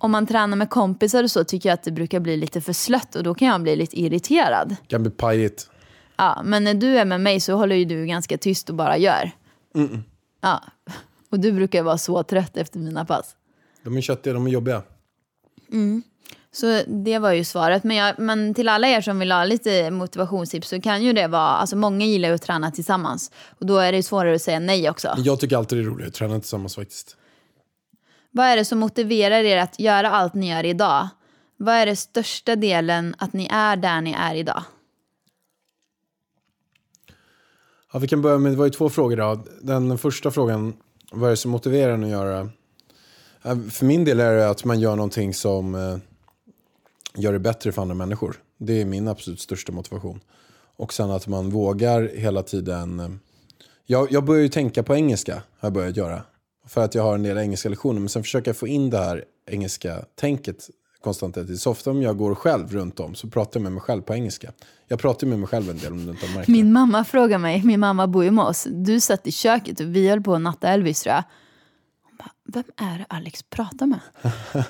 om 0.00 0.10
man 0.10 0.26
tränar 0.26 0.56
med 0.56 0.70
kompisar 0.70 1.22
och 1.22 1.30
så 1.30 1.44
tycker 1.44 1.68
jag 1.68 1.74
att 1.74 1.82
det 1.82 1.90
brukar 1.90 2.20
bli 2.20 2.36
lite 2.36 2.60
för 2.60 2.72
slött 2.72 3.14
och 3.14 3.22
då 3.22 3.34
kan 3.34 3.48
jag 3.48 3.62
bli 3.62 3.76
lite 3.76 4.00
irriterad. 4.00 4.76
Kan 4.86 5.02
bli 5.02 5.10
pajigt. 5.10 5.70
Ja, 6.16 6.42
men 6.44 6.64
när 6.64 6.74
du 6.74 6.98
är 6.98 7.04
med 7.04 7.20
mig 7.20 7.40
så 7.40 7.54
håller 7.54 7.76
ju 7.76 7.84
du 7.84 8.06
ganska 8.06 8.38
tyst 8.38 8.68
och 8.68 8.74
bara 8.74 8.96
gör. 8.96 9.30
Ja, 10.40 10.62
och 11.30 11.40
du 11.40 11.52
brukar 11.52 11.82
vara 11.82 11.98
så 11.98 12.22
trött 12.22 12.56
efter 12.56 12.78
mina 12.78 13.04
pass. 13.04 13.36
De 13.84 13.96
är 13.96 14.00
köttiga, 14.00 14.34
de 14.34 14.46
är 14.46 14.50
jobbiga. 14.50 14.82
Så 16.52 16.82
det 16.86 17.18
var 17.18 17.32
ju 17.32 17.44
svaret. 17.44 17.84
Men, 17.84 17.96
jag, 17.96 18.18
men 18.18 18.54
till 18.54 18.68
alla 18.68 18.88
er 18.88 19.00
som 19.00 19.18
vill 19.18 19.32
ha 19.32 19.44
lite 19.44 19.90
motivationstips 19.90 20.68
så 20.68 20.80
kan 20.80 21.02
ju 21.02 21.12
det 21.12 21.26
vara, 21.26 21.48
alltså 21.48 21.76
många 21.76 22.06
gillar 22.06 22.28
ju 22.28 22.34
att 22.34 22.42
träna 22.42 22.70
tillsammans. 22.70 23.30
Och 23.58 23.66
då 23.66 23.78
är 23.78 23.92
det 23.92 24.02
svårare 24.02 24.34
att 24.34 24.42
säga 24.42 24.60
nej 24.60 24.90
också. 24.90 25.14
Jag 25.18 25.40
tycker 25.40 25.56
alltid 25.56 25.78
det 25.78 25.82
är 25.82 25.86
roligt 25.86 26.06
att 26.06 26.14
träna 26.14 26.40
tillsammans 26.40 26.74
faktiskt. 26.74 27.16
Vad 28.30 28.46
är 28.46 28.56
det 28.56 28.64
som 28.64 28.78
motiverar 28.78 29.44
er 29.44 29.56
att 29.56 29.80
göra 29.80 30.10
allt 30.10 30.34
ni 30.34 30.50
gör 30.50 30.64
idag? 30.64 31.08
Vad 31.56 31.74
är 31.74 31.86
det 31.86 31.96
största 31.96 32.56
delen 32.56 33.14
att 33.18 33.32
ni 33.32 33.48
är 33.50 33.76
där 33.76 34.00
ni 34.00 34.12
är 34.12 34.34
idag? 34.34 34.62
Ja, 37.92 37.98
vi 37.98 38.08
kan 38.08 38.22
börja 38.22 38.38
med, 38.38 38.52
det 38.52 38.56
var 38.56 38.64
ju 38.64 38.70
två 38.70 38.88
frågor 38.88 39.16
då. 39.16 39.44
Den 39.62 39.98
första 39.98 40.30
frågan, 40.30 40.76
vad 41.12 41.26
är 41.26 41.30
det 41.30 41.36
som 41.36 41.50
motiverar 41.50 41.92
en 41.92 42.04
att 42.04 42.10
göra? 42.10 42.50
För 43.70 43.84
min 43.84 44.04
del 44.04 44.20
är 44.20 44.36
det 44.36 44.50
att 44.50 44.64
man 44.64 44.80
gör 44.80 44.96
någonting 44.96 45.34
som 45.34 45.74
eh, 45.74 45.98
gör 47.14 47.32
det 47.32 47.38
bättre 47.38 47.72
för 47.72 47.82
andra 47.82 47.94
människor. 47.94 48.36
Det 48.58 48.80
är 48.80 48.84
min 48.84 49.08
absolut 49.08 49.40
största 49.40 49.72
motivation. 49.72 50.20
Och 50.76 50.92
sen 50.92 51.10
att 51.10 51.26
man 51.26 51.50
vågar 51.50 52.10
hela 52.16 52.42
tiden. 52.42 53.00
Eh, 53.00 53.08
jag, 53.86 54.12
jag 54.12 54.24
börjar 54.24 54.42
ju 54.42 54.48
tänka 54.48 54.82
på 54.82 54.94
engelska, 54.94 55.34
har 55.34 55.66
jag 55.66 55.72
börjat 55.72 55.96
göra. 55.96 56.22
För 56.66 56.84
att 56.84 56.94
jag 56.94 57.02
har 57.02 57.14
en 57.14 57.22
del 57.22 57.38
engelska 57.38 57.68
lektioner. 57.68 58.00
Men 58.00 58.08
sen 58.08 58.22
försöker 58.22 58.48
jag 58.48 58.56
få 58.56 58.68
in 58.68 58.90
det 58.90 58.98
här 58.98 59.24
engelska 59.46 60.04
tänket 60.14 60.70
konstant. 61.00 61.36
Så 61.60 61.70
ofta 61.70 61.90
om 61.90 62.02
jag 62.02 62.16
går 62.16 62.34
själv 62.34 62.72
runt 62.72 63.00
om 63.00 63.14
så 63.14 63.28
pratar 63.28 63.60
jag 63.60 63.62
med 63.62 63.72
mig 63.72 63.80
själv 63.80 64.02
på 64.02 64.14
engelska. 64.14 64.52
Jag 64.88 64.98
pratar 64.98 65.26
med 65.26 65.38
mig 65.38 65.48
själv 65.48 65.70
en 65.70 65.78
del 65.78 65.92
om 65.92 66.04
du 66.04 66.10
inte 66.10 66.26
har 66.26 66.34
märkt. 66.34 66.48
Min 66.48 66.72
mamma 66.72 67.04
frågar 67.04 67.38
mig, 67.38 67.62
min 67.64 67.80
mamma 67.80 68.06
bor 68.06 68.24
ju 68.24 68.30
med 68.30 68.44
oss. 68.44 68.66
Du 68.70 69.00
satt 69.00 69.26
i 69.26 69.32
köket 69.32 69.80
och 69.80 69.96
vi 69.96 70.08
höll 70.08 70.20
på 70.20 70.34
att 70.34 70.40
natta 70.40 70.68
Elvis 70.68 71.02
tror 71.02 71.14
jag. 71.14 71.24
Hon 72.02 72.16
bara, 72.16 72.30
vem 72.44 72.88
är 72.88 72.98
det 72.98 73.06
Alex 73.08 73.42
pratar 73.42 73.86
med? 73.86 74.00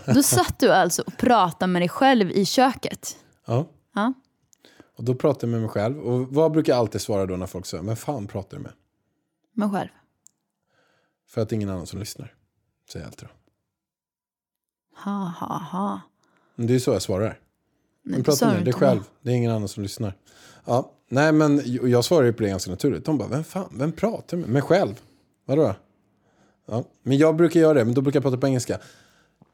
Då 0.14 0.22
satt 0.22 0.59
du 0.59 0.72
alltså 0.72 1.03
och 1.03 1.16
pratade 1.16 1.72
med 1.72 1.83
dig 1.83 1.88
själv 1.88 2.31
i 2.31 2.44
köket. 2.44 3.16
Ja. 3.46 3.66
Ja. 3.94 4.12
Och 4.96 5.05
då 5.05 5.14
pratar 5.14 5.46
jag 5.46 5.53
med 5.53 5.61
mig 5.61 5.70
själv. 5.70 5.98
Och 5.98 6.29
vad 6.29 6.53
brukar 6.53 6.72
jag 6.72 6.81
alltid 6.81 7.00
svara 7.00 7.26
då 7.26 7.37
när 7.37 7.46
folk 7.46 7.66
säger, 7.66 7.83
men 7.83 7.96
fan 7.96 8.26
pratar 8.26 8.57
du 8.57 8.62
med? 8.62 8.72
Med 9.55 9.70
själv. 9.70 9.88
För 11.31 11.40
att 11.40 11.49
det 11.49 11.53
är 11.53 11.57
ingen 11.57 11.71
annan 11.71 11.87
som 11.87 11.99
lyssnar. 11.99 12.35
Säger 12.93 13.05
jag 13.05 13.11
alltid 13.11 13.29
då. 13.29 13.35
Ha, 15.05 15.33
ha, 15.40 15.59
ha. 15.59 16.01
Men 16.55 16.66
det 16.66 16.75
är 16.75 16.79
så 16.79 16.90
jag 16.90 17.03
svarar. 17.03 17.40
Men 18.03 18.19
det 18.19 18.25
prata 18.25 18.47
med 18.47 18.64
dig 18.64 18.73
själv. 18.73 19.01
Det 19.23 19.31
är 19.31 19.35
ingen 19.35 19.51
annan 19.51 19.69
som 19.69 19.83
lyssnar. 19.83 20.16
Ja, 20.64 20.93
nej 21.09 21.33
men 21.33 21.62
jag 21.90 22.05
svarar 22.05 22.27
ju 22.27 22.33
på 22.33 22.43
det 22.43 22.49
ganska 22.49 22.71
naturligt. 22.71 23.05
De 23.05 23.19
bara, 23.19 23.29
vem 23.29 23.45
fan, 23.45 23.69
vem 23.73 23.93
pratar 23.93 24.37
med 24.37 24.49
mig 24.49 24.62
själv? 24.62 25.01
Vadå? 25.45 25.75
Ja, 26.66 26.85
men 27.03 27.19
jag 27.19 27.37
brukar 27.37 27.61
göra 27.61 27.75
det, 27.75 27.85
men 27.85 27.95
då 27.95 28.01
brukar 28.01 28.16
jag 28.16 28.23
prata 28.23 28.37
på 28.37 28.47
engelska. 28.47 28.81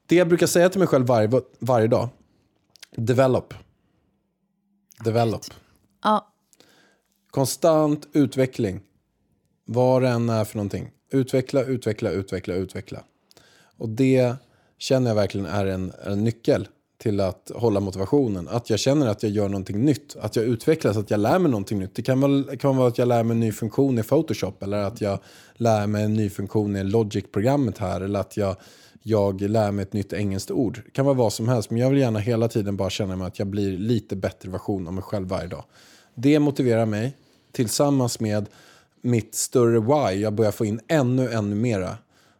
Det 0.05 0.15
jag 0.15 0.27
brukar 0.27 0.47
säga 0.47 0.69
till 0.69 0.79
mig 0.79 0.87
själv 0.87 1.05
varje, 1.05 1.41
varje 1.59 1.87
dag. 1.87 2.09
Develop. 2.95 3.53
Develop. 5.03 5.45
Ja, 6.03 6.33
Konstant 7.31 8.07
utveckling. 8.13 8.81
Vad 9.65 10.01
det 10.01 10.09
än 10.09 10.29
är 10.29 10.45
för 10.45 10.57
någonting. 10.57 10.91
Utveckla, 11.09 11.63
utveckla, 11.63 12.11
utveckla, 12.11 12.55
utveckla. 12.55 13.03
Och 13.77 13.89
det 13.89 14.35
känner 14.77 15.09
jag 15.09 15.15
verkligen 15.15 15.45
är 15.45 15.65
en, 15.65 15.91
är 16.03 16.11
en 16.11 16.23
nyckel 16.23 16.67
till 16.97 17.19
att 17.19 17.51
hålla 17.55 17.79
motivationen. 17.79 18.47
Att 18.47 18.69
jag 18.69 18.79
känner 18.79 19.07
att 19.07 19.23
jag 19.23 19.31
gör 19.31 19.49
någonting 19.49 19.85
nytt. 19.85 20.15
Att 20.19 20.35
jag 20.35 20.45
utvecklas, 20.45 20.97
att 20.97 21.11
jag 21.11 21.19
lär 21.19 21.39
mig 21.39 21.51
någonting 21.51 21.79
nytt. 21.79 21.95
Det 21.95 22.01
kan, 22.01 22.21
väl, 22.21 22.57
kan 22.57 22.77
vara 22.77 22.87
att 22.87 22.97
jag 22.97 23.07
lär 23.07 23.23
mig 23.23 23.35
en 23.35 23.39
ny 23.39 23.51
funktion 23.51 23.99
i 23.99 24.03
Photoshop. 24.03 24.63
Eller 24.63 24.77
att 24.77 25.01
jag 25.01 25.19
lär 25.53 25.87
mig 25.87 26.03
en 26.03 26.13
ny 26.13 26.29
funktion 26.29 26.75
i 26.75 26.83
Logic-programmet 26.83 27.77
här. 27.77 28.01
Eller 28.01 28.19
att 28.19 28.37
jag, 28.37 28.55
jag 29.03 29.41
lär 29.41 29.71
mig 29.71 29.83
ett 29.83 29.93
nytt 29.93 30.13
engelskt 30.13 30.51
ord. 30.51 30.81
Det 30.85 30.91
kan 30.91 31.05
vara 31.05 31.15
vad 31.15 31.33
som 31.33 31.47
helst. 31.47 31.69
Men 31.69 31.79
jag 31.79 31.89
vill 31.89 31.99
gärna 31.99 32.19
hela 32.19 32.47
tiden 32.47 32.77
bara 32.77 32.89
känna 32.89 33.15
mig 33.15 33.27
att 33.27 33.39
jag 33.39 33.47
blir 33.47 33.77
lite 33.77 34.15
bättre 34.15 34.49
version 34.49 34.87
av 34.87 34.93
mig 34.93 35.03
själv 35.03 35.27
varje 35.27 35.47
dag. 35.47 35.63
Det 36.15 36.39
motiverar 36.39 36.85
mig 36.85 37.17
tillsammans 37.51 38.19
med 38.19 38.45
mitt 39.01 39.35
större 39.35 39.79
why. 39.79 40.21
Jag 40.21 40.33
börjar 40.33 40.51
få 40.51 40.65
in 40.65 40.79
ännu, 40.87 41.31
ännu 41.31 41.55
mera. 41.55 41.97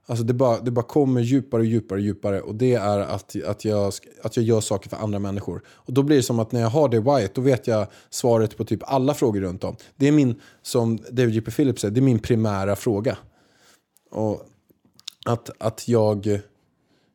Alltså 0.09 0.23
det 0.23 0.33
bara, 0.33 0.59
det 0.59 0.71
bara 0.71 0.85
kommer 0.85 1.21
djupare 1.21 1.61
och 1.61 1.65
djupare 1.65 1.99
och 1.99 2.05
djupare. 2.05 2.41
Och 2.41 2.55
det 2.55 2.73
är 2.73 2.99
att, 2.99 3.35
att, 3.45 3.65
jag, 3.65 3.93
att 4.23 4.37
jag 4.37 4.45
gör 4.45 4.61
saker 4.61 4.89
för 4.89 4.97
andra 4.97 5.19
människor. 5.19 5.61
Och 5.67 5.93
då 5.93 6.03
blir 6.03 6.17
det 6.17 6.23
som 6.23 6.39
att 6.39 6.51
när 6.51 6.61
jag 6.61 6.69
har 6.69 6.89
det 6.89 6.99
whyet, 6.99 7.35
då 7.35 7.41
vet 7.41 7.67
jag 7.67 7.87
svaret 8.09 8.57
på 8.57 8.65
typ 8.65 8.79
alla 8.83 9.13
frågor 9.13 9.41
runt 9.41 9.63
om. 9.63 9.75
Det 9.95 10.07
är 10.07 10.11
min, 10.11 10.41
som 10.61 10.97
David 11.11 11.35
J.P. 11.35 11.51
Phillips 11.51 11.81
säger, 11.81 11.93
det 11.93 11.99
är 11.99 12.01
min 12.01 12.19
primära 12.19 12.75
fråga. 12.75 13.17
Och 14.11 14.41
att, 15.25 15.49
att 15.57 15.87
jag 15.87 16.39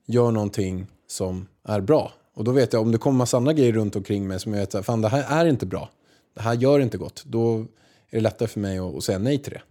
gör 0.06 0.30
någonting 0.30 0.86
som 1.06 1.46
är 1.64 1.80
bra. 1.80 2.12
Och 2.34 2.44
då 2.44 2.52
vet 2.52 2.72
jag, 2.72 2.82
om 2.82 2.92
det 2.92 2.98
kommer 2.98 3.18
massa 3.18 3.36
andra 3.36 3.52
grejer 3.52 3.72
runt 3.72 3.96
omkring 3.96 4.28
mig 4.28 4.40
som 4.40 4.54
jag 4.54 4.60
vet, 4.60 4.86
fan 4.86 5.02
det 5.02 5.08
här 5.08 5.44
är 5.44 5.48
inte 5.48 5.66
bra. 5.66 5.90
Det 6.34 6.42
här 6.42 6.54
gör 6.54 6.80
inte 6.80 6.98
gott. 6.98 7.24
Då 7.26 7.66
är 8.12 8.16
det 8.16 8.20
lättare 8.20 8.48
för 8.48 8.60
mig 8.60 8.78
att, 8.78 8.94
att 8.96 9.04
säga 9.04 9.18
nej 9.18 9.38
till 9.38 9.52
det. 9.52 9.62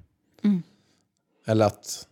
Eller 1.45 1.65
att... 1.65 2.07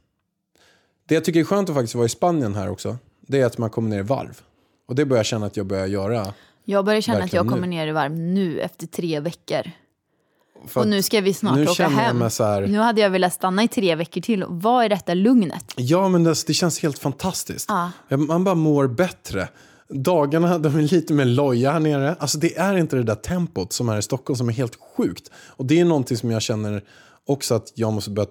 Det 1.07 1.15
jag 1.15 1.25
tycker 1.25 1.39
är 1.39 1.43
skönt 1.43 1.69
att 1.69 1.75
faktiskt 1.75 1.95
vara 1.95 2.05
i 2.05 2.09
Spanien 2.09 2.55
här 2.55 2.69
också, 2.69 2.97
det 3.21 3.41
är 3.41 3.45
att 3.45 3.57
man 3.57 3.69
kommer 3.69 3.89
ner 3.89 3.99
i 3.99 4.01
varv. 4.01 4.41
Och 4.87 4.95
det 4.95 5.05
börjar 5.05 5.19
jag 5.19 5.25
känna 5.25 5.45
att 5.45 5.57
jag 5.57 5.65
börjar 5.65 5.87
göra. 5.87 6.33
jag 6.65 6.85
börjar 6.85 7.01
känna 7.01 7.23
att 7.23 7.33
jag 7.33 7.47
kommer 7.47 7.61
nu. 7.61 7.67
ner 7.67 7.87
i 7.87 7.91
varv 7.91 8.11
nu 8.11 8.59
efter 8.59 8.87
tre 8.87 9.19
veckor. 9.19 9.71
För 10.67 10.81
Och 10.81 10.87
nu 10.87 11.01
ska 11.01 11.21
vi 11.21 11.33
snart 11.33 11.69
åka 11.69 11.87
hem. 11.87 12.21
här- 12.21 12.67
Nu 12.67 12.79
hade 12.79 13.01
jag 13.01 13.09
velat 13.09 13.33
stanna 13.33 13.63
i 13.63 13.67
tre 13.67 13.95
veckor 13.95 14.21
till. 14.21 14.45
Vad 14.47 14.85
är 14.85 14.89
detta 14.89 15.13
lugnet? 15.13 15.65
Ja, 15.75 16.07
men 16.09 16.23
det, 16.23 16.43
det 16.47 16.53
känns 16.53 16.79
helt 16.79 16.99
fantastiskt. 16.99 17.69
Ja. 17.69 17.91
Man 18.17 18.43
bara 18.43 18.55
mår 18.55 18.87
bättre. 18.87 19.49
Dagarna 19.89 20.57
de 20.57 20.75
är 20.75 20.81
lite 20.81 21.13
mer 21.13 21.25
loja 21.25 21.71
här 21.71 21.79
nere. 21.79 22.15
Alltså 22.19 22.37
det 22.37 22.57
är 22.57 22.77
inte 22.77 22.95
det 22.95 23.03
där 23.03 23.15
tempot 23.15 23.73
som 23.73 23.89
är 23.89 23.97
i 23.97 24.01
Stockholm 24.01 24.37
som 24.37 24.49
är 24.49 24.53
helt 24.53 24.77
sjukt. 24.97 25.31
Och 25.35 25.65
det 25.65 25.79
är 25.79 25.85
någonting 25.85 26.17
som 26.17 26.31
jag 26.31 26.41
känner 26.41 26.83
också 27.25 27.55
att 27.55 27.71
jag 27.75 27.93
måste 27.93 28.09
börja... 28.09 28.29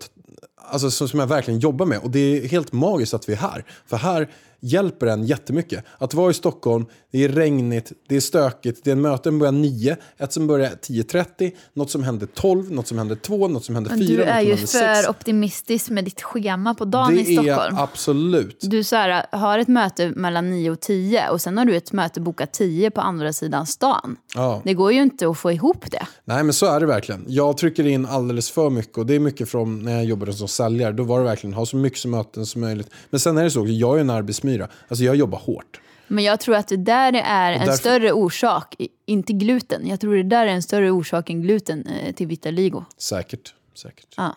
Alltså 0.70 0.90
som 0.90 1.08
som 1.08 1.20
jag 1.20 1.26
verkligen 1.26 1.60
jobbar 1.60 1.86
med. 1.86 1.98
Och 1.98 2.10
det 2.10 2.18
är 2.18 2.48
helt 2.48 2.72
magiskt 2.72 3.14
att 3.14 3.28
vi 3.28 3.32
är 3.32 3.36
här. 3.36 3.64
För 3.86 3.96
här 3.96 4.28
hjälper 4.60 5.06
en 5.06 5.26
jättemycket. 5.26 5.84
Att 5.98 6.14
vara 6.14 6.30
i 6.30 6.34
Stockholm, 6.34 6.86
det 7.12 7.24
är 7.24 7.28
regnigt, 7.28 7.92
det 8.08 8.16
är 8.16 8.20
stökigt, 8.20 8.84
det 8.84 8.90
är 8.90 8.96
möten 8.96 9.38
börjar 9.38 9.52
9, 9.52 9.96
ett 10.18 10.32
som 10.32 10.46
börjar 10.46 10.70
10.30, 10.70 11.52
något 11.72 11.90
som 11.90 12.02
händer 12.02 12.26
12, 12.26 12.72
något 12.72 12.86
som 12.86 12.98
händer 12.98 13.16
2, 13.16 13.48
något 13.48 13.64
som 13.64 13.74
händer 13.74 13.90
4, 13.90 13.98
Men 13.98 14.06
du 14.06 14.22
är 14.22 14.34
som 14.34 14.44
ju 14.44 14.50
händer 14.50 14.66
6. 14.66 14.72
för 14.72 15.10
optimistisk 15.10 15.90
med 15.90 16.04
ditt 16.04 16.22
schema 16.22 16.74
på 16.74 16.84
dagen 16.84 17.14
Det 17.14 17.20
i 17.20 17.36
Stockholm. 17.36 17.76
är 17.76 17.82
absolut. 17.82 18.58
Du 18.60 18.84
så 18.84 18.96
här, 18.96 19.26
har 19.32 19.58
ett 19.58 19.68
möte 19.68 20.12
mellan 20.16 20.50
9 20.50 20.70
och 20.70 20.80
10 20.80 21.28
och 21.28 21.40
sen 21.40 21.58
har 21.58 21.64
du 21.64 21.76
ett 21.76 21.92
möte 21.92 22.20
bokat 22.20 22.52
10 22.52 22.90
på 22.90 23.00
andra 23.00 23.32
sidan 23.32 23.66
stan. 23.66 24.16
Ja. 24.34 24.62
Det 24.64 24.74
går 24.74 24.92
ju 24.92 25.02
inte 25.02 25.28
att 25.28 25.38
få 25.38 25.52
ihop 25.52 25.90
det. 25.90 26.06
Nej 26.24 26.44
men 26.44 26.52
så 26.52 26.66
är 26.66 26.80
det 26.80 26.86
verkligen. 26.86 27.24
Jag 27.28 27.56
trycker 27.58 27.86
in 27.86 28.06
alldeles 28.06 28.50
för 28.50 28.70
mycket 28.70 28.98
och 28.98 29.06
det 29.06 29.14
är 29.14 29.20
mycket 29.20 29.48
från 29.48 29.82
när 29.82 29.92
jag 29.92 30.04
jobbade 30.04 30.32
som 30.32 30.48
säljare. 30.48 30.92
Då 30.92 31.02
var 31.02 31.18
det 31.18 31.24
verkligen 31.24 31.54
ha 31.54 31.66
så 31.66 31.76
mycket 31.76 31.98
som 31.98 32.10
möten 32.10 32.46
som 32.46 32.60
möjligt. 32.60 32.90
Men 33.10 33.20
sen 33.20 33.38
är 33.38 33.44
det 33.44 33.50
så, 33.50 33.66
jag 33.66 33.96
är 33.96 34.00
en 34.00 34.10
arbetsmyra. 34.48 34.68
Alltså 34.88 35.04
jag 35.04 35.16
jobbar 35.16 35.38
hårt. 35.38 35.80
Men 36.08 36.24
jag 36.24 36.40
tror 36.40 36.54
att 36.56 36.68
det 36.68 36.76
där 36.76 37.12
är 37.12 37.52
en 37.52 37.58
därför- 37.58 37.72
större 37.72 38.12
orsak, 38.12 38.76
inte 39.06 39.32
gluten. 39.32 39.86
Jag 39.86 40.00
tror 40.00 40.16
det 40.16 40.22
där 40.22 40.46
är 40.46 40.50
en 40.50 40.62
större 40.62 40.90
orsak 40.90 41.30
än 41.30 41.42
gluten 41.42 41.86
eh, 41.86 42.14
till 42.14 42.26
vitiligo. 42.26 42.84
Säkert. 42.98 43.54
Säkert. 43.74 44.14
Ja. 44.16 44.36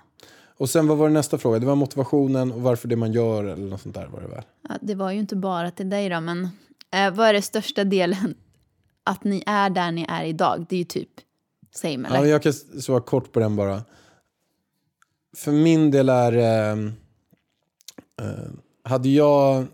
Och 0.57 0.69
sen 0.69 0.87
vad 0.87 0.97
var 0.97 1.07
det 1.07 1.13
nästa 1.13 1.37
fråga? 1.37 1.59
Det 1.59 1.65
var 1.65 1.75
motivationen 1.75 2.51
och 2.51 2.61
varför 2.61 2.87
det 2.87 2.95
man 2.95 3.11
gör 3.13 3.43
eller 3.43 3.69
något 3.69 3.81
sånt 3.81 3.95
där 3.95 4.07
var 4.07 4.21
det 4.21 4.27
väl. 4.27 4.43
Ja, 4.69 4.75
det 4.81 4.95
var 4.95 5.11
ju 5.11 5.19
inte 5.19 5.35
bara 5.35 5.71
till 5.71 5.89
dig 5.89 6.09
då, 6.09 6.21
men 6.21 6.49
eh, 6.93 7.11
vad 7.13 7.27
är 7.27 7.33
det 7.33 7.41
största 7.41 7.83
delen 7.83 8.35
att 9.03 9.23
ni 9.23 9.43
är 9.45 9.69
där 9.69 9.91
ni 9.91 10.05
är 10.09 10.23
idag? 10.23 10.65
Det 10.69 10.75
är 10.75 10.79
ju 10.79 10.85
typ 10.85 11.09
same 11.75 12.07
eller? 12.07 12.17
Ja, 12.19 12.25
jag 12.25 12.43
kan 12.43 12.53
svara 12.53 13.01
kort 13.01 13.31
på 13.31 13.39
den 13.39 13.55
bara. 13.55 13.81
För 15.37 15.51
min 15.51 15.91
del 15.91 16.09
är... 16.09 16.33
Eh, 16.33 16.77
eh, 18.21 18.49
hade 18.83 19.09
jag... 19.09 19.65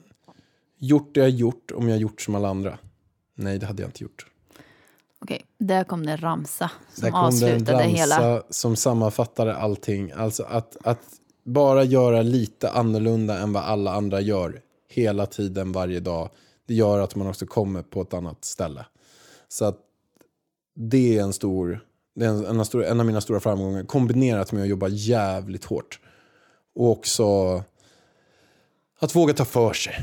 gjort 0.78 1.14
det 1.14 1.20
jag 1.20 1.30
gjort 1.30 1.72
om 1.72 1.90
jag 1.90 1.98
gjort 1.98 2.22
som 2.22 2.36
alla 2.36 2.50
andra? 2.50 2.78
Nej, 3.36 3.60
det 3.60 3.66
hade 3.66 3.82
jag 3.82 3.90
inte 3.90 4.04
gjort. 4.04 4.26
Okej, 5.20 5.46
där 5.58 5.84
kom 5.84 6.06
det 6.06 6.12
en 6.12 6.18
ramsa 6.18 6.72
som 6.94 7.04
Där 7.04 7.12
kom 7.12 7.40
det 7.40 7.48
en 7.48 7.54
avslutade 7.54 7.84
ramsa 7.84 7.98
hela. 7.98 8.44
som 8.50 8.76
sammanfattade 8.76 9.56
allting. 9.56 10.12
Alltså 10.12 10.44
att, 10.44 10.78
att 10.84 11.00
bara 11.44 11.84
göra 11.84 12.22
lite 12.22 12.70
annorlunda 12.72 13.40
än 13.40 13.54
vad 13.54 13.64
alla 13.64 13.94
andra 13.94 14.22
gör 14.22 14.62
hela 14.90 15.26
tiden, 15.26 15.72
varje 15.72 16.00
dag. 16.00 16.30
Det 16.68 16.74
gör 16.74 17.00
att 17.00 17.16
man 17.16 17.28
också 17.28 17.46
kommer 17.46 17.82
på 17.82 18.02
ett 18.02 18.14
annat 18.14 18.46
ställe. 18.46 18.86
Så 19.48 19.66
att 19.66 19.78
det 20.76 21.18
är 21.18 21.24
en 21.24 21.34
stor, 21.34 21.80
det 22.16 22.26
är 22.26 22.30
en, 22.30 22.46
en, 22.60 22.66
stor, 22.66 22.86
en 22.86 23.00
av 23.00 23.06
mina 23.06 23.22
stora 23.22 23.40
framgångar. 23.40 23.84
Kombinerat 23.84 24.52
med 24.52 24.62
att 24.62 24.70
jobba 24.70 24.88
jävligt 24.88 25.66
hårt. 25.66 26.00
Och 26.76 26.92
också 26.92 27.64
att 29.00 29.16
våga 29.16 29.34
ta 29.34 29.46
för 29.46 29.74
sig. 29.74 29.94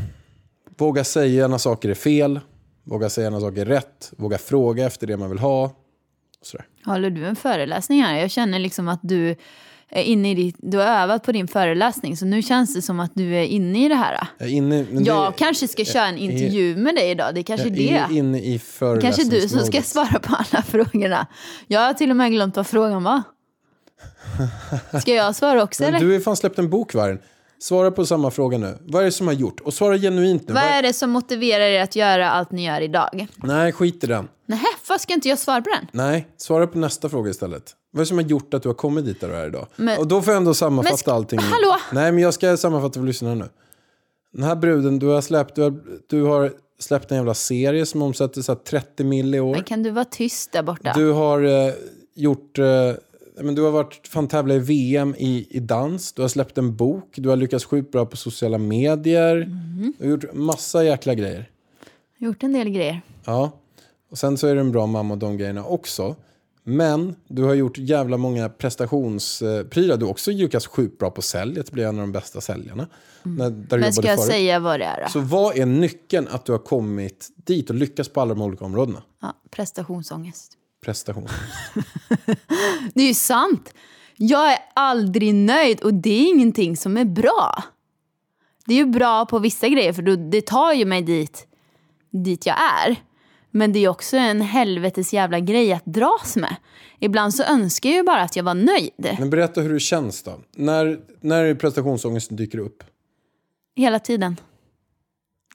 Våga 0.78 1.04
säga 1.04 1.48
när 1.48 1.58
saker 1.58 1.88
är 1.88 1.94
fel. 1.94 2.40
Våga 2.84 3.10
säga 3.10 3.30
när 3.30 3.40
saker 3.40 3.60
är 3.60 3.64
rätt. 3.66 4.12
Våga 4.16 4.38
fråga 4.38 4.86
efter 4.86 5.06
det 5.06 5.16
man 5.16 5.30
vill 5.30 5.38
ha. 5.38 5.76
Sådär. 6.42 6.66
Håller 6.84 7.10
du 7.10 7.26
en 7.26 7.36
föreläsning 7.36 8.02
här? 8.02 8.18
Jag 8.18 8.30
känner 8.30 8.58
liksom 8.58 8.88
att 8.88 9.00
du 9.02 9.36
är 9.88 10.02
inne 10.02 10.30
i 10.30 10.34
ditt, 10.34 10.56
du 10.58 10.78
har 10.78 10.84
övat 10.86 11.22
på 11.24 11.32
din 11.32 11.48
föreläsning 11.48 12.16
så 12.16 12.24
nu 12.26 12.42
känns 12.42 12.74
det 12.74 12.82
som 12.82 13.00
att 13.00 13.10
du 13.14 13.36
är 13.36 13.42
inne 13.44 13.84
i 13.84 13.88
det 13.88 13.94
här. 13.94 14.28
Jag, 14.38 14.48
är 14.48 14.52
inne, 14.52 14.86
Jag 14.90 15.32
det- 15.32 15.36
kanske 15.38 15.68
ska 15.68 15.84
köra 15.84 16.06
en 16.06 16.18
intervju 16.18 16.76
med 16.76 16.94
dig 16.94 17.10
idag, 17.10 17.34
det 17.34 17.40
är 17.40 17.42
kanske 17.42 17.68
jag 17.68 17.76
det. 17.76 17.96
är 17.96 18.12
inne 18.18 18.38
i 18.38 18.60
Kanske 19.00 19.24
du 19.24 19.48
som 19.48 19.60
ska 19.60 19.82
svara 19.82 20.18
på 20.18 20.34
alla 20.36 20.62
frågorna. 20.66 21.26
Jag 21.66 21.80
har 21.80 21.92
till 21.94 22.10
och 22.10 22.16
med 22.16 22.30
glömt 22.32 22.56
vad 22.56 22.66
frågan 22.66 23.02
var. 23.02 23.22
Ska 25.00 25.14
jag 25.14 25.36
svara 25.36 25.62
också 25.62 25.84
eller? 25.84 25.98
du 26.00 26.06
har 26.06 26.12
ju 26.12 26.20
fan 26.20 26.36
släppt 26.36 26.58
en 26.58 26.70
bok, 26.70 26.94
Vargen. 26.94 27.18
Svara 27.64 27.90
på 27.90 28.06
samma 28.06 28.30
fråga 28.30 28.58
nu. 28.58 28.78
Vad 28.86 29.02
är 29.02 29.04
det 29.04 29.12
som 29.12 29.26
har 29.26 29.34
gjort? 29.34 29.60
Och 29.60 29.74
svara 29.74 29.98
genuint 29.98 30.48
nu. 30.48 30.54
Vad 30.54 30.62
är 30.62 30.82
det 30.82 30.92
som 30.92 31.10
motiverar 31.10 31.64
er 31.64 31.82
att 31.82 31.96
göra 31.96 32.30
allt 32.30 32.50
ni 32.50 32.66
gör 32.66 32.80
idag? 32.80 33.26
Nej, 33.36 33.72
skit 33.72 34.04
i 34.04 34.06
den. 34.06 34.28
Nej, 34.46 34.60
vad 34.88 35.00
ska 35.00 35.14
inte 35.14 35.28
jag 35.28 35.38
svara 35.38 35.62
på 35.62 35.70
den? 35.70 35.86
Nej, 35.92 36.28
svara 36.36 36.66
på 36.66 36.78
nästa 36.78 37.08
fråga 37.08 37.30
istället. 37.30 37.72
Vad 37.90 38.00
är 38.00 38.04
det 38.04 38.06
som 38.06 38.18
har 38.18 38.24
gjort 38.24 38.54
att 38.54 38.62
du 38.62 38.68
har 38.68 38.74
kommit 38.74 39.04
dit 39.04 39.20
där 39.20 39.28
du 39.28 39.34
är 39.34 39.46
idag? 39.46 39.66
Men- 39.76 39.98
och 39.98 40.06
då 40.08 40.22
får 40.22 40.32
jag 40.32 40.40
ändå 40.40 40.54
sammanfatta 40.54 41.02
Men 41.06 41.14
allting. 41.14 41.38
Hallå? 41.38 41.76
Nej, 41.92 42.12
men 42.12 42.22
jag 42.22 42.34
ska 42.34 42.56
sammanfatta 42.56 43.00
för 43.00 43.06
lyssnarna 43.06 43.34
nu. 43.34 43.48
Den 44.32 44.42
här 44.42 44.56
bruden, 44.56 44.98
du 44.98 45.06
har 45.06 45.20
släppt, 45.20 45.54
du 45.54 45.62
har, 45.62 45.80
du 46.08 46.22
har 46.22 46.52
släppt 46.78 47.10
en 47.10 47.16
jävla 47.16 47.34
serie 47.34 47.86
som 47.86 48.02
omsätter 48.02 48.42
så 48.42 48.52
här 48.52 48.58
30 48.58 49.04
mil 49.04 49.34
i 49.34 49.40
år. 49.40 49.54
Men 49.54 49.64
kan 49.64 49.82
du 49.82 49.90
vara 49.90 50.04
tyst 50.04 50.52
där 50.52 50.62
borta? 50.62 50.92
Du 50.96 51.12
har 51.12 51.42
eh, 51.42 51.74
gjort... 52.14 52.58
Eh, 52.58 52.64
men 53.40 53.54
du 53.54 53.62
har 53.62 53.70
varit 53.70 54.08
fan 54.08 54.28
tävla 54.28 54.54
i 54.54 54.58
VM 54.58 55.14
i, 55.18 55.46
i 55.50 55.60
dans. 55.60 56.12
Du 56.12 56.22
har 56.22 56.28
släppt 56.28 56.58
en 56.58 56.76
bok. 56.76 57.08
Du 57.16 57.28
har 57.28 57.36
lyckats 57.36 57.64
sjukt 57.64 57.92
bra 57.92 58.06
på 58.06 58.16
sociala 58.16 58.58
medier. 58.58 59.36
Mhm. 59.46 59.92
Du 59.98 60.04
har 60.04 60.10
gjort 60.10 60.34
massa 60.34 60.84
jäkla 60.84 61.14
grejer. 61.14 61.50
Gjort 62.18 62.42
en 62.42 62.52
del 62.52 62.68
grejer. 62.70 63.00
Ja. 63.24 63.52
Och 64.10 64.18
sen 64.18 64.38
så 64.38 64.46
är 64.46 64.54
du 64.54 64.60
en 64.60 64.72
bra 64.72 64.86
mamma 64.86 65.14
och 65.14 65.18
de 65.18 65.36
grejerna 65.36 65.64
också. 65.64 66.16
Men 66.66 67.14
du 67.28 67.42
har 67.42 67.54
gjort 67.54 67.78
jävla 67.78 68.16
många 68.16 68.48
prestationsprylar. 68.48 69.96
Du 69.96 70.04
har 70.04 70.10
också 70.10 70.30
lyckats 70.30 70.66
sjukt 70.66 70.98
bra 70.98 71.10
på 71.10 71.22
sälj. 71.22 71.60
Att 71.60 71.70
bli 71.70 71.82
en 71.82 71.88
av 71.94 72.00
de 72.00 72.12
bästa 72.12 72.40
säljarna. 72.40 72.86
När, 73.22 73.50
där 73.50 73.76
Mm. 73.76 73.80
Men 73.80 73.92
ska 73.92 74.06
jag 74.08 74.18
förut. 74.18 74.30
säga 74.30 74.58
vad 74.58 74.80
det 74.80 74.84
är 74.84 75.02
då? 75.02 75.08
Så 75.08 75.20
vad 75.20 75.58
är 75.58 75.66
nyckeln 75.66 76.28
att 76.30 76.46
du 76.46 76.52
har 76.52 76.58
kommit 76.58 77.28
dit 77.36 77.70
och 77.70 77.76
lyckats 77.76 78.08
på 78.08 78.20
alla 78.20 78.34
de 78.34 78.42
olika 78.42 78.64
områdena? 78.64 79.02
Ja, 79.22 79.34
prestationsångest. 79.50 80.52
Prestation. 80.84 81.28
Det 82.94 83.02
är 83.02 83.08
ju 83.08 83.14
sant. 83.14 83.74
Jag 84.16 84.52
är 84.52 84.58
aldrig 84.74 85.34
nöjd 85.34 85.80
och 85.80 85.94
det 85.94 86.10
är 86.10 86.28
ingenting 86.28 86.76
som 86.76 86.96
är 86.96 87.04
bra. 87.04 87.64
Det 88.66 88.74
är 88.74 88.78
ju 88.78 88.86
bra 88.86 89.26
på 89.26 89.38
vissa 89.38 89.68
grejer 89.68 89.92
för 89.92 90.02
det 90.30 90.46
tar 90.46 90.72
ju 90.72 90.84
mig 90.84 91.02
dit, 91.02 91.46
dit 92.10 92.46
jag 92.46 92.56
är. 92.86 92.96
Men 93.50 93.72
det 93.72 93.84
är 93.84 93.88
också 93.88 94.16
en 94.16 94.40
helvetes 94.40 95.12
jävla 95.12 95.40
grej 95.40 95.72
att 95.72 95.84
dras 95.84 96.36
med. 96.36 96.56
Ibland 96.98 97.34
så 97.34 97.42
önskar 97.42 97.90
jag 97.90 97.96
ju 97.96 98.02
bara 98.02 98.22
att 98.22 98.36
jag 98.36 98.44
var 98.44 98.54
nöjd. 98.54 99.18
Men 99.18 99.30
berätta 99.30 99.60
hur 99.60 99.72
det 99.72 99.80
känns 99.80 100.22
då. 100.22 100.40
När, 100.56 101.00
när 101.20 101.54
prestationsångesten 101.54 102.36
dyker 102.36 102.58
upp? 102.58 102.84
Hela 103.76 103.98
tiden. 103.98 104.36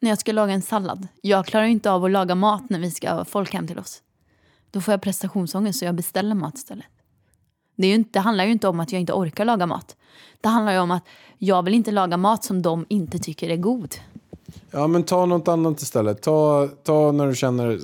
När 0.01 0.09
jag 0.09 0.19
ska 0.19 0.31
laga 0.31 0.53
en 0.53 0.61
sallad. 0.61 1.07
Jag 1.21 1.45
klarar 1.45 1.65
ju 1.65 1.71
inte 1.71 1.91
av 1.91 2.05
att 2.05 2.11
laga 2.11 2.35
mat 2.35 2.69
när 2.69 2.79
vi 2.79 2.91
ska 2.91 3.11
ha 3.11 3.25
folk 3.25 3.53
hem 3.53 3.67
till 3.67 3.79
oss. 3.79 4.01
Då 4.71 4.81
får 4.81 4.91
jag 4.91 5.01
prestationsångest 5.01 5.79
så 5.79 5.85
jag 5.85 5.95
beställer 5.95 6.35
mat 6.35 6.57
istället. 6.57 6.85
Det, 7.75 7.87
är 7.87 7.89
ju 7.89 7.95
inte, 7.95 8.09
det 8.13 8.19
handlar 8.19 8.45
ju 8.45 8.51
inte 8.51 8.67
om 8.67 8.79
att 8.79 8.91
jag 8.91 9.01
inte 9.01 9.13
orkar 9.13 9.45
laga 9.45 9.65
mat. 9.65 9.95
Det 10.41 10.49
handlar 10.49 10.73
ju 10.73 10.79
om 10.79 10.91
att 10.91 11.03
jag 11.37 11.63
vill 11.63 11.73
inte 11.73 11.91
laga 11.91 12.17
mat 12.17 12.43
som 12.43 12.61
de 12.61 12.85
inte 12.89 13.19
tycker 13.19 13.49
är 13.49 13.57
god. 13.57 13.95
Ja, 14.71 14.87
men 14.87 15.03
ta 15.03 15.25
något 15.25 15.47
annat 15.47 15.81
istället. 15.81 16.21
Ta, 16.21 16.67
ta 16.83 17.11
när 17.11 17.27
du 17.27 17.35
känner 17.35 17.79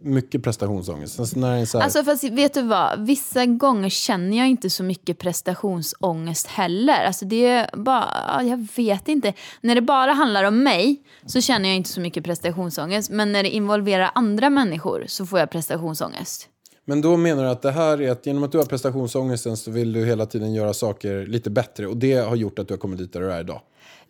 mycket 0.00 0.42
prestationsångest. 0.42 1.20
Alltså 1.20 1.38
när 1.38 1.64
så 1.64 1.78
här, 1.78 1.84
Alltså 1.84 2.04
fast 2.04 2.24
vet 2.24 2.54
du 2.54 2.62
vad, 2.62 3.06
vissa 3.06 3.46
gånger 3.46 3.88
känner 3.88 4.38
jag 4.38 4.48
inte 4.48 4.70
så 4.70 4.82
mycket 4.82 5.18
prestationsångest 5.18 6.46
heller. 6.46 7.04
Alltså 7.04 7.24
det 7.24 7.46
är 7.46 7.76
bara, 7.76 8.08
ja, 8.28 8.42
jag 8.42 8.66
vet 8.76 9.08
inte. 9.08 9.32
När 9.60 9.74
det 9.74 9.80
bara 9.80 10.12
handlar 10.12 10.44
om 10.44 10.62
mig 10.62 11.02
så 11.26 11.40
känner 11.40 11.68
jag 11.68 11.76
inte 11.76 11.90
så 11.90 12.00
mycket 12.00 12.24
prestationsångest. 12.24 13.10
Men 13.10 13.32
när 13.32 13.42
det 13.42 13.50
involverar 13.50 14.10
andra 14.14 14.50
människor 14.50 15.04
så 15.06 15.26
får 15.26 15.38
jag 15.38 15.50
prestationsångest. 15.50 16.48
Men 16.84 17.00
då 17.00 17.16
menar 17.16 17.44
du 17.44 17.50
att 17.50 17.62
det 17.62 17.70
här 17.70 18.02
är 18.02 18.10
att 18.10 18.26
genom 18.26 18.42
att 18.42 18.52
du 18.52 18.58
har 18.58 18.64
prestationsångesten 18.64 19.56
så 19.56 19.70
vill 19.70 19.92
du 19.92 20.04
hela 20.04 20.26
tiden 20.26 20.54
göra 20.54 20.74
saker 20.74 21.26
lite 21.26 21.50
bättre. 21.50 21.86
Och 21.86 21.96
det 21.96 22.14
har 22.14 22.36
gjort 22.36 22.58
att 22.58 22.68
du 22.68 22.74
har 22.74 22.78
kommit 22.78 22.98
dit 22.98 23.12
där 23.12 23.20
du 23.20 23.32
är 23.32 23.40
idag. 23.40 23.60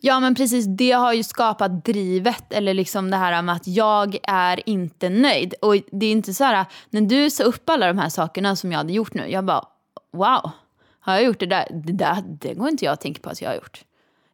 Ja 0.01 0.19
men 0.19 0.35
precis, 0.35 0.65
det 0.65 0.91
har 0.91 1.13
ju 1.13 1.23
skapat 1.23 1.85
drivet 1.85 2.53
eller 2.53 2.73
liksom 2.73 3.11
det 3.11 3.17
här 3.17 3.41
med 3.41 3.55
att 3.55 3.67
jag 3.67 4.17
är 4.23 4.69
inte 4.69 5.09
nöjd. 5.09 5.53
Och 5.61 5.75
det 5.91 6.05
är 6.05 6.11
inte 6.11 6.33
så 6.33 6.43
här, 6.43 6.65
när 6.89 7.01
du 7.01 7.29
sa 7.29 7.43
upp 7.43 7.69
alla 7.69 7.87
de 7.87 7.97
här 7.97 8.09
sakerna 8.09 8.55
som 8.55 8.71
jag 8.71 8.77
hade 8.77 8.93
gjort 8.93 9.13
nu, 9.13 9.27
jag 9.31 9.45
bara 9.45 9.65
wow, 10.11 10.51
har 10.99 11.13
jag 11.13 11.23
gjort 11.23 11.39
det 11.39 11.45
där? 11.45 11.67
Det, 11.69 11.93
där, 11.93 12.23
det 12.27 12.53
går 12.53 12.69
inte 12.69 12.85
jag 12.85 12.93
att 12.93 13.01
tänka 13.01 13.21
på 13.21 13.29
att 13.29 13.41
jag 13.41 13.49
har 13.49 13.55
gjort. 13.55 13.81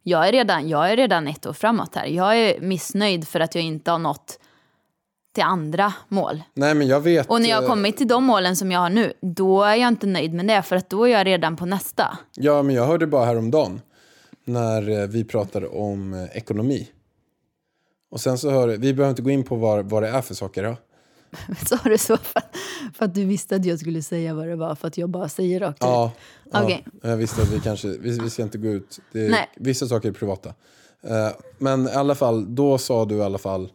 Jag 0.02 0.28
är, 0.28 0.32
redan, 0.32 0.68
jag 0.68 0.92
är 0.92 0.96
redan 0.96 1.28
ett 1.28 1.46
år 1.46 1.52
framåt 1.52 1.94
här. 1.94 2.06
Jag 2.06 2.38
är 2.38 2.60
missnöjd 2.60 3.28
för 3.28 3.40
att 3.40 3.54
jag 3.54 3.64
inte 3.64 3.90
har 3.90 3.98
nått 3.98 4.38
till 5.34 5.44
andra 5.44 5.92
mål. 6.08 6.42
Nej, 6.54 6.74
men 6.74 6.86
jag 6.86 7.00
vet. 7.00 7.30
Och 7.30 7.40
när 7.40 7.48
jag 7.48 7.56
har 7.56 7.62
eh, 7.62 7.68
kommit 7.68 7.96
till 7.96 8.08
de 8.08 8.24
målen 8.24 8.56
som 8.56 8.72
jag 8.72 8.80
har 8.80 8.90
nu, 8.90 9.12
då 9.20 9.62
är 9.62 9.74
jag 9.74 9.88
inte 9.88 10.06
nöjd 10.06 10.34
med 10.34 10.46
det 10.46 10.62
för 10.62 10.76
att 10.76 10.90
då 10.90 11.04
är 11.04 11.12
jag 11.12 11.26
redan 11.26 11.56
på 11.56 11.66
nästa. 11.66 12.18
Ja, 12.34 12.62
men 12.62 12.74
jag 12.74 12.86
hörde 12.86 13.06
bara 13.06 13.24
häromdagen 13.24 13.80
när 14.46 14.88
eh, 14.88 15.06
vi 15.06 15.24
pratade 15.24 15.68
om 15.68 16.14
eh, 16.14 16.36
ekonomi. 16.36 16.90
Och 18.10 18.20
sen 18.20 18.38
så 18.38 18.50
hör 18.50 18.68
vi 18.68 18.94
behöver 18.94 19.10
inte 19.10 19.22
gå 19.22 19.30
in 19.30 19.44
på 19.44 19.56
vad, 19.56 19.90
vad 19.90 20.02
det 20.02 20.08
är 20.08 20.22
för 20.22 20.34
saker. 20.34 20.64
Ja. 20.64 20.76
Sa 21.66 21.78
du 21.84 21.98
så 21.98 22.16
för 22.16 22.38
att, 22.38 22.56
för 22.94 23.04
att 23.04 23.14
du 23.14 23.24
visste 23.24 23.56
att 23.56 23.64
jag 23.64 23.78
skulle 23.78 24.02
säga 24.02 24.34
vad 24.34 24.48
det 24.48 24.56
var 24.56 24.74
för 24.74 24.88
att 24.88 24.98
jag 24.98 25.08
bara 25.08 25.28
säger 25.28 25.60
rakt 25.60 25.76
ut? 25.76 25.80
Ja, 25.82 26.12
ja, 26.52 26.64
Okej. 26.64 26.84
jag 27.02 27.16
visste 27.16 27.42
att 27.42 27.52
vi 27.52 27.60
kanske, 27.60 27.88
vi, 27.88 28.18
vi 28.18 28.30
ska 28.30 28.42
inte 28.42 28.58
gå 28.58 28.68
ut. 28.68 29.00
Är-. 29.12 29.46
Vissa 29.56 29.86
saker 29.86 30.08
är 30.08 30.12
privata. 30.12 30.54
Eh, 31.02 31.28
men 31.58 31.88
i 31.88 31.90
alla 31.90 32.14
fall, 32.14 32.54
då 32.54 32.78
sa 32.78 33.04
du 33.04 33.16
i 33.16 33.22
alla 33.22 33.38
fall, 33.38 33.72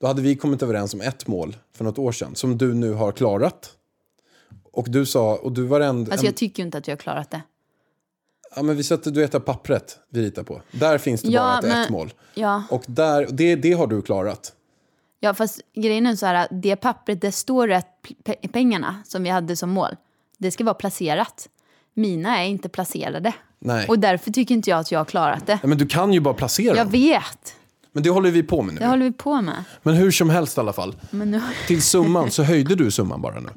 då 0.00 0.06
hade 0.06 0.22
vi 0.22 0.36
kommit 0.36 0.62
överens 0.62 0.94
om 0.94 1.00
ett 1.00 1.26
mål 1.26 1.56
för 1.72 1.84
något 1.84 1.98
år 1.98 2.12
sedan 2.12 2.34
som 2.34 2.58
du 2.58 2.74
nu 2.74 2.92
har 2.92 3.12
klarat. 3.12 3.70
Och 4.72 4.86
du 4.90 5.06
sa, 5.06 5.36
och 5.36 5.52
du 5.52 5.62
var 5.62 5.80
en, 5.80 6.10
Alltså 6.10 6.26
jag 6.26 6.36
tycker 6.36 6.62
ju 6.62 6.66
inte 6.66 6.78
att 6.78 6.88
jag 6.88 6.92
har 6.92 6.98
klarat 7.00 7.30
det. 7.30 7.42
Ja 8.56 8.62
men 8.62 8.76
vi 8.76 8.82
sätter 8.82 9.10
du 9.10 9.20
vet 9.20 9.32
det 9.32 9.40
pappret 9.40 9.98
vi 10.08 10.22
ritar 10.22 10.42
på. 10.42 10.62
Där 10.72 10.98
finns 10.98 11.22
det 11.22 11.28
Ja, 11.28 11.40
bara 11.40 11.58
ett, 11.58 11.64
men- 11.64 11.82
ett 11.84 11.90
mål. 11.90 12.12
Ja, 12.34 12.62
Och 12.70 12.84
där, 12.86 13.28
det, 13.30 13.54
det 13.56 13.72
har 13.72 13.86
du 13.86 14.02
klarat. 14.02 14.52
ja 15.20 15.34
fast 15.34 15.60
grejen 15.74 16.06
är 16.06 16.16
så 16.16 16.26
här, 16.26 16.34
att 16.34 16.48
det 16.62 16.76
pappret, 16.76 17.20
det 17.20 17.32
står 17.32 17.68
rätt 17.68 17.86
pe- 18.24 18.48
pengarna 18.52 19.02
som 19.06 19.22
vi 19.22 19.30
hade 19.30 19.56
som 19.56 19.70
mål. 19.70 19.96
Det 20.38 20.50
ska 20.50 20.64
vara 20.64 20.74
placerat. 20.74 21.48
Mina 21.94 22.38
är 22.42 22.46
inte 22.46 22.68
placerade. 22.68 23.32
Nej. 23.58 23.88
Och 23.88 23.98
därför 23.98 24.30
tycker 24.30 24.54
inte 24.54 24.70
jag 24.70 24.78
att 24.78 24.92
jag 24.92 25.00
har 25.00 25.04
klarat 25.04 25.46
det. 25.46 25.58
Ja, 25.62 25.68
men 25.68 25.78
du 25.78 25.86
kan 25.86 26.12
ju 26.12 26.20
bara 26.20 26.34
placera 26.34 26.76
Jag 26.76 26.86
dem. 26.86 26.92
vet, 26.92 27.56
Men 27.92 28.02
det 28.02 28.10
håller 28.10 28.30
vi 28.30 28.42
på 28.42 28.62
med 28.62 28.74
nu. 28.74 28.80
det 28.80 28.86
håller 28.86 29.04
vi 29.04 29.12
på 29.12 29.40
med. 29.40 29.64
Men 29.82 29.94
hur 29.94 30.10
som 30.10 30.30
helst 30.30 30.56
i 30.56 30.60
alla 30.60 30.72
fall. 30.72 30.96
Men 31.10 31.30
nu, 31.30 31.40
Till 31.66 31.82
summan 31.82 32.30
så 32.30 32.42
höjde 32.42 32.74
du 32.74 32.90
summan 32.90 33.22
bara 33.22 33.40
nu. 33.40 33.48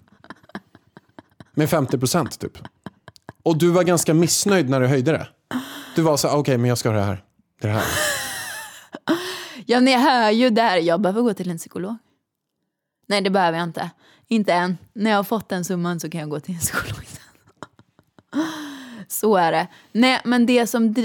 Med 1.54 1.70
50 1.70 1.98
procent 1.98 2.40
typ. 2.40 2.58
Och 3.48 3.58
du 3.58 3.70
var 3.70 3.84
ganska 3.84 4.14
missnöjd 4.14 4.70
när 4.70 4.80
du 4.80 4.88
höjde 4.88 5.12
det. 5.12 5.28
Du 5.96 6.02
var 6.02 6.18
så 6.18 6.28
okej 6.28 6.40
okej 6.40 6.58
men 6.58 6.70
jag 6.70 6.78
ska 6.78 6.90
ha 6.90 6.96
det 6.96 7.04
här. 7.04 7.24
Det 7.62 7.68
här. 7.68 7.84
ja, 9.66 9.80
ni 9.80 9.96
hör 9.96 10.32
ju 10.32 10.50
där, 10.50 10.78
jag 10.78 11.02
behöver 11.02 11.22
gå 11.22 11.34
till 11.34 11.52
en 11.52 11.58
psykolog. 11.58 11.96
Nej, 13.08 13.22
det 13.22 13.30
behöver 13.30 13.58
jag 13.58 13.68
inte. 13.68 13.90
Inte 14.28 14.54
än. 14.54 14.78
När 14.94 15.12
jag 15.12 15.18
har 15.18 15.24
fått 15.24 15.50
den 15.50 15.66
summan 15.66 16.00
så 16.00 16.10
kan 16.10 16.22
jag 16.22 16.30
gå 16.30 16.40
till 16.40 16.54
en 16.54 16.60
psykolog 16.60 17.06
sen. 17.06 17.24
Så 19.08 19.36
är 19.36 19.52
det. 19.52 19.68
Nej, 19.92 20.22
men 20.24 20.46
det 20.46 20.68
som... 20.68 20.96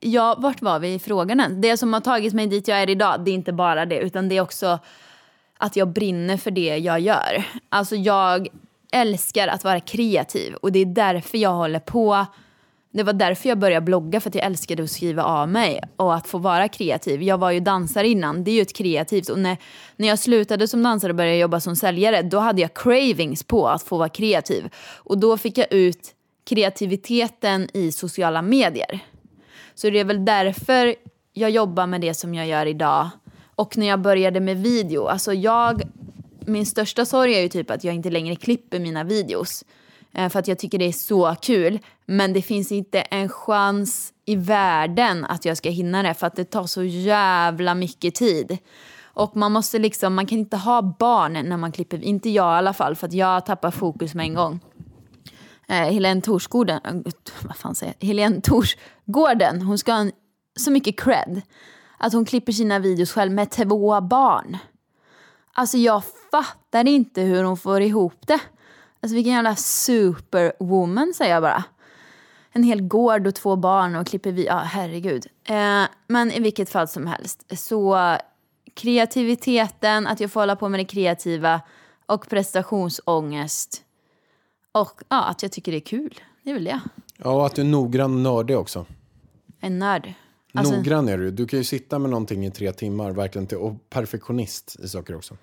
Ja, 0.00 0.36
vart 0.38 0.62
var 0.62 0.78
vi 0.78 0.94
i 0.94 0.98
frågan 0.98 1.40
än? 1.40 1.60
Det 1.60 1.76
som 1.76 1.92
har 1.92 2.00
tagit 2.00 2.34
mig 2.34 2.46
dit 2.46 2.68
jag 2.68 2.82
är 2.82 2.90
idag, 2.90 3.24
det 3.24 3.30
är 3.30 3.34
inte 3.34 3.52
bara 3.52 3.86
det, 3.86 3.98
utan 3.98 4.28
det 4.28 4.36
är 4.36 4.40
också 4.40 4.78
att 5.58 5.76
jag 5.76 5.88
brinner 5.88 6.36
för 6.36 6.50
det 6.50 6.78
jag 6.78 7.00
gör. 7.00 7.44
Alltså 7.68 7.96
jag 7.96 8.48
älskar 8.92 9.48
att 9.48 9.64
vara 9.64 9.80
kreativ 9.80 10.54
och 10.54 10.72
det 10.72 10.78
är 10.78 10.86
därför 10.86 11.38
jag 11.38 11.52
håller 11.52 11.78
på 11.78 12.26
Det 12.92 13.02
var 13.02 13.12
därför 13.12 13.48
jag 13.48 13.58
började 13.58 13.84
blogga, 13.84 14.20
för 14.20 14.30
att 14.30 14.34
jag 14.34 14.44
älskade 14.44 14.82
att 14.82 14.90
skriva 14.90 15.24
av 15.24 15.48
mig 15.48 15.80
och 15.96 16.14
att 16.14 16.26
få 16.26 16.38
vara 16.38 16.68
kreativ. 16.68 17.22
Jag 17.22 17.38
var 17.38 17.50
ju 17.50 17.60
dansare 17.60 18.08
innan, 18.08 18.44
det 18.44 18.50
är 18.50 18.54
ju 18.54 18.62
ett 18.62 18.76
kreativt. 18.76 19.28
Och 19.28 19.38
när, 19.38 19.56
när 19.96 20.08
jag 20.08 20.18
slutade 20.18 20.68
som 20.68 20.82
dansare 20.82 21.12
och 21.12 21.16
började 21.16 21.36
jobba 21.36 21.60
som 21.60 21.76
säljare, 21.76 22.22
då 22.22 22.38
hade 22.38 22.62
jag 22.62 22.74
cravings 22.74 23.42
på 23.42 23.68
att 23.68 23.82
få 23.82 23.98
vara 23.98 24.08
kreativ. 24.08 24.68
Och 24.96 25.18
då 25.18 25.36
fick 25.36 25.58
jag 25.58 25.72
ut 25.72 26.14
kreativiteten 26.48 27.68
i 27.74 27.92
sociala 27.92 28.42
medier. 28.42 29.00
Så 29.74 29.90
det 29.90 30.00
är 30.00 30.04
väl 30.04 30.24
därför 30.24 30.94
jag 31.32 31.50
jobbar 31.50 31.86
med 31.86 32.00
det 32.00 32.14
som 32.14 32.34
jag 32.34 32.46
gör 32.46 32.66
idag. 32.66 33.08
Och 33.54 33.78
när 33.78 33.86
jag 33.86 34.00
började 34.00 34.40
med 34.40 34.62
video, 34.62 35.06
alltså 35.06 35.32
jag, 35.32 35.82
min 36.46 36.66
största 36.66 37.04
sorg 37.04 37.34
är 37.34 37.40
ju 37.40 37.48
typ 37.48 37.70
att 37.70 37.84
jag 37.84 37.94
inte 37.94 38.10
längre 38.10 38.36
klipper 38.36 38.78
mina 38.78 39.04
videos. 39.04 39.64
Eh, 40.12 40.28
för 40.28 40.38
att 40.38 40.48
jag 40.48 40.58
tycker 40.58 40.78
det 40.78 40.84
är 40.84 40.92
så 40.92 41.34
kul. 41.42 41.78
Men 42.06 42.32
det 42.32 42.42
finns 42.42 42.72
inte 42.72 43.00
en 43.00 43.28
chans 43.28 44.12
i 44.24 44.36
världen 44.36 45.24
att 45.24 45.44
jag 45.44 45.56
ska 45.56 45.70
hinna 45.70 46.02
det 46.02 46.14
för 46.14 46.26
att 46.26 46.36
det 46.36 46.44
tar 46.44 46.66
så 46.66 46.84
jävla 46.84 47.74
mycket 47.74 48.14
tid. 48.14 48.58
Och 49.04 49.36
man 49.36 49.52
måste 49.52 49.78
liksom, 49.78 50.14
man 50.14 50.26
kan 50.26 50.38
inte 50.38 50.56
ha 50.56 50.82
barn 50.82 51.32
när 51.32 51.56
man 51.56 51.72
klipper, 51.72 52.04
inte 52.04 52.30
jag 52.30 52.54
i 52.54 52.58
alla 52.58 52.72
fall 52.72 52.96
för 52.96 53.06
att 53.06 53.12
jag 53.12 53.46
tappar 53.46 53.70
fokus 53.70 54.14
med 54.14 54.26
en 54.26 54.34
gång. 54.34 54.60
Eh, 55.68 55.74
Helene 55.74 56.20
Torsgården, 56.20 56.80
eh, 56.84 57.12
vad 57.42 57.56
fan 57.56 57.74
säger 57.74 57.94
jag? 57.98 58.06
Helene 58.06 58.40
Torsgården, 58.40 59.62
hon 59.62 59.78
ska 59.78 59.92
ha 59.92 60.00
en, 60.00 60.12
så 60.56 60.70
mycket 60.70 61.00
cred. 61.00 61.42
Att 61.98 62.12
hon 62.12 62.24
klipper 62.24 62.52
sina 62.52 62.78
videos 62.78 63.12
själv 63.12 63.32
med 63.32 63.50
två 63.50 64.00
barn. 64.00 64.58
Alltså 65.52 65.76
jag 65.76 66.02
fattar 66.44 66.88
inte 66.88 67.20
hur 67.22 67.44
hon 67.44 67.56
får 67.56 67.80
ihop 67.80 68.26
det. 68.26 68.40
Alltså 69.00 69.14
vilken 69.14 69.32
jävla 69.32 69.56
superwoman 69.56 71.14
säger 71.14 71.34
jag 71.34 71.42
bara. 71.42 71.64
En 72.52 72.62
hel 72.62 72.82
gård 72.82 73.26
och 73.26 73.34
två 73.34 73.56
barn 73.56 73.96
och 73.96 74.06
klipper 74.06 74.32
vi, 74.32 74.46
ja 74.46 74.58
herregud. 74.58 75.26
Eh, 75.44 75.82
men 76.06 76.32
i 76.32 76.40
vilket 76.40 76.70
fall 76.70 76.88
som 76.88 77.06
helst. 77.06 77.58
Så 77.58 78.16
kreativiteten, 78.74 80.06
att 80.06 80.20
jag 80.20 80.30
får 80.30 80.40
hålla 80.40 80.56
på 80.56 80.68
med 80.68 80.80
det 80.80 80.84
kreativa 80.84 81.60
och 82.06 82.28
prestationsångest. 82.28 83.82
Och 84.72 85.02
ja, 85.08 85.24
att 85.24 85.42
jag 85.42 85.52
tycker 85.52 85.72
det 85.72 85.78
är 85.78 85.80
kul. 85.80 86.20
Det 86.42 86.50
är 86.50 86.54
väl 86.54 86.64
det. 86.64 86.80
Ja, 87.16 87.30
och 87.30 87.46
att 87.46 87.54
du 87.54 87.62
är 87.62 87.66
noggrann 87.66 88.14
och 88.14 88.20
nördig 88.20 88.58
också. 88.58 88.86
En 89.60 89.78
nörd. 89.78 90.14
Alltså, 90.54 90.76
Noggrann 90.76 91.08
är 91.08 91.18
du. 91.18 91.30
Du 91.30 91.46
kan 91.46 91.58
ju 91.58 91.64
sitta 91.64 91.98
med 91.98 92.10
någonting 92.10 92.46
i 92.46 92.50
tre 92.50 92.72
timmar, 92.72 93.10
verkligen. 93.10 93.46
Till, 93.46 93.58
och 93.58 93.90
perfektionist 93.90 94.76
i 94.80 94.88
saker 94.88 95.16
också. 95.16 95.36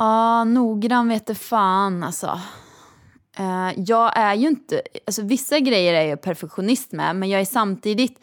Ja, 0.00 0.44
noggrann 0.44 1.08
vet 1.08 1.38
fan 1.38 2.02
alltså. 2.02 2.40
Uh, 3.40 3.72
jag 3.76 4.12
är 4.16 4.34
ju 4.34 4.48
inte, 4.48 4.82
alltså 5.06 5.22
vissa 5.22 5.58
grejer 5.58 5.94
är 5.94 6.08
jag 6.08 6.22
perfektionist 6.22 6.92
med 6.92 7.16
men 7.16 7.28
jag 7.28 7.40
är 7.40 7.44
samtidigt 7.44 8.20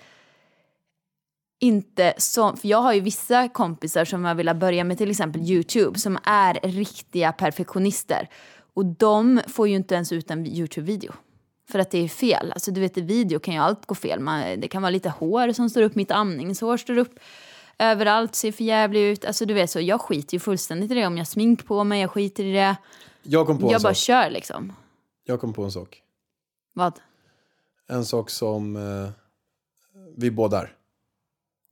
inte 1.59 2.13
så, 2.17 2.55
för 2.55 2.67
jag 2.67 2.77
har 2.77 2.93
ju 2.93 2.99
vissa 2.99 3.47
kompisar 3.49 4.05
som 4.05 4.25
jag 4.25 4.35
vill 4.35 4.55
börja 4.55 4.83
med 4.83 4.97
till 4.97 5.11
exempel 5.11 5.41
Youtube 5.41 5.99
som 5.99 6.17
är 6.23 6.53
riktiga 6.63 7.31
perfektionister. 7.31 8.29
Och 8.73 8.85
de 8.85 9.41
får 9.47 9.67
ju 9.67 9.75
inte 9.75 9.95
ens 9.95 10.11
ut 10.11 10.31
en 10.31 10.47
Youtube-video. 10.47 11.13
För 11.71 11.79
att 11.79 11.91
det 11.91 11.97
är 11.97 12.07
fel. 12.07 12.51
Alltså 12.51 12.71
du 12.71 12.81
vet 12.81 12.97
i 12.97 13.01
video 13.01 13.39
kan 13.39 13.53
ju 13.53 13.59
allt 13.59 13.85
gå 13.85 13.95
fel. 13.95 14.19
Man, 14.19 14.59
det 14.59 14.67
kan 14.67 14.81
vara 14.81 14.89
lite 14.89 15.09
hår 15.09 15.53
som 15.53 15.69
står 15.69 15.81
upp, 15.81 15.95
mitt 15.95 16.11
amningshår 16.11 16.77
står 16.77 16.97
upp. 16.97 17.19
Överallt 17.79 18.35
ser 18.35 18.51
för 18.51 18.63
jävligt 18.63 19.01
ut. 19.17 19.25
Alltså 19.25 19.45
du 19.45 19.53
vet 19.53 19.69
så, 19.71 19.79
jag 19.79 20.01
skiter 20.01 20.33
ju 20.35 20.39
fullständigt 20.39 20.91
i 20.91 20.93
det. 20.93 21.05
Om 21.07 21.17
jag 21.17 21.27
smink 21.27 21.65
på 21.65 21.83
mig, 21.83 22.01
jag 22.01 22.11
skiter 22.11 22.43
i 22.43 22.53
det. 22.53 22.75
Jag 23.23 23.47
kom 23.47 23.57
på 23.59 23.71
Jag 23.71 23.81
bara 23.81 23.93
sak. 23.93 24.03
kör 24.03 24.29
liksom. 24.29 24.73
Jag 25.25 25.41
kom 25.41 25.53
på 25.53 25.63
en 25.63 25.71
sak. 25.71 26.01
Vad? 26.73 26.93
En 27.87 28.05
sak 28.05 28.29
som 28.29 28.75
eh, 28.75 29.09
vi 30.15 30.31
båda 30.31 30.61
är. 30.61 30.73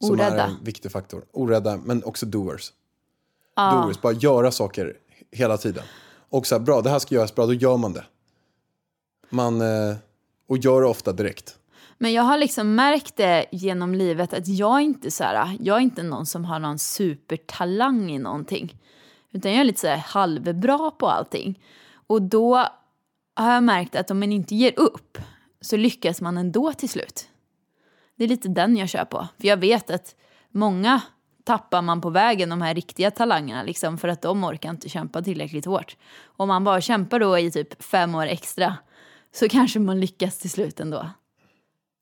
Som 0.04 0.12
Orädda. 0.12 0.44
är 0.44 0.48
en 0.48 0.64
viktig 0.64 0.92
faktor. 0.92 1.26
Orädda, 1.32 1.78
men 1.78 2.04
också 2.04 2.26
doers. 2.26 2.74
Ja. 3.56 3.72
Doers, 3.86 4.02
bara 4.02 4.14
göra 4.14 4.52
saker 4.52 4.98
hela 5.32 5.58
tiden. 5.58 5.84
Och 6.30 6.48
så 6.48 6.56
här, 6.56 6.60
bra, 6.60 6.82
det 6.82 6.90
här 6.90 7.00
ska 7.00 7.16
göras 7.16 7.36
bra, 7.36 7.46
då 7.46 7.54
gör 7.54 7.78
man 7.78 7.94
det. 7.94 8.06
Man, 9.30 9.62
eh, 9.62 9.96
och 10.48 10.58
gör 10.58 10.82
det 10.82 10.88
ofta 10.88 11.12
direkt. 11.14 11.58
Men 11.98 12.14
jag 12.14 12.24
har 12.24 12.38
liksom 12.38 12.76
märkt 12.76 13.16
det 13.16 13.46
genom 13.52 13.96
livet 13.96 14.34
att 14.34 14.48
jag 14.48 14.82
inte 14.82 15.12
så 15.12 15.24
här, 15.24 15.58
jag 15.60 15.78
är 15.78 15.82
inte 15.82 16.04
någon 16.04 16.26
som 16.26 16.46
har 16.46 16.60
någon 16.60 16.80
supertalang 16.80 18.12
i 18.12 18.20
någonting. 18.20 18.78
Utan 19.32 19.52
jag 19.52 19.62
är 19.62 19.66
lite 19.66 19.80
så 19.80 19.88
här 19.88 19.98
halvbra 19.98 20.92
på 20.92 21.08
allting. 21.08 21.60
Och 22.08 22.22
då 22.22 22.56
har 23.36 23.54
jag 23.54 23.64
märkt 23.64 23.96
att 23.96 24.12
om 24.12 24.20
man 24.20 24.32
inte 24.32 24.56
ger 24.56 24.80
upp 24.80 25.18
så 25.62 25.78
lyckas 25.78 26.22
man 26.22 26.38
ändå 26.38 26.74
till 26.74 26.90
slut. 26.90 27.30
Det 28.16 28.24
är 28.24 28.28
lite 28.28 28.50
den 28.50 28.78
jag 28.78 28.90
kör 28.90 29.06
på. 29.06 29.28
För 29.40 29.48
jag 29.48 29.58
vet 29.58 29.90
att 29.90 30.16
många 30.50 31.02
tappar 31.44 31.82
man 31.82 32.02
på 32.02 32.10
vägen, 32.10 32.50
de 32.50 32.62
här 32.62 32.76
riktiga 32.76 33.12
talangerna, 33.12 33.64
liksom, 33.64 33.98
för 33.98 34.08
att 34.08 34.22
de 34.22 34.44
orkar 34.44 34.70
inte 34.70 34.90
kämpa 34.90 35.22
tillräckligt 35.22 35.66
hårt. 35.66 35.98
Om 36.26 36.48
man 36.48 36.64
bara 36.64 36.82
kämpar 36.82 37.20
då 37.20 37.38
i 37.38 37.52
typ 37.52 37.84
fem 37.84 38.16
år 38.16 38.26
extra 38.26 38.78
så 39.32 39.50
kanske 39.50 39.80
man 39.80 40.00
lyckas 40.00 40.38
till 40.38 40.50
slut 40.50 40.80
ändå. 40.80 41.10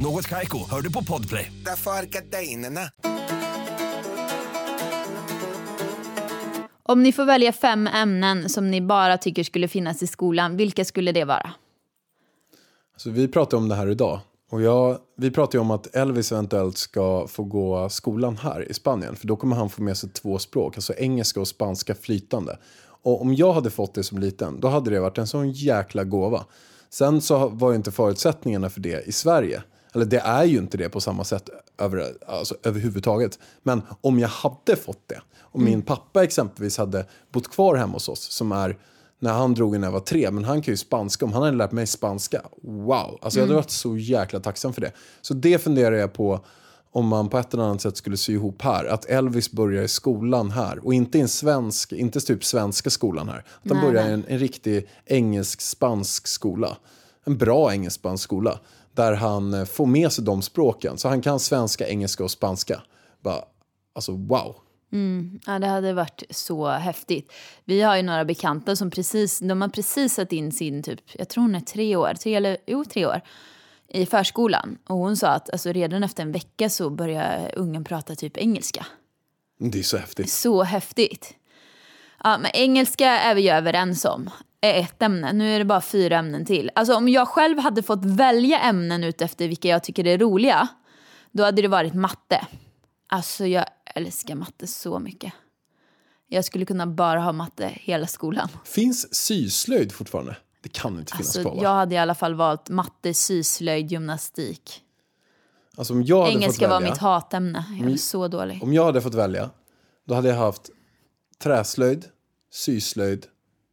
Något 0.00 0.26
Kaiko, 0.26 0.58
hör 0.70 0.80
du 0.80 0.92
på 0.92 1.04
Podplay. 1.04 1.52
Därför 1.64 1.90
är 1.90 2.02
gardinerna. 2.02 2.80
Om 6.82 7.02
ni 7.02 7.12
får 7.12 7.24
välja 7.24 7.52
fem 7.52 7.86
ämnen 7.86 8.48
som 8.48 8.70
ni 8.70 8.80
bara 8.80 9.18
tycker 9.18 9.44
skulle 9.44 9.68
finnas 9.68 10.02
i 10.02 10.06
skolan, 10.06 10.56
vilka 10.56 10.84
skulle 10.84 11.12
det 11.12 11.24
vara? 11.24 11.50
Så 12.96 13.10
vi 13.10 13.28
pratar 13.28 13.58
om 13.58 13.68
det 13.68 13.74
här 13.74 13.90
idag. 13.90 14.20
Och 14.50 14.62
jag, 14.62 14.98
vi 15.16 15.30
pratar 15.30 15.58
ju 15.58 15.60
om 15.60 15.70
att 15.70 15.94
Elvis 15.96 16.32
eventuellt 16.32 16.78
ska 16.78 17.26
få 17.26 17.44
gå 17.44 17.88
skolan 17.88 18.36
här 18.36 18.70
i 18.70 18.74
Spanien. 18.74 19.16
För 19.16 19.26
då 19.26 19.36
kommer 19.36 19.56
han 19.56 19.70
få 19.70 19.82
med 19.82 19.96
sig 19.96 20.10
två 20.10 20.38
språk, 20.38 20.76
alltså 20.76 20.94
engelska 20.94 21.40
och 21.40 21.48
spanska 21.48 21.94
flytande. 21.94 22.58
Och 23.02 23.22
om 23.22 23.34
jag 23.34 23.52
hade 23.52 23.70
fått 23.70 23.94
det 23.94 24.04
som 24.04 24.18
liten, 24.18 24.60
då 24.60 24.68
hade 24.68 24.90
det 24.90 25.00
varit 25.00 25.18
en 25.18 25.26
sån 25.26 25.50
jäkla 25.52 26.04
gåva. 26.04 26.44
Sen 26.90 27.20
så 27.20 27.48
var 27.48 27.70
ju 27.70 27.76
inte 27.76 27.92
förutsättningarna 27.92 28.70
för 28.70 28.80
det 28.80 29.08
i 29.08 29.12
Sverige. 29.12 29.62
Eller 29.94 30.04
det 30.04 30.18
är 30.18 30.44
ju 30.44 30.58
inte 30.58 30.76
det 30.76 30.88
på 30.88 31.00
samma 31.00 31.24
sätt 31.24 31.48
över, 31.78 32.14
alltså, 32.26 32.54
överhuvudtaget. 32.62 33.38
Men 33.62 33.82
om 34.00 34.18
jag 34.18 34.28
hade 34.28 34.76
fått 34.76 35.02
det, 35.06 35.20
om 35.40 35.64
min 35.64 35.82
pappa 35.82 36.24
exempelvis 36.24 36.78
hade 36.78 37.06
bott 37.32 37.50
kvar 37.50 37.76
hemma 37.76 37.92
hos 37.92 38.08
oss, 38.08 38.20
som 38.20 38.52
är 38.52 38.78
när 39.18 39.32
han 39.32 39.54
drog 39.54 39.80
när 39.80 39.86
jag 39.86 39.92
var 39.92 40.00
tre, 40.00 40.30
men 40.30 40.44
han 40.44 40.62
kan 40.62 40.72
ju 40.72 40.76
spanska. 40.76 41.24
Om 41.24 41.32
han 41.32 41.42
hade 41.42 41.56
lärt 41.56 41.72
mig 41.72 41.86
spanska, 41.86 42.42
wow. 42.62 43.18
Alltså 43.22 43.38
jag 43.38 43.46
hade 43.46 43.54
varit 43.54 43.70
så 43.70 43.96
jäkla 43.96 44.40
tacksam 44.40 44.72
för 44.72 44.80
det. 44.80 44.92
Så 45.22 45.34
det 45.34 45.58
funderar 45.58 45.96
jag 45.96 46.12
på 46.12 46.40
om 46.92 47.06
man 47.06 47.28
på 47.28 47.38
ett 47.38 47.54
eller 47.54 47.64
annat 47.64 47.80
sätt 47.80 47.96
skulle 47.96 48.16
sy 48.16 48.32
ihop 48.32 48.62
här. 48.62 48.84
Att 48.84 49.04
Elvis 49.04 49.52
börjar 49.52 49.82
i 49.82 49.88
skolan 49.88 50.50
här 50.50 50.86
och 50.86 50.94
inte 50.94 51.18
i 51.18 51.20
en 51.20 51.28
svensk, 51.28 51.92
inte 51.92 52.20
typ 52.20 52.44
svenska 52.44 52.90
skolan 52.90 53.28
här. 53.28 53.38
Att 53.38 53.70
han 53.70 53.76
Nej, 53.76 53.86
börjar 53.86 54.08
i 54.08 54.12
en, 54.12 54.24
en 54.28 54.38
riktig 54.38 54.88
engelsk-spansk 55.06 56.26
skola. 56.26 56.76
En 57.24 57.38
bra 57.38 57.72
engelsk-spansk 57.72 58.24
skola. 58.24 58.60
Där 58.98 59.12
han 59.12 59.54
eh, 59.54 59.64
får 59.64 59.86
med 59.86 60.12
sig 60.12 60.24
de 60.24 60.42
språken. 60.42 60.98
Så 60.98 61.08
han 61.08 61.22
kan 61.22 61.40
svenska, 61.40 61.88
engelska 61.88 62.24
och 62.24 62.30
spanska. 62.30 62.82
Bara, 63.22 63.44
alltså 63.94 64.12
wow. 64.12 64.56
Ja, 65.46 65.58
det 65.58 65.66
hade 65.66 65.92
varit 65.92 66.22
så 66.30 66.68
häftigt. 66.68 67.32
Vi 67.64 67.82
har 67.82 67.96
ju 67.96 68.02
några 68.02 68.24
bekanta 68.24 68.76
som 68.76 68.90
precis, 68.90 69.38
de 69.38 69.60
har 69.62 69.68
precis 69.68 70.14
satt 70.14 70.32
in 70.32 70.52
sin 70.52 70.82
typ, 70.82 71.00
jag 71.12 71.28
tror 71.28 71.42
hon 71.42 71.54
är 71.54 71.60
tre 71.60 71.96
år, 71.96 72.14
tre 72.14 72.34
eller, 72.34 72.56
jo 72.66 72.84
tre 72.84 73.06
år, 73.06 73.20
i 73.88 74.06
förskolan. 74.06 74.78
Och 74.86 74.96
hon 74.96 75.16
sa 75.16 75.28
att 75.28 75.50
alltså, 75.50 75.72
redan 75.72 76.02
efter 76.02 76.22
en 76.22 76.32
vecka 76.32 76.70
så 76.70 76.90
börjar 76.90 77.52
ungen 77.56 77.84
prata 77.84 78.14
typ 78.14 78.36
engelska. 78.36 78.86
Det 79.58 79.78
är 79.78 79.82
så 79.82 79.96
häftigt. 79.96 80.30
Så 80.30 80.62
häftigt. 80.62 81.34
Ja, 82.24 82.38
men 82.38 82.50
engelska 82.54 83.06
är 83.06 83.34
vi 83.34 83.42
ju 83.42 83.50
överens 83.50 84.04
om. 84.04 84.30
Är 84.60 84.80
ett 84.80 85.02
ämne. 85.02 85.32
Nu 85.32 85.54
är 85.54 85.58
det 85.58 85.64
bara 85.64 85.80
fyra 85.80 86.18
ämnen 86.18 86.44
till. 86.46 86.70
Alltså 86.74 86.94
om 86.94 87.08
jag 87.08 87.28
själv 87.28 87.58
hade 87.58 87.82
fått 87.82 88.04
välja 88.04 88.58
ämnen 88.60 89.04
ut 89.04 89.22
efter 89.22 89.48
vilka 89.48 89.68
jag 89.68 89.84
tycker 89.84 90.06
är 90.06 90.18
roliga, 90.18 90.68
då 91.32 91.44
hade 91.44 91.62
det 91.62 91.68
varit 91.68 91.94
matte. 91.94 92.46
Alltså 93.08 93.46
jag 93.46 93.64
älskar 93.94 94.34
matte 94.34 94.66
så 94.66 94.98
mycket. 94.98 95.32
Jag 96.28 96.44
skulle 96.44 96.64
kunna 96.64 96.86
bara 96.86 97.20
ha 97.20 97.32
matte 97.32 97.70
hela 97.74 98.06
skolan. 98.06 98.48
Finns 98.64 99.14
syslöjd 99.14 99.92
fortfarande? 99.92 100.36
Det 100.62 100.68
kan 100.68 100.98
inte 100.98 101.12
finnas 101.12 101.26
Alltså, 101.36 101.42
kvar 101.42 101.54
va? 101.56 101.62
jag 101.62 101.70
hade 101.74 101.94
i 101.94 101.98
alla 101.98 102.14
fall 102.14 102.34
valt 102.34 102.68
matte, 102.68 103.14
syslöjd, 103.14 103.92
gymnastik. 103.92 104.82
Alltså 105.76 105.92
om 105.92 106.02
jag 106.02 106.16
hade 106.18 106.32
fått 106.32 106.42
Engelska 106.42 106.68
var 106.68 106.80
välja, 106.80 106.90
mitt 106.90 107.00
hatämne. 107.00 107.64
Jag 107.80 107.90
är 107.90 107.96
så 107.96 108.28
dålig. 108.28 108.62
Om 108.62 108.72
jag 108.72 108.84
hade 108.84 109.00
fått 109.00 109.14
välja, 109.14 109.50
då 110.06 110.14
hade 110.14 110.28
jag 110.28 110.36
haft 110.36 110.70
träslöjd, 111.42 112.04
syslöjd, 112.52 113.26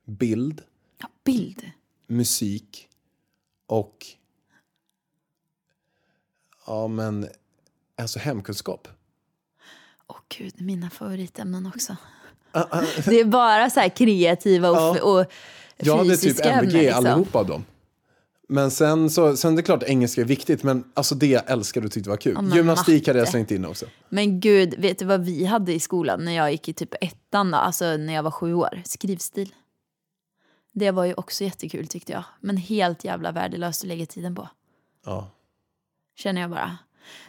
bild, 0.07 0.61
Ja, 0.97 1.07
bild. 1.23 1.71
musik 2.07 2.87
och 3.67 4.05
ja 6.67 6.87
men 6.87 7.27
alltså 7.97 8.19
hemkunskap. 8.19 8.87
Åh 10.07 10.17
gud, 10.37 10.61
mina 10.61 10.89
favoritämnen 10.89 11.65
också. 11.65 11.95
Det 13.05 13.19
är 13.19 13.25
bara 13.25 13.69
så 13.69 13.79
här 13.79 13.89
kreativa 13.89 14.69
och, 14.69 14.97
Ja. 14.97 15.03
och 15.03 15.25
Jag 15.77 15.97
hade 15.97 16.09
typ 16.09 16.21
fysiska 16.21 16.51
MVG 16.51 16.67
ämnen. 16.75 16.85
Liksom. 16.85 17.05
allihopa 17.05 17.39
av 17.39 17.45
dem. 17.47 17.65
Men 18.47 18.71
sen 18.71 19.09
så, 19.09 19.37
sen 19.37 19.51
är 19.53 19.55
det 19.55 19.63
klart 19.63 19.83
engelska 19.83 20.21
är 20.21 20.25
viktigt, 20.25 20.63
men 20.63 20.83
alltså 20.93 21.15
det 21.15 21.27
jag 21.27 21.49
älskade 21.51 21.85
och 21.85 21.91
tyckte 21.91 22.09
var 22.09 22.17
kul. 22.17 22.33
Men 22.41 22.51
Gymnastik 22.55 23.07
hade 23.07 23.19
jag 23.19 23.23
matte. 23.23 23.31
slängt 23.31 23.51
in 23.51 23.65
också. 23.65 23.85
Men 24.09 24.39
gud, 24.39 24.75
vet 24.77 24.99
du 24.99 25.05
vad 25.05 25.25
vi 25.25 25.45
hade 25.45 25.73
i 25.73 25.79
skolan 25.79 26.25
när 26.25 26.31
jag 26.31 26.51
gick 26.51 26.69
i 26.69 26.73
typ 26.73 26.93
ettan 27.03 27.51
då? 27.51 27.57
Alltså 27.57 27.97
när 27.97 28.13
jag 28.13 28.23
var 28.23 28.31
sju 28.31 28.53
år? 28.53 28.81
Skrivstil. 28.85 29.53
Det 30.77 30.91
var 30.91 31.05
ju 31.05 31.13
också 31.13 31.43
jättekul 31.43 31.87
tyckte 31.87 32.11
jag. 32.13 32.23
Men 32.39 32.57
helt 32.57 33.03
jävla 33.03 33.31
värdelöst 33.31 33.83
att 33.83 33.87
lägga 33.87 34.05
tiden 34.05 34.35
på. 34.35 34.49
Ja. 35.05 35.29
Känner 36.17 36.41
jag 36.41 36.49
bara. 36.49 36.77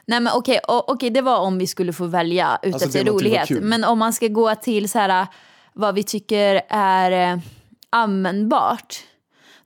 Nej 0.06 0.20
men 0.20 0.32
okej, 0.36 0.60
o- 0.68 0.84
okej 0.86 1.10
det 1.10 1.20
var 1.22 1.38
om 1.40 1.58
vi 1.58 1.66
skulle 1.66 1.92
få 1.92 2.06
välja 2.06 2.58
ut 2.62 2.74
Alltså, 2.74 2.88
det 2.88 2.98
efter 2.98 3.12
rolighet. 3.12 3.50
Men 3.62 3.84
om 3.84 3.98
man 3.98 4.12
ska 4.12 4.28
gå 4.28 4.54
till 4.54 4.88
så 4.88 4.98
här 4.98 5.26
vad 5.72 5.94
vi 5.94 6.02
tycker 6.02 6.62
är 6.68 7.32
eh, 7.32 7.38
användbart. 7.90 8.96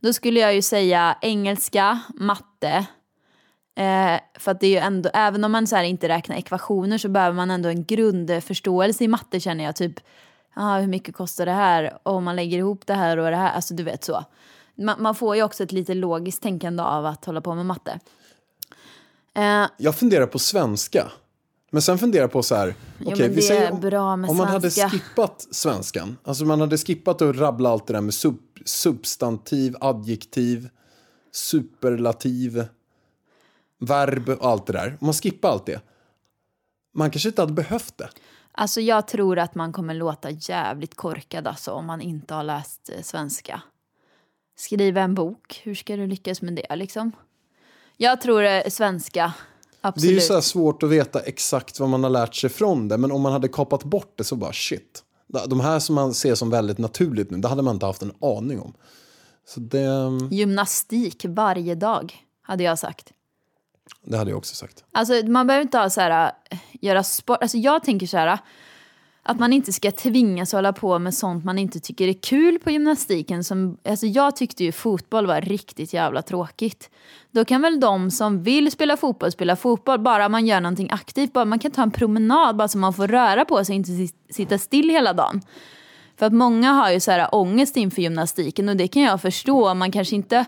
Då 0.01 0.13
skulle 0.13 0.41
jag 0.41 0.55
ju 0.55 0.63
säga 0.63 1.19
engelska, 1.23 2.01
matte. 2.15 2.87
Eh, 3.77 4.21
för 4.39 4.51
att 4.51 4.61
det 4.61 4.67
är 4.67 4.71
ju 4.71 4.77
ändå, 4.77 5.11
även 5.15 5.45
om 5.45 5.53
man 5.53 5.67
så 5.67 5.77
här 5.77 5.85
inte 5.85 6.09
räknar 6.09 6.37
ekvationer 6.37 6.99
så 6.99 7.09
behöver 7.09 7.37
man 7.37 7.51
ändå 7.51 7.69
en 7.69 7.85
grundförståelse 7.85 9.05
i 9.05 9.09
matte 9.09 9.41
känner 9.41 9.65
jag. 9.65 9.77
Typ, 9.77 10.01
ah, 10.55 10.79
hur 10.79 10.87
mycket 10.87 11.15
kostar 11.15 11.47
det 11.47 11.53
här? 11.53 11.99
Och 12.03 12.13
om 12.15 12.25
man 12.25 12.37
lägger 12.37 12.59
ihop 12.59 12.87
det 12.87 12.95
här 12.95 13.17
och 13.17 13.31
det 13.31 13.37
här. 13.37 13.53
Alltså 13.53 13.75
du 13.75 13.83
vet 13.83 14.05
så. 14.05 14.25
Man, 14.75 15.03
man 15.03 15.15
får 15.15 15.37
ju 15.37 15.43
också 15.43 15.63
ett 15.63 15.73
lite 15.73 15.95
logiskt 15.95 16.43
tänkande 16.43 16.83
av 16.83 17.07
att 17.07 17.25
hålla 17.25 17.41
på 17.41 17.55
med 17.55 17.67
matte. 17.67 18.01
Eh, 19.35 19.65
Jag 19.77 19.97
funderar 19.97 20.27
på 20.27 20.39
svenska. 20.39 21.11
Men 21.73 21.83
sen 21.83 21.99
funderar 21.99 22.23
jag 22.23 22.33
på 22.33 22.43
så 22.43 22.55
här, 22.55 22.75
okej, 23.01 23.15
men 23.19 23.35
vi 23.35 23.43
säger 23.43 23.73
om, 23.73 23.81
bra 23.81 24.17
med 24.17 24.31
om 24.31 24.37
man 24.37 24.49
hade 24.49 24.71
skippat 24.71 25.47
svenskan, 25.51 26.17
alltså 26.25 26.45
man 26.45 26.61
hade 26.61 26.79
skippat 26.79 27.23
att 27.23 27.37
rabbla 27.37 27.69
allt 27.71 27.87
det 27.87 27.93
där 27.93 28.01
med 28.01 28.15
sub, 28.15 28.39
substantiv, 28.65 29.77
adjektiv, 29.81 30.69
superlativ, 31.33 32.65
verb 33.81 34.29
och 34.29 34.51
allt 34.51 34.67
det 34.67 34.73
där. 34.73 34.97
Om 35.01 35.07
man 35.07 35.15
skippar 35.15 35.49
allt 35.49 35.67
det, 35.67 35.81
man 36.95 37.11
kanske 37.11 37.29
inte 37.29 37.43
hade 37.43 37.53
behövt 37.53 37.99
det. 37.99 38.09
Alltså 38.53 38.81
jag 38.81 39.09
tror 39.09 39.39
att 39.39 39.55
man 39.55 39.73
kommer 39.73 39.95
låta 39.95 40.31
jävligt 40.31 40.95
korkad 40.95 41.47
alltså, 41.47 41.73
om 41.73 41.87
man 41.87 42.01
inte 42.01 42.35
har 42.35 42.43
läst 42.45 42.91
eh, 42.95 43.03
svenska. 43.03 43.63
Skriva 44.57 45.01
en 45.01 45.15
bok, 45.15 45.61
hur 45.65 45.75
ska 45.75 45.97
du 45.97 46.07
lyckas 46.07 46.43
med 46.43 46.53
det 46.55 46.77
liksom? 46.77 47.13
Jag 47.97 48.21
tror 48.21 48.45
eh, 48.45 48.63
svenska, 48.69 49.21
Det 49.21 49.87
är 49.87 49.89
absolut. 49.89 50.17
ju 50.17 50.21
så 50.21 50.35
här 50.35 50.41
svårt 50.41 50.83
att 50.83 50.91
veta 50.91 51.21
exakt 51.21 51.81
vad 51.81 51.89
man 51.89 52.03
har 52.03 52.11
lärt 52.11 52.35
sig 52.35 52.51
från 52.51 52.89
det, 52.89 52.99
men 52.99 53.13
om 53.13 53.23
man 53.23 53.33
hade 53.33 53.49
kapat 53.49 53.85
bort 53.85 54.15
det 54.17 54.25
så 54.25 54.37
bara 54.37 54.53
shit. 54.53 55.05
De 55.47 55.61
här 55.61 55.79
som 55.79 55.95
man 55.95 56.15
ser 56.15 56.35
som 56.35 56.51
väldigt 56.51 56.79
naturligt 56.79 57.31
nu, 57.31 57.39
det 57.39 57.49
hade 57.49 57.63
man 57.63 57.77
inte 57.77 57.87
haft 57.87 58.03
en 58.03 58.13
aning 58.21 58.61
om. 58.61 58.75
Det, 59.57 59.87
Gymnastik 60.31 61.25
varje 61.29 61.75
dag, 61.75 62.15
hade 62.43 62.65
jag 62.65 62.79
sagt 62.79 63.13
det 64.03 64.17
hade 64.17 64.31
jag 64.31 64.39
också 64.39 64.55
sagt. 64.55 64.85
Alltså 64.93 65.13
man 65.27 65.47
behöver 65.47 65.63
inte 65.63 65.79
ha 65.79 65.91
så 65.91 66.01
här, 66.01 66.33
äh, 66.51 66.59
göra 66.81 67.03
sport. 67.03 67.39
Alltså 67.41 67.59
jag 67.59 67.85
tänker 67.85 68.07
så 68.07 68.17
här, 68.17 68.27
äh, 68.27 68.39
att 69.23 69.39
man 69.39 69.53
inte 69.53 69.73
ska 69.73 69.93
tvingas 69.93 70.53
hålla 70.53 70.73
på 70.73 70.99
med 70.99 71.15
sånt 71.15 71.45
man 71.45 71.59
inte 71.59 71.81
tycker 71.81 72.09
är 72.09 72.13
kul 72.13 72.59
på 72.59 72.71
gymnastiken. 72.71 73.45
Som, 73.45 73.77
alltså 73.85 74.07
jag 74.07 74.37
tyckte 74.37 74.65
ju 74.65 74.73
fotboll 74.73 75.27
var 75.27 75.41
riktigt 75.41 75.93
jävla 75.93 76.23
tråkigt. 76.23 76.91
Då 77.31 77.45
kan 77.45 77.63
väl 77.63 77.81
de 77.81 78.11
som 78.11 78.43
vill 78.43 78.71
spela 78.71 78.97
fotboll 78.97 79.33
spela 79.33 79.57
fotboll, 79.57 79.99
bara 79.99 80.29
man 80.29 80.47
gör 80.47 80.61
någonting 80.61 80.91
aktivt. 80.91 81.33
Bara 81.33 81.45
man 81.45 81.59
kan 81.59 81.71
ta 81.71 81.83
en 81.83 81.91
promenad 81.91 82.57
bara 82.57 82.69
så 82.69 82.79
man 82.79 82.95
får 82.95 83.09
röra 83.09 83.45
på 83.45 83.65
sig 83.65 83.73
och 83.73 83.89
inte 83.89 84.15
sitta 84.31 84.59
still 84.59 84.91
hela 84.91 85.13
dagen. 85.13 85.41
För 86.17 86.27
att 86.27 86.33
många 86.33 86.73
har 86.73 86.91
ju 86.91 87.01
så 87.01 87.11
här 87.11 87.19
äh, 87.19 87.29
ångest 87.33 87.77
inför 87.77 88.03
gymnastiken 88.03 88.69
och 88.69 88.77
det 88.77 88.89
kan 88.89 89.03
jag 89.03 89.21
förstå. 89.21 89.75
Man 89.75 89.93
kanske 89.93 90.17
inte... 90.17 90.47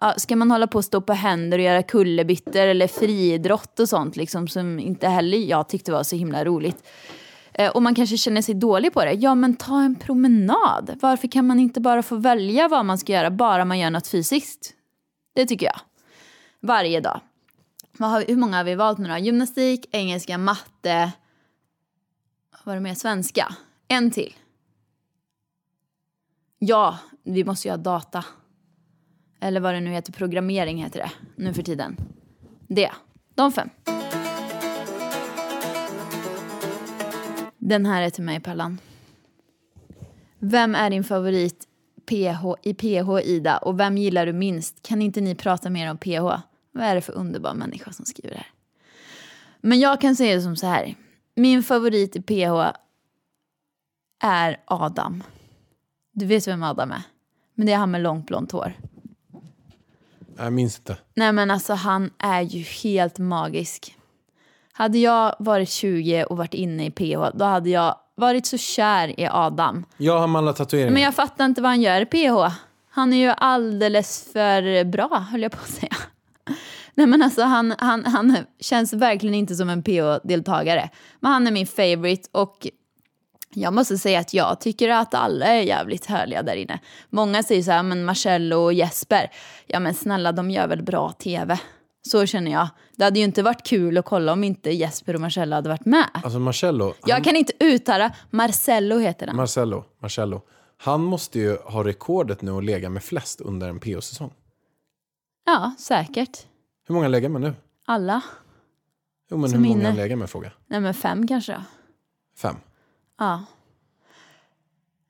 Ja, 0.00 0.14
ska 0.16 0.36
man 0.36 0.50
hålla 0.50 0.66
på 0.66 0.78
och 0.78 0.84
stå 0.84 1.00
på 1.00 1.12
händer 1.12 1.58
och 1.58 1.64
göra 1.64 1.82
kullerbyttor 1.82 2.60
eller 2.60 2.86
friidrott 2.86 3.80
och 3.80 3.88
sånt 3.88 4.16
liksom, 4.16 4.48
som 4.48 4.78
inte 4.78 5.08
heller 5.08 5.38
jag 5.38 5.68
tyckte 5.68 5.92
var 5.92 6.02
så 6.02 6.16
himla 6.16 6.44
roligt. 6.44 6.88
Eh, 7.54 7.70
och 7.70 7.82
man 7.82 7.94
kanske 7.94 8.16
känner 8.16 8.42
sig 8.42 8.54
dålig 8.54 8.92
på 8.92 9.04
det. 9.04 9.12
Ja, 9.12 9.34
men 9.34 9.56
ta 9.56 9.80
en 9.82 9.94
promenad. 9.96 10.98
Varför 11.02 11.28
kan 11.28 11.46
man 11.46 11.60
inte 11.60 11.80
bara 11.80 12.02
få 12.02 12.16
välja 12.16 12.68
vad 12.68 12.84
man 12.84 12.98
ska 12.98 13.12
göra 13.12 13.30
bara 13.30 13.64
man 13.64 13.78
gör 13.78 13.90
något 13.90 14.06
fysiskt? 14.06 14.74
Det 15.34 15.46
tycker 15.46 15.66
jag. 15.66 15.80
Varje 16.60 17.00
dag. 17.00 17.20
Vad 17.98 18.10
har 18.10 18.20
vi, 18.20 18.24
hur 18.28 18.36
många 18.36 18.56
har 18.56 18.64
vi 18.64 18.74
valt 18.74 18.98
nu 18.98 19.08
då? 19.08 19.16
Gymnastik, 19.16 19.86
engelska, 19.92 20.38
matte. 20.38 21.12
Vad 22.50 22.60
var 22.64 22.74
det 22.74 22.80
mer? 22.80 22.94
Svenska. 22.94 23.54
En 23.88 24.10
till. 24.10 24.34
Ja, 26.58 26.98
vi 27.22 27.44
måste 27.44 27.68
ju 27.68 27.72
ha 27.72 27.78
data. 27.78 28.24
Eller 29.44 29.60
vad 29.60 29.74
det 29.74 29.80
nu 29.80 29.90
heter, 29.90 30.12
programmering 30.12 30.82
heter 30.82 31.00
det 31.00 31.10
nu 31.36 31.54
för 31.54 31.62
tiden. 31.62 31.96
Det, 32.68 32.90
de 33.34 33.52
fem. 33.52 33.70
Den 37.58 37.86
här 37.86 38.02
är 38.02 38.10
till 38.10 38.24
mig, 38.24 38.40
Pallan. 38.40 38.80
Vem 40.38 40.74
är 40.74 40.90
din 40.90 41.04
favorit 41.04 41.68
PH, 42.06 42.44
i 42.62 42.74
PH, 42.74 43.20
Ida? 43.24 43.58
Och 43.58 43.80
vem 43.80 43.98
gillar 43.98 44.26
du 44.26 44.32
minst? 44.32 44.82
Kan 44.82 45.02
inte 45.02 45.20
ni 45.20 45.34
prata 45.34 45.70
mer 45.70 45.90
om 45.90 45.98
PH? 45.98 46.42
Vad 46.72 46.84
är 46.84 46.94
det 46.94 47.00
för 47.00 47.12
underbar 47.12 47.54
människa 47.54 47.92
som 47.92 48.04
skriver 48.04 48.30
det 48.30 48.36
här? 48.36 48.50
Men 49.60 49.80
jag 49.80 50.00
kan 50.00 50.16
säga 50.16 50.34
det 50.36 50.42
som 50.42 50.56
så 50.56 50.66
här. 50.66 50.94
Min 51.34 51.62
favorit 51.62 52.16
i 52.16 52.22
PH 52.22 52.78
är 54.22 54.60
Adam. 54.64 55.22
Du 56.12 56.26
vet 56.26 56.48
vem 56.48 56.62
Adam 56.62 56.90
är? 56.90 57.02
Men 57.54 57.66
det 57.66 57.72
är 57.72 57.76
han 57.76 57.90
med 57.90 58.02
långt 58.02 58.26
blont 58.26 58.52
hår. 58.52 58.74
Jag 60.38 60.52
minns 60.52 60.78
inte. 60.78 60.96
Nej 61.14 61.32
men 61.32 61.50
alltså 61.50 61.72
han 61.72 62.10
är 62.18 62.42
ju 62.42 62.62
helt 62.62 63.18
magisk. 63.18 63.96
Hade 64.72 64.98
jag 64.98 65.34
varit 65.38 65.68
20 65.68 66.24
och 66.24 66.36
varit 66.36 66.54
inne 66.54 66.86
i 66.86 66.90
PH, 66.90 67.30
då 67.34 67.44
hade 67.44 67.70
jag 67.70 67.96
varit 68.14 68.46
så 68.46 68.58
kär 68.58 69.20
i 69.20 69.28
Adam. 69.30 69.84
Jag 69.96 70.18
har 70.18 70.38
alla 70.38 70.52
tatueringar. 70.52 70.92
Men 70.92 71.02
jag 71.02 71.14
fattar 71.14 71.44
inte 71.44 71.62
vad 71.62 71.70
han 71.70 71.82
gör 71.82 72.00
i 72.00 72.06
PH. 72.06 72.54
Han 72.90 73.12
är 73.12 73.16
ju 73.16 73.34
alldeles 73.36 74.28
för 74.32 74.84
bra, 74.84 75.26
höll 75.30 75.42
jag 75.42 75.52
på 75.52 75.58
att 75.58 75.70
säga. 75.70 75.96
Nej 76.94 77.06
men 77.06 77.22
alltså 77.22 77.42
han, 77.42 77.74
han, 77.78 78.04
han 78.04 78.36
känns 78.60 78.92
verkligen 78.92 79.34
inte 79.34 79.54
som 79.54 79.68
en 79.68 79.82
PH-deltagare. 79.82 80.90
Men 81.20 81.32
han 81.32 81.46
är 81.46 81.50
min 81.50 81.66
favorite 81.66 82.28
och 82.32 82.68
jag 83.54 83.74
måste 83.74 83.98
säga 83.98 84.20
att 84.20 84.34
jag 84.34 84.60
tycker 84.60 84.88
att 84.88 85.14
alla 85.14 85.46
är 85.46 85.62
jävligt 85.62 86.06
härliga 86.06 86.42
där 86.42 86.56
inne. 86.56 86.78
Många 87.10 87.42
säger 87.42 87.62
så 87.62 87.70
här, 87.70 87.82
men 87.82 88.04
Marcello 88.04 88.56
och 88.56 88.72
Jesper, 88.72 89.30
ja 89.66 89.80
men 89.80 89.94
snälla 89.94 90.32
de 90.32 90.50
gör 90.50 90.66
väl 90.68 90.82
bra 90.82 91.12
tv. 91.12 91.58
Så 92.02 92.26
känner 92.26 92.50
jag. 92.52 92.68
Det 92.96 93.04
hade 93.04 93.18
ju 93.18 93.24
inte 93.24 93.42
varit 93.42 93.62
kul 93.66 93.98
att 93.98 94.04
kolla 94.04 94.32
om 94.32 94.44
inte 94.44 94.70
Jesper 94.70 95.14
och 95.14 95.20
Marcello 95.20 95.54
hade 95.54 95.68
varit 95.68 95.84
med. 95.84 96.08
Alltså 96.12 96.38
Marcello, 96.38 96.84
han, 96.84 96.94
Jag 97.06 97.24
kan 97.24 97.36
inte 97.36 97.52
uttala, 97.60 98.14
Marcello 98.30 98.98
heter 98.98 99.26
den. 99.26 99.36
Marcello, 99.36 99.84
Marcello, 100.02 100.42
han 100.76 101.00
måste 101.00 101.38
ju 101.38 101.56
ha 101.56 101.84
rekordet 101.84 102.42
nu 102.42 102.50
att 102.52 102.64
lägga 102.64 102.90
med 102.90 103.02
flest 103.04 103.40
under 103.40 103.68
en 103.68 103.80
PO-säsong. 103.80 104.32
Ja, 105.46 105.74
säkert. 105.78 106.46
Hur 106.88 106.94
många 106.94 107.08
lägger 107.08 107.28
man 107.28 107.40
nu? 107.42 107.54
Alla. 107.86 108.20
Jo, 109.30 109.36
men 109.36 109.50
Som 109.50 109.58
hur 109.64 109.68
många 109.68 109.80
inne. 109.80 109.88
han 109.88 109.96
lägger 109.96 110.16
med 110.16 110.30
fråga? 110.30 110.52
Nej 110.66 110.80
men 110.80 110.94
fem 110.94 111.26
kanske 111.26 111.52
då. 111.52 111.58
Fem. 112.38 112.56
Ja. 113.18 113.44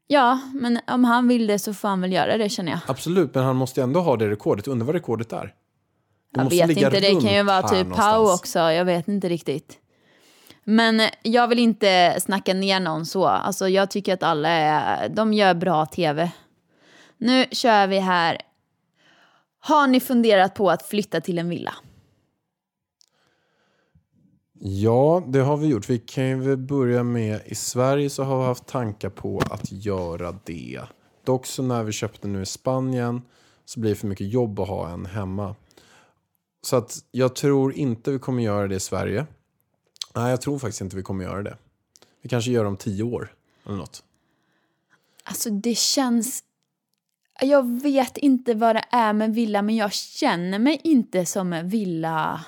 Ja, 0.06 0.40
men 0.54 0.80
om 0.86 1.04
han 1.04 1.28
vill 1.28 1.46
det 1.46 1.58
så 1.58 1.74
får 1.74 1.88
han 1.88 2.00
väl 2.00 2.12
göra 2.12 2.38
det 2.38 2.48
känner 2.48 2.72
jag. 2.72 2.80
Absolut, 2.86 3.34
men 3.34 3.44
han 3.44 3.56
måste 3.56 3.80
ju 3.80 3.84
ändå 3.84 4.00
ha 4.00 4.16
det 4.16 4.30
rekordet. 4.30 4.68
Undrar 4.68 4.86
vad 4.86 4.94
rekordet 4.94 5.32
är? 5.32 5.54
Det 6.34 6.56
Jag 6.56 6.66
vet 6.66 6.76
inte, 6.76 7.00
det 7.00 7.20
kan 7.20 7.34
ju 7.34 7.42
vara 7.42 7.68
typ 7.68 7.94
Pau 7.94 8.34
också. 8.34 8.58
Jag 8.58 8.84
vet 8.84 9.08
inte 9.08 9.28
riktigt. 9.28 9.78
Men 10.64 11.02
jag 11.22 11.48
vill 11.48 11.58
inte 11.58 12.20
snacka 12.20 12.54
ner 12.54 12.80
någon 12.80 13.06
så. 13.06 13.26
Alltså 13.26 13.68
jag 13.68 13.90
tycker 13.90 14.14
att 14.14 14.22
alla 14.22 14.48
är, 14.48 15.08
de 15.08 15.32
gör 15.32 15.54
bra 15.54 15.86
tv. 15.86 16.30
Nu 17.18 17.46
kör 17.50 17.86
vi 17.86 17.98
här. 17.98 18.40
Har 19.60 19.86
ni 19.86 20.00
funderat 20.00 20.54
på 20.54 20.70
att 20.70 20.82
flytta 20.82 21.20
till 21.20 21.38
en 21.38 21.48
villa? 21.48 21.74
Ja, 24.66 25.24
det 25.28 25.40
har 25.40 25.56
vi 25.56 25.66
gjort. 25.66 25.90
Vi 25.90 25.98
kan 25.98 26.24
ju 26.24 26.56
börja 26.56 27.02
med, 27.02 27.40
i 27.46 27.54
Sverige 27.54 28.10
så 28.10 28.22
har 28.22 28.38
vi 28.38 28.44
haft 28.44 28.66
tankar 28.66 29.10
på 29.10 29.40
att 29.50 29.72
göra 29.72 30.38
det. 30.44 30.80
Dock 31.24 31.46
så 31.46 31.62
när 31.62 31.82
vi 31.82 31.92
köpte 31.92 32.28
nu 32.28 32.42
i 32.42 32.46
Spanien 32.46 33.22
så 33.64 33.80
blir 33.80 33.90
det 33.90 33.96
för 33.96 34.06
mycket 34.06 34.32
jobb 34.32 34.60
att 34.60 34.68
ha 34.68 34.90
en 34.90 35.06
hemma. 35.06 35.54
Så 36.62 36.76
att 36.76 36.98
jag 37.10 37.36
tror 37.36 37.74
inte 37.74 38.10
vi 38.10 38.18
kommer 38.18 38.42
göra 38.42 38.68
det 38.68 38.74
i 38.74 38.80
Sverige. 38.80 39.26
Nej, 40.14 40.30
jag 40.30 40.40
tror 40.40 40.58
faktiskt 40.58 40.80
inte 40.80 40.96
vi 40.96 41.02
kommer 41.02 41.24
göra 41.24 41.42
det. 41.42 41.56
Vi 42.22 42.28
kanske 42.28 42.50
gör 42.50 42.62
det 42.62 42.68
om 42.68 42.76
tio 42.76 43.02
år 43.02 43.34
eller 43.66 43.76
något. 43.76 44.02
Alltså 45.24 45.50
det 45.50 45.78
känns... 45.78 46.44
Jag 47.40 47.82
vet 47.82 48.16
inte 48.16 48.54
vad 48.54 48.76
det 48.76 48.84
är 48.90 49.12
med 49.12 49.34
villa 49.34 49.62
men 49.62 49.76
jag 49.76 49.92
känner 49.92 50.58
mig 50.58 50.80
inte 50.84 51.26
som 51.26 51.52
en 51.52 51.68
villa... 51.68 52.44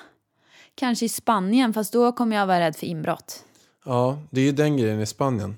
Kanske 0.77 1.05
i 1.05 1.09
Spanien 1.09 1.73
fast 1.73 1.93
då 1.93 2.11
kommer 2.11 2.35
jag 2.35 2.47
vara 2.47 2.59
rädd 2.59 2.75
för 2.75 2.87
inbrott. 2.87 3.43
Ja, 3.85 4.19
det 4.29 4.41
är 4.41 4.45
ju 4.45 4.51
den 4.51 4.77
grejen 4.77 5.01
i 5.01 5.05
Spanien. 5.05 5.57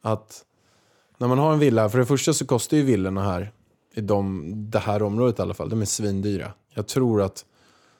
Att 0.00 0.44
när 1.18 1.28
man 1.28 1.38
har 1.38 1.52
en 1.52 1.58
villa, 1.58 1.88
för 1.88 1.98
det 1.98 2.06
första 2.06 2.32
så 2.32 2.46
kostar 2.46 2.76
ju 2.76 2.82
villorna 2.82 3.22
här, 3.22 3.52
i 3.94 4.00
de, 4.00 4.52
det 4.70 4.78
här 4.78 5.02
området 5.02 5.38
i 5.38 5.42
alla 5.42 5.54
fall, 5.54 5.68
de 5.68 5.80
är 5.80 5.86
svindyra. 5.86 6.52
Jag 6.74 6.88
tror 6.88 7.22
att 7.22 7.44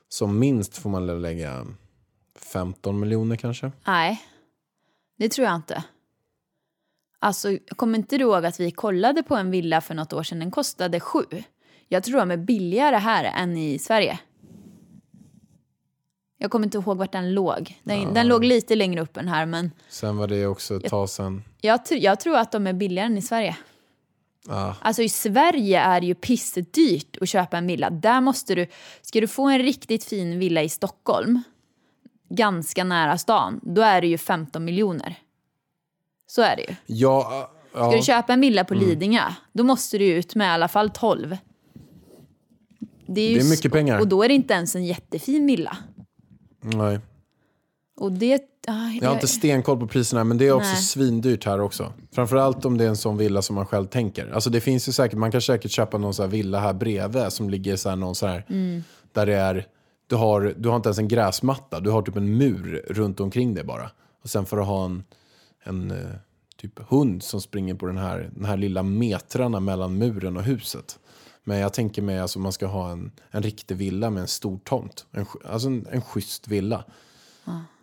som 0.08 0.38
minst 0.38 0.78
får 0.78 0.90
man 0.90 1.22
lägga 1.22 1.66
15 2.52 3.00
miljoner 3.00 3.36
kanske. 3.36 3.72
Nej, 3.86 4.22
det 5.18 5.28
tror 5.28 5.46
jag 5.46 5.54
inte. 5.54 5.84
Alltså, 7.18 7.56
kommer 7.76 7.98
inte 7.98 8.18
du 8.18 8.24
ihåg 8.24 8.46
att 8.46 8.60
vi 8.60 8.70
kollade 8.70 9.22
på 9.22 9.36
en 9.36 9.50
villa 9.50 9.80
för 9.80 9.94
något 9.94 10.12
år 10.12 10.22
sedan? 10.22 10.38
Den 10.38 10.50
kostade 10.50 11.00
sju. 11.00 11.24
Jag 11.88 12.02
tror 12.02 12.18
de 12.18 12.30
är 12.30 12.36
billigare 12.36 12.96
här 12.96 13.24
än 13.24 13.56
i 13.56 13.78
Sverige. 13.78 14.18
Jag 16.42 16.50
kommer 16.50 16.66
inte 16.66 16.78
ihåg 16.78 16.96
vart 16.96 17.12
den 17.12 17.34
låg. 17.34 17.80
Den, 17.82 18.14
den 18.14 18.28
låg 18.28 18.44
lite 18.44 18.74
längre 18.76 19.00
upp 19.00 19.16
än 19.16 19.28
här, 19.28 19.46
men 19.46 19.70
Sen 19.88 20.16
var 20.16 20.28
det 20.28 20.46
också 20.46 20.76
ett 20.76 20.84
tag 20.90 21.08
sen. 21.10 21.44
jag, 21.60 21.80
tr- 21.80 21.98
jag 21.98 22.20
tror 22.20 22.36
att 22.36 22.52
de 22.52 22.66
är 22.66 22.72
billigare 22.72 23.06
än 23.06 23.18
i 23.18 23.22
Sverige. 23.22 23.56
Ja, 24.48 24.76
Alltså 24.80 25.02
i 25.02 25.08
Sverige 25.08 25.80
är 25.80 26.00
det 26.00 26.06
ju 26.06 26.14
pissdyrt 26.14 27.16
att 27.20 27.28
köpa 27.28 27.58
en 27.58 27.66
villa. 27.66 27.90
Där 27.90 28.20
måste 28.20 28.54
du, 28.54 28.66
ska 29.02 29.20
du 29.20 29.26
få 29.28 29.48
en 29.48 29.58
riktigt 29.58 30.04
fin 30.04 30.38
villa 30.38 30.62
i 30.62 30.68
Stockholm, 30.68 31.42
ganska 32.28 32.84
nära 32.84 33.18
stan, 33.18 33.60
då 33.62 33.82
är 33.82 34.00
det 34.00 34.06
ju 34.06 34.18
15 34.18 34.64
miljoner. 34.64 35.18
Så 36.26 36.42
är 36.42 36.56
det 36.56 36.62
ju. 36.62 36.74
ja, 36.86 37.50
Ska 37.70 37.78
ja, 37.80 37.96
du 37.96 38.02
köpa 38.02 38.32
en 38.32 38.40
villa 38.40 38.64
på 38.64 38.74
Lidingö, 38.74 39.22
då 39.52 39.64
måste 39.64 39.98
du 39.98 40.04
ut 40.06 40.34
med 40.34 40.46
i 40.46 40.50
alla 40.50 40.68
fall 40.68 40.90
12. 40.90 41.36
Det 43.06 43.20
är, 43.20 43.34
Det 43.34 43.40
är 43.40 43.50
mycket 43.50 43.72
pengar. 43.72 44.00
Och 44.00 44.08
då 44.08 44.22
är 44.22 44.28
det 44.28 44.34
inte 44.34 44.54
ens 44.54 44.74
en 44.76 44.84
jättefin 44.84 45.46
villa. 45.46 45.76
Nej. 46.60 47.00
Och 47.96 48.12
det... 48.12 48.42
ah, 48.68 48.90
Jag 49.00 49.08
har 49.08 49.14
inte 49.14 49.28
stenkoll 49.28 49.78
på 49.80 49.86
priserna 49.86 50.24
men 50.24 50.38
det 50.38 50.46
är 50.48 50.52
också 50.52 50.68
Nej. 50.72 50.82
svindyrt 50.82 51.44
här 51.44 51.60
också. 51.60 51.92
Framförallt 52.12 52.64
om 52.64 52.78
det 52.78 52.84
är 52.84 52.88
en 52.88 52.96
sån 52.96 53.16
villa 53.16 53.42
som 53.42 53.56
man 53.56 53.66
själv 53.66 53.86
tänker. 53.86 54.30
Alltså 54.34 54.50
det 54.50 54.60
finns 54.60 54.88
ju 54.88 54.92
säkert, 54.92 55.18
man 55.18 55.30
kan 55.32 55.40
säkert 55.42 55.70
köpa 55.70 55.98
någon 55.98 56.14
sån 56.14 56.22
här 56.24 56.30
villa 56.30 56.60
här 56.60 56.72
bredvid 56.72 57.32
som 57.32 57.50
ligger 57.50 57.76
så 57.76 57.88
här 57.88 57.96
någon 57.96 58.14
så 58.14 58.26
här, 58.26 58.44
Mm. 58.48 58.82
där 59.12 59.26
det 59.26 59.34
är, 59.34 59.66
du 60.06 60.16
har, 60.16 60.54
du 60.58 60.68
har 60.68 60.76
inte 60.76 60.88
ens 60.88 60.98
en 60.98 61.08
gräsmatta, 61.08 61.80
du 61.80 61.90
har 61.90 62.02
typ 62.02 62.16
en 62.16 62.38
mur 62.38 62.84
runt 62.88 63.20
omkring 63.20 63.54
det 63.54 63.64
bara. 63.64 63.90
Och 64.22 64.30
sen 64.30 64.46
får 64.46 64.56
du 64.56 64.62
ha 64.62 64.84
en, 64.84 65.02
en 65.64 65.90
eh, 65.90 65.96
typ 66.56 66.90
hund 66.90 67.22
som 67.22 67.40
springer 67.40 67.74
på 67.74 67.86
den 67.86 67.98
här, 67.98 68.30
den 68.34 68.44
här 68.44 68.56
lilla 68.56 68.82
metrarna 68.82 69.60
mellan 69.60 69.98
muren 69.98 70.36
och 70.36 70.42
huset. 70.42 70.98
Men 71.44 71.58
jag 71.58 71.72
tänker 71.72 72.02
mig 72.02 72.18
alltså 72.18 72.38
man 72.38 72.52
ska 72.52 72.66
ha 72.66 72.90
en, 72.90 73.12
en 73.30 73.42
riktig 73.42 73.76
villa 73.76 74.10
med 74.10 74.20
en 74.20 74.28
stor 74.28 74.58
tomt. 74.64 75.06
En, 75.12 75.26
alltså 75.44 75.68
en, 75.68 75.86
en 75.90 76.02
schysst 76.02 76.48
villa. 76.48 76.84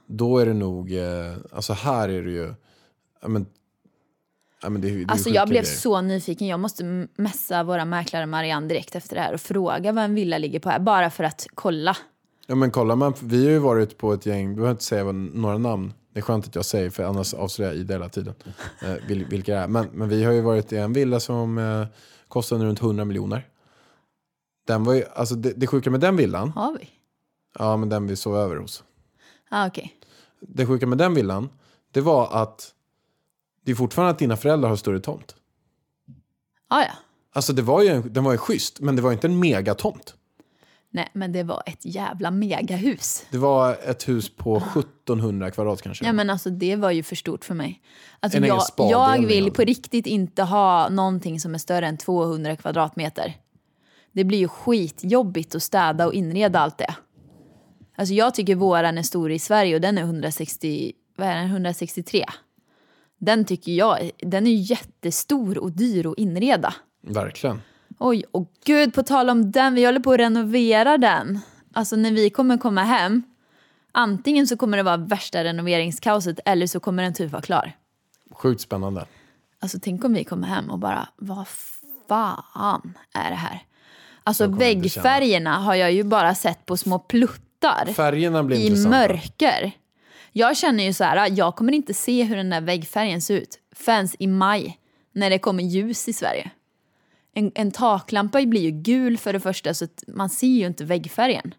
Då 0.08 0.38
är 0.40 0.46
det 0.46 0.54
nog, 0.54 0.94
eh, 0.94 1.34
alltså 1.52 1.74
här 1.74 2.10
är 2.10 2.24
det 2.24 2.32
ju, 2.32 2.54
ja 3.22 3.28
men, 3.28 3.46
ja, 4.62 4.70
men 4.70 4.82
det, 4.82 4.90
det 4.90 5.06
Alltså 5.08 5.30
jag 5.30 5.48
blev 5.48 5.64
grejer. 5.64 5.76
så 5.78 6.02
nyfiken. 6.02 6.48
Jag 6.48 6.60
måste 6.60 7.08
messa 7.16 7.64
våra 7.64 7.86
mäklare 7.86 8.26
Marianne 8.26 8.68
direkt 8.68 8.96
efter 8.96 9.16
det 9.16 9.22
här 9.22 9.34
och 9.34 9.42
fråga 9.42 9.92
vad 9.92 10.04
en 10.04 10.16
villa 10.16 10.38
ligger 10.38 10.60
på 10.60 10.70
här. 10.70 10.80
Bara 10.80 11.10
för 11.10 11.24
att 11.24 11.48
kolla. 11.54 11.98
Ja 12.48 12.56
men 12.56 12.72
kolla, 12.72 12.96
man, 12.96 13.14
vi 13.22 13.46
har 13.46 13.52
ju 13.52 13.60
varit 13.60 13.98
på 13.98 14.14
ett 14.14 14.26
gäng, 14.26 14.50
du 14.50 14.56
behöver 14.56 14.72
inte 14.72 14.84
säga 14.84 15.12
några 15.12 15.58
namn. 15.58 15.94
Det 16.14 16.20
är 16.20 16.22
skönt 16.22 16.48
att 16.48 16.56
jag 16.56 16.66
säger 16.66 16.90
för 16.90 17.04
annars 17.04 17.34
avslöjar 17.34 17.72
jag 17.72 17.80
i 17.80 17.84
det 17.84 17.94
hela 17.94 18.10
tiden 18.10 18.34
eh, 18.82 18.94
vil, 19.08 19.26
vilka 19.26 19.54
det 19.54 19.60
är. 19.60 19.68
Men, 19.68 19.88
men 19.94 20.10
vi 20.10 20.24
har 20.24 20.32
ju 20.32 20.42
varit 20.42 20.74
i 20.74 20.78
en 20.78 20.94
villa 20.94 21.20
som 21.20 21.58
eh, 21.58 21.86
kostade 22.28 22.66
runt 22.66 22.82
100 22.82 23.06
miljoner. 23.06 23.48
Den 24.68 24.84
var 24.84 24.94
ju, 24.94 25.04
alltså 25.16 25.36
det, 25.36 25.54
det 25.54 25.68
sjuka 25.68 25.92
med 25.92 26.00
den 26.00 26.16
villan, 26.16 26.50
Har 26.52 26.78
vi? 26.80 26.90
ja 27.60 27.78
men 27.78 27.90
den 27.90 28.08
vi 28.08 28.16
sov 28.16 28.36
över 28.38 28.56
hos. 28.56 28.84
Ah, 29.50 29.68
okej. 29.68 29.96
Det 30.40 30.66
sjuka 30.66 30.88
med 30.88 30.98
den 30.98 31.14
villan, 31.14 31.50
det 31.92 32.02
var 32.02 32.30
att 32.44 32.74
det 33.62 33.72
är 33.72 33.76
fortfarande 33.76 34.12
att 34.12 34.20
dina 34.20 34.38
föräldrar 34.38 34.70
har 34.70 34.76
större 34.76 35.00
tomt. 35.00 35.36
Ah, 36.68 36.82
ja. 36.82 36.92
Alltså 37.34 37.54
det 37.54 37.62
var 37.62 37.82
ju, 37.82 37.88
en- 37.90 38.14
den 38.14 38.24
var 38.24 38.32
ju 38.32 38.38
schysst, 38.38 38.80
men 38.80 38.96
det 38.96 39.02
var 39.02 39.12
inte 39.12 39.28
en 39.28 39.40
megatomt. 39.40 40.16
Nej, 40.98 41.10
men 41.14 41.32
det 41.32 41.44
var 41.44 41.64
ett 41.66 41.86
jävla 41.86 42.32
megahus. 42.32 43.26
Det 43.32 43.38
var 43.38 43.78
ett 43.86 44.08
hus 44.08 44.36
på 44.36 44.58
1700 44.58 45.52
kvadrat 45.52 45.82
kanske. 45.82 46.06
Ja, 46.06 46.14
men 46.14 46.30
alltså 46.30 46.50
det 46.50 46.76
var 46.76 46.92
ju 46.92 47.04
för 47.04 47.16
stort 47.16 47.46
för 47.46 47.54
mig. 47.54 47.82
Alltså, 48.20 48.38
En 48.38 48.44
jag, 48.44 48.62
jag 48.78 49.28
vill 49.28 49.52
på 49.52 49.62
riktigt 49.62 50.08
inte 50.08 50.44
ha 50.44 50.90
någonting 50.90 51.40
som 51.40 51.54
är 51.54 51.58
större 51.58 51.88
än 51.88 51.98
200 51.98 52.56
kvadratmeter. 52.56 53.34
Det 54.12 54.24
blir 54.24 54.38
ju 54.38 54.48
skitjobbigt 54.48 55.56
att 55.56 55.64
städa 55.64 56.08
och 56.08 56.14
inreda 56.14 56.60
allt 56.60 56.78
det. 56.78 56.96
Alltså 57.96 58.14
jag 58.14 58.34
tycker 58.34 58.56
våran 58.56 58.98
är 58.98 59.04
stor 59.04 59.32
i 59.32 59.40
Sverige 59.40 59.76
och 59.76 59.82
den 59.82 59.98
är 59.98 60.02
160, 60.02 60.92
vad 61.18 61.28
är 61.28 61.36
den, 61.36 61.46
163. 61.46 62.26
Den 63.18 63.46
tycker 63.46 63.72
jag, 63.72 64.12
den 64.18 64.48
är 64.48 64.72
jättestor 64.72 65.58
och 65.58 65.72
dyr 65.72 66.12
att 66.12 66.18
inreda. 66.18 66.74
Verkligen. 67.02 67.62
Oj, 68.00 68.24
och 68.32 68.52
gud 68.66 68.94
på 68.94 69.04
tal 69.04 69.30
om 69.30 69.52
den, 69.52 69.76
vi 69.76 69.86
håller 69.86 70.00
på 70.00 70.12
att 70.14 70.20
renovera 70.20 70.98
den. 70.98 71.40
Alltså 71.74 71.96
när 71.96 72.12
vi 72.12 72.30
kommer 72.30 72.58
komma 72.58 72.84
hem, 72.84 73.24
antingen 73.92 74.48
så 74.48 74.58
kommer 74.58 74.78
det 74.78 74.84
vara 74.84 74.98
värsta 74.98 75.44
renoveringskaoset 75.44 76.40
eller 76.46 76.68
så 76.68 76.80
kommer 76.80 77.04
den 77.04 77.14
typ 77.14 77.32
vara 77.32 77.42
klar. 77.42 77.72
Sjukt 78.32 78.62
spännande. 78.62 79.06
Alltså 79.60 79.80
tänk 79.82 80.04
om 80.04 80.14
vi 80.14 80.24
kommer 80.24 80.48
hem 80.48 80.70
och 80.70 80.80
bara, 80.80 81.10
vad 81.16 81.48
fan 82.08 82.94
är 83.14 83.30
det 83.30 83.36
här? 83.36 83.64
Alltså 84.24 84.48
väggfärgerna 84.48 85.58
har 85.58 85.76
jag 85.76 85.92
ju 85.92 86.04
bara 86.04 86.36
sett 86.36 86.66
på 86.66 86.78
små 86.78 87.00
pluttar 87.00 87.94
Färgerna 87.94 88.44
blir 88.44 88.58
i 88.58 88.88
mörker. 88.88 89.72
Jag 90.32 90.58
känner 90.58 90.84
ju 90.84 90.94
så 90.94 91.04
här, 91.04 91.32
jag 91.32 91.56
kommer 91.56 91.74
inte 91.74 91.94
se 91.94 92.24
hur 92.24 92.36
den 92.36 92.50
där 92.50 92.62
väggfärgen 92.62 93.22
ser 93.22 93.36
ut 93.36 93.60
förrän 93.76 94.08
i 94.20 94.28
maj 94.28 94.80
när 95.12 95.30
det 95.30 95.40
kommer 95.40 95.64
ljus 95.64 96.08
i 96.08 96.14
Sverige. 96.14 96.52
En, 97.38 97.52
en 97.56 97.72
taklampa 97.72 98.46
blir 98.46 98.62
ju 98.62 98.72
gul 98.72 99.18
för 99.18 99.34
det 99.34 99.40
första 99.40 99.74
så 99.74 99.88
man 100.08 100.30
ser 100.30 100.48
ju 100.48 100.66
inte 100.68 100.84
väggfärgen. 100.86 101.54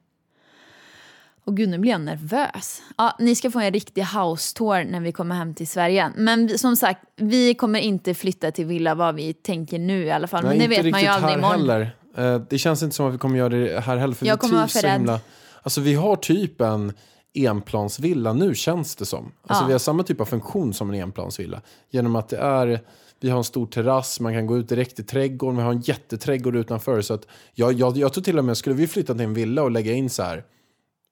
Och 1.45 1.57
gud, 1.57 1.69
nu 1.69 1.79
blir 1.79 1.93
jag 1.93 2.01
nervös. 2.01 2.83
Ja, 2.97 3.17
ni 3.19 3.35
ska 3.35 3.51
få 3.51 3.61
en 3.61 3.73
riktig 3.73 4.03
house 4.05 4.57
tour 4.57 4.85
när 4.85 5.01
vi 5.01 5.13
kommer 5.13 5.35
hem 5.35 5.55
till 5.55 5.69
Sverige. 5.69 6.13
Men 6.17 6.59
som 6.59 6.77
sagt, 6.77 7.01
vi 7.17 7.55
kommer 7.55 7.81
inte 7.81 8.15
flytta 8.15 8.51
till 8.51 8.67
villa 8.67 8.95
vad 8.95 9.15
vi 9.15 9.33
tänker 9.33 9.79
nu 9.79 10.05
i 10.05 10.11
alla 10.11 10.27
fall. 10.27 10.45
Nej, 10.45 10.59
Men 10.59 10.69
det 10.71 10.83
vet 10.83 10.91
man 10.93 11.01
ju 11.01 11.07
aldrig 11.07 11.35
imorgon. 11.35 11.53
heller. 11.61 11.91
Eh, 12.17 12.41
Det 12.51 12.59
känns 12.59 12.83
inte 12.83 12.97
som 12.97 13.07
att 13.09 13.15
vi 13.15 13.19
kommer 13.19 13.39
göra 13.39 13.49
det 13.49 13.81
här 13.81 13.97
heller. 13.97 14.15
För 14.15 14.27
Jag 14.27 14.35
vi 14.35 14.39
kommer 14.39 14.55
vara 14.57 14.69
för 14.69 14.81
rädd. 14.83 14.93
himla... 14.93 15.21
Alltså 15.63 15.81
vi 15.81 15.95
har 15.95 16.17
typ 16.17 16.61
en 16.61 16.93
enplansvilla 17.35 18.33
nu 18.33 18.55
känns 18.55 18.97
det 18.97 19.07
som. 19.07 19.33
Alltså 19.47 19.65
Ja. 19.65 19.67
vi 19.67 19.73
har 19.73 19.79
samma 19.79 20.03
typ 20.03 20.21
av 20.21 20.25
funktion 20.25 20.75
som 20.75 20.91
en 20.91 20.95
enplansvilla. 21.03 21.61
Genom 21.91 22.17
att 22.17 22.29
det 22.29 22.39
är, 22.39 22.81
vi 23.21 23.31
har 23.31 23.39
en 23.39 23.45
stor 23.45 23.67
terrass, 23.67 24.21
man 24.21 24.33
kan 24.33 24.47
gå 24.47 24.59
ut 24.59 24.69
direkt 24.69 25.01
i 25.01 25.03
trädgården, 25.03 25.57
vi 25.57 25.63
har 25.63 25.73
en 25.73 25.81
jätteträdgård 25.81 26.57
utanför. 26.57 27.01
Så 27.03 27.15
att 27.15 27.27
jag, 27.55 27.73
jag, 27.73 27.97
jag 27.97 28.13
tror 28.13 28.25
till 28.25 28.39
och 28.39 28.45
med, 28.45 28.57
skulle 28.57 28.77
vi 28.77 28.87
flytta 28.87 29.15
till 29.15 29.23
en 29.25 29.35
villa 29.35 29.63
och 29.63 29.71
lägga 29.71 29.93
in 29.93 30.11
så 30.11 30.23
här 30.23 30.45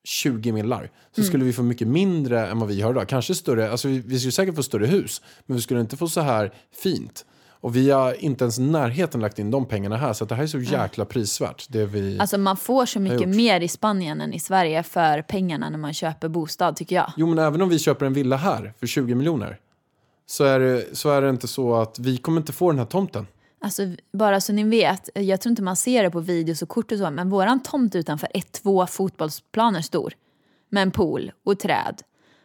20 0.04 0.52
millar 0.52 0.90
så 1.14 1.20
Mm. 1.20 1.28
skulle 1.28 1.44
vi 1.44 1.52
få 1.52 1.62
mycket 1.62 1.88
mindre 1.88 2.46
än 2.46 2.58
vad 2.58 2.68
vi 2.68 2.80
har 2.80 2.90
idag. 2.90 3.08
Kanske 3.08 3.34
större, 3.34 3.70
alltså 3.70 3.88
vi, 3.88 3.98
vi 4.06 4.18
skulle 4.18 4.32
säkert 4.32 4.54
få 4.54 4.62
större 4.62 4.86
hus, 4.86 5.22
men 5.46 5.56
vi 5.56 5.62
skulle 5.62 5.80
inte 5.80 5.96
få 5.96 6.08
så 6.08 6.20
här 6.20 6.52
fint. 6.82 7.24
Och 7.60 7.76
vi 7.76 7.90
har 7.90 8.24
inte 8.24 8.44
ens 8.44 8.58
närheten 8.58 9.20
lagt 9.20 9.38
in 9.38 9.50
de 9.50 9.66
pengarna 9.66 9.96
här, 9.96 10.12
så 10.12 10.24
det 10.24 10.34
här 10.34 10.42
är 10.42 10.46
så 10.46 10.58
jäkla 10.58 11.04
prisvärt. 11.04 11.66
Det 11.68 11.86
vi... 11.86 12.18
Alltså 12.20 12.38
man 12.38 12.56
får 12.56 12.86
så 12.86 13.00
mycket 13.00 13.28
mer 13.28 13.60
i 13.60 13.68
Spanien 13.68 14.20
än 14.20 14.32
i 14.32 14.40
Sverige 14.40 14.82
för 14.82 15.22
pengarna 15.22 15.70
när 15.70 15.78
man 15.78 15.94
köper 15.94 16.28
bostad 16.28 16.76
tycker 16.76 16.96
jag. 16.96 17.12
Jo, 17.16 17.26
men 17.26 17.38
även 17.38 17.62
om 17.62 17.68
vi 17.68 17.78
köper 17.78 18.06
en 18.06 18.12
villa 18.12 18.36
här 18.36 18.72
för 18.80 18.86
20 18.86 19.14
miljoner 19.14 19.58
så 20.26 20.44
är, 20.44 20.60
det, 20.60 20.96
så 20.96 21.10
är 21.10 21.22
det 21.22 21.30
inte 21.30 21.48
så 21.48 21.74
att 21.74 21.98
vi 21.98 22.16
kommer 22.16 22.40
inte 22.40 22.52
få 22.52 22.70
den 22.70 22.78
här 22.78 22.86
tomten. 22.86 23.26
Alltså 23.60 23.82
bara 24.12 24.40
så 24.40 24.52
ni 24.52 24.64
vet, 24.64 25.10
jag 25.14 25.40
tror 25.40 25.50
inte 25.50 25.62
man 25.62 25.76
ser 25.76 26.02
det 26.02 26.10
på 26.10 26.20
videos 26.20 26.62
och 26.62 26.68
kort 26.68 26.92
och 26.92 26.98
så, 26.98 27.10
men 27.10 27.30
våran 27.30 27.62
tomt 27.62 27.94
utanför 27.94 28.28
är 28.34 28.40
två 28.40 28.86
fotbollsplaner 28.86 29.80
stor. 29.80 30.14
Med 30.68 30.82
en 30.82 30.90
pool 30.90 31.32
och 31.44 31.58
träd 31.58 32.02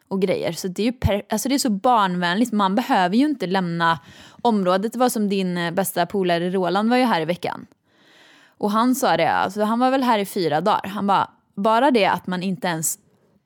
och 0.08 0.22
grejer. 0.22 0.52
Så 0.52 0.68
det 0.68 0.82
är 0.82 0.86
ju 0.86 0.92
per, 0.92 1.24
alltså 1.30 1.50
det 1.50 1.56
är 1.56 1.60
så 1.60 1.70
barnvänligt, 1.70 2.52
man 2.52 2.76
behöver 2.76 3.16
ju 3.16 3.26
inte 3.26 3.48
lämna 3.48 4.00
området. 4.42 4.94
Det 4.94 5.00
var 5.00 5.10
som 5.10 5.30
din 5.30 5.58
eh, 5.58 5.72
bästa 5.72 6.06
polare 6.06 6.50
Roland 6.50 6.90
var 6.90 6.98
ju 6.98 7.04
här 7.04 7.22
i 7.22 7.26
veckan. 7.26 7.68
Och 8.58 8.72
han 8.72 8.96
sa 8.96 9.18
det, 9.18 9.32
alltså 9.32 9.64
han 9.64 9.80
var 9.80 9.92
väl 9.92 10.04
här 10.04 10.20
i 10.20 10.26
fyra 10.26 10.62
dagar. 10.62 10.88
Han 10.88 11.08
bara, 11.08 11.30
bara 11.56 11.92
det 11.92 12.06
att 12.06 12.28
man 12.28 12.44
inte 12.44 12.68
ens 12.68 13.00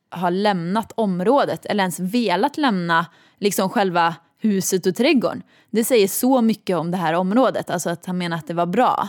har 0.10 0.32
lämnat 0.32 0.92
området 0.96 1.66
eller 1.66 1.84
ens 1.84 2.00
velat 2.00 2.58
lämna 2.58 3.06
liksom 3.40 3.70
själva 3.70 4.16
huset 4.38 4.86
och 4.86 4.96
trädgården. 4.96 5.44
Det 5.70 5.84
säger 5.84 6.08
så 6.08 6.42
mycket 6.42 6.78
om 6.78 6.92
det 6.92 6.98
här 6.98 7.14
området, 7.14 7.70
alltså 7.70 7.90
att 7.90 8.06
han 8.06 8.18
menar 8.18 8.38
att 8.38 8.48
det 8.48 8.54
var 8.54 8.66
bra. 8.66 9.08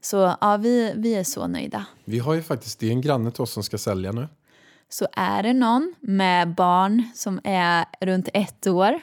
Så 0.00 0.34
ja, 0.40 0.56
vi, 0.56 0.92
vi 0.96 1.14
är 1.14 1.24
så 1.24 1.46
nöjda. 1.46 1.86
Vi 2.04 2.18
har 2.18 2.34
ju 2.34 2.42
faktiskt, 2.42 2.80
det 2.80 2.86
är 2.86 2.90
en 2.90 3.00
granne 3.00 3.30
till 3.30 3.42
oss 3.42 3.52
som 3.52 3.62
ska 3.62 3.78
sälja 3.78 4.12
nu. 4.12 4.28
Så 4.88 5.06
är 5.12 5.42
det 5.42 5.52
någon 5.52 5.94
med 6.00 6.54
barn 6.54 7.02
som 7.14 7.40
är 7.44 7.84
runt 8.00 8.28
ett 8.34 8.66
år, 8.66 9.00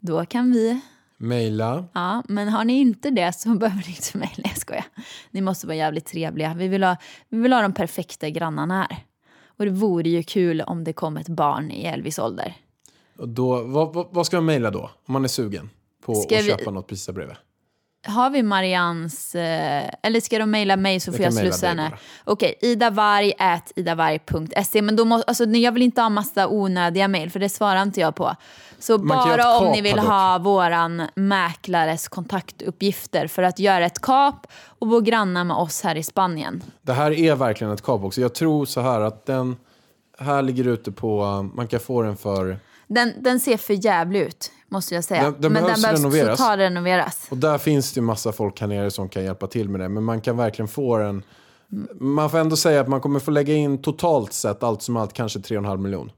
då 0.00 0.24
kan 0.26 0.52
vi 0.52 0.80
Mejla. 1.22 1.84
Ja, 1.92 2.22
men 2.28 2.48
har 2.48 2.64
ni 2.64 2.80
inte 2.80 3.10
det 3.10 3.32
så 3.32 3.48
behöver 3.54 3.82
ni 3.86 3.90
inte 3.90 4.18
mejla. 4.18 4.42
Jag 4.44 4.58
skojar. 4.58 4.84
Ni 5.30 5.40
måste 5.40 5.66
vara 5.66 5.76
jävligt 5.76 6.06
trevliga. 6.06 6.54
Vi 6.54 6.68
vill, 6.68 6.84
ha, 6.84 6.96
vi 7.28 7.38
vill 7.38 7.52
ha 7.52 7.62
de 7.62 7.72
perfekta 7.72 8.30
grannarna 8.30 8.86
här. 8.90 8.98
Och 9.46 9.64
det 9.64 9.70
vore 9.70 10.08
ju 10.08 10.22
kul 10.22 10.60
om 10.60 10.84
det 10.84 10.92
kom 10.92 11.16
ett 11.16 11.28
barn 11.28 11.70
i 11.70 11.84
Elvis 11.84 12.18
ålder. 12.18 12.56
Och 13.18 13.28
då, 13.28 13.62
vad, 13.62 13.94
vad, 13.94 14.06
vad 14.10 14.26
ska 14.26 14.36
man 14.36 14.44
mejla 14.44 14.70
då? 14.70 14.90
Om 15.06 15.12
man 15.12 15.24
är 15.24 15.28
sugen 15.28 15.70
på 16.06 16.14
Ska 16.14 16.38
att 16.38 16.44
vi- 16.44 16.48
köpa 16.48 16.70
något 16.70 16.86
precis 16.86 17.14
bredvid. 17.14 17.36
Har 18.06 18.30
vi 18.30 18.42
Marians... 18.42 19.34
Eh, 19.34 19.90
eller 20.02 20.20
ska 20.20 20.38
de 20.38 20.50
mejla 20.50 20.76
mig 20.76 21.00
så 21.00 21.08
Jag 21.10 21.16
får 21.16 21.24
jag 21.24 21.34
slussa 21.34 21.66
henne? 21.66 21.92
Okej, 22.24 22.54
idavarg.idavarg.se. 22.60 24.82
Men 24.82 24.96
då 24.96 25.04
må, 25.04 25.22
alltså, 25.26 25.44
jag 25.44 25.72
vill 25.72 25.82
inte 25.82 26.00
ha 26.02 26.08
massa 26.08 26.48
onödiga 26.48 27.08
mejl 27.08 27.30
för 27.30 27.40
det 27.40 27.48
svarar 27.48 27.82
inte 27.82 28.00
jag 28.00 28.14
på. 28.14 28.36
Så 28.78 28.98
Man 28.98 29.28
bara 29.28 29.58
om 29.58 29.72
ni 29.72 29.80
vill 29.80 29.92
här 29.98 30.02
dock. 30.02 30.10
ha 30.10 30.38
våran 30.38 31.02
mäklares 31.14 32.08
kontaktuppgifter 32.08 33.26
för 33.26 33.42
att 33.42 33.58
göra 33.58 33.86
ett 33.86 34.00
kap 34.00 34.46
och 34.78 34.86
bo 34.86 35.00
grannar 35.00 35.44
med 35.44 35.56
oss 35.56 35.82
här 35.82 35.94
i 35.96 36.02
Spanien. 36.02 36.62
Det 36.82 36.92
här 36.92 37.10
är 37.12 37.34
verkligen 37.34 37.72
ett 37.72 37.82
kap 37.82 38.04
också. 38.04 38.20
Jag 38.20 38.34
tror 38.34 38.64
så 38.66 38.80
här 38.80 39.00
att 39.00 39.26
den 39.26 39.56
här 40.18 40.42
ligger 40.42 40.66
ute 40.68 40.92
på, 40.92 41.42
man 41.54 41.68
kan 41.68 41.80
få 41.80 42.02
den 42.02 42.16
för, 42.16 42.58
Den, 42.94 43.12
den 43.22 43.40
ser 43.40 43.56
för 43.56 43.84
jävlig 43.84 44.20
ut, 44.20 44.52
måste 44.68 44.94
jag 44.94 45.04
säga. 45.04 45.22
Den- 45.22 45.40
den 45.40 45.52
Men 45.52 45.62
behövs 45.62 45.82
den 45.82 45.92
behövs 45.92 46.14
renoveras. 46.14 46.40
renoveras. 46.58 47.26
och 47.30 47.36
där 47.36 47.58
finns 47.58 47.92
det 47.92 47.98
ju 47.98 48.02
massa 48.04 48.32
folk 48.32 48.60
här 48.60 48.66
nere 48.68 48.90
som 48.90 49.08
kan 49.08 49.24
hjälpa 49.24 49.46
till 49.46 49.68
med 49.68 49.80
det. 49.80 49.88
Men 49.88 50.04
man 50.04 50.20
kan 50.20 50.36
verkligen 50.36 50.68
få 50.68 50.98
den, 50.98 51.22
man 52.00 52.30
får 52.30 52.38
ändå 52.38 52.56
säga 52.56 52.80
att 52.80 52.88
man 52.88 53.00
kommer 53.00 53.20
få 53.20 53.30
lägga 53.30 53.54
in 53.54 53.82
totalt 53.82 54.32
sett 54.32 54.62
allt 54.62 54.82
som 54.82 54.96
allt 54.96 55.12
kanske 55.12 55.38
3,5 55.38 55.76
miljon. 55.76 56.10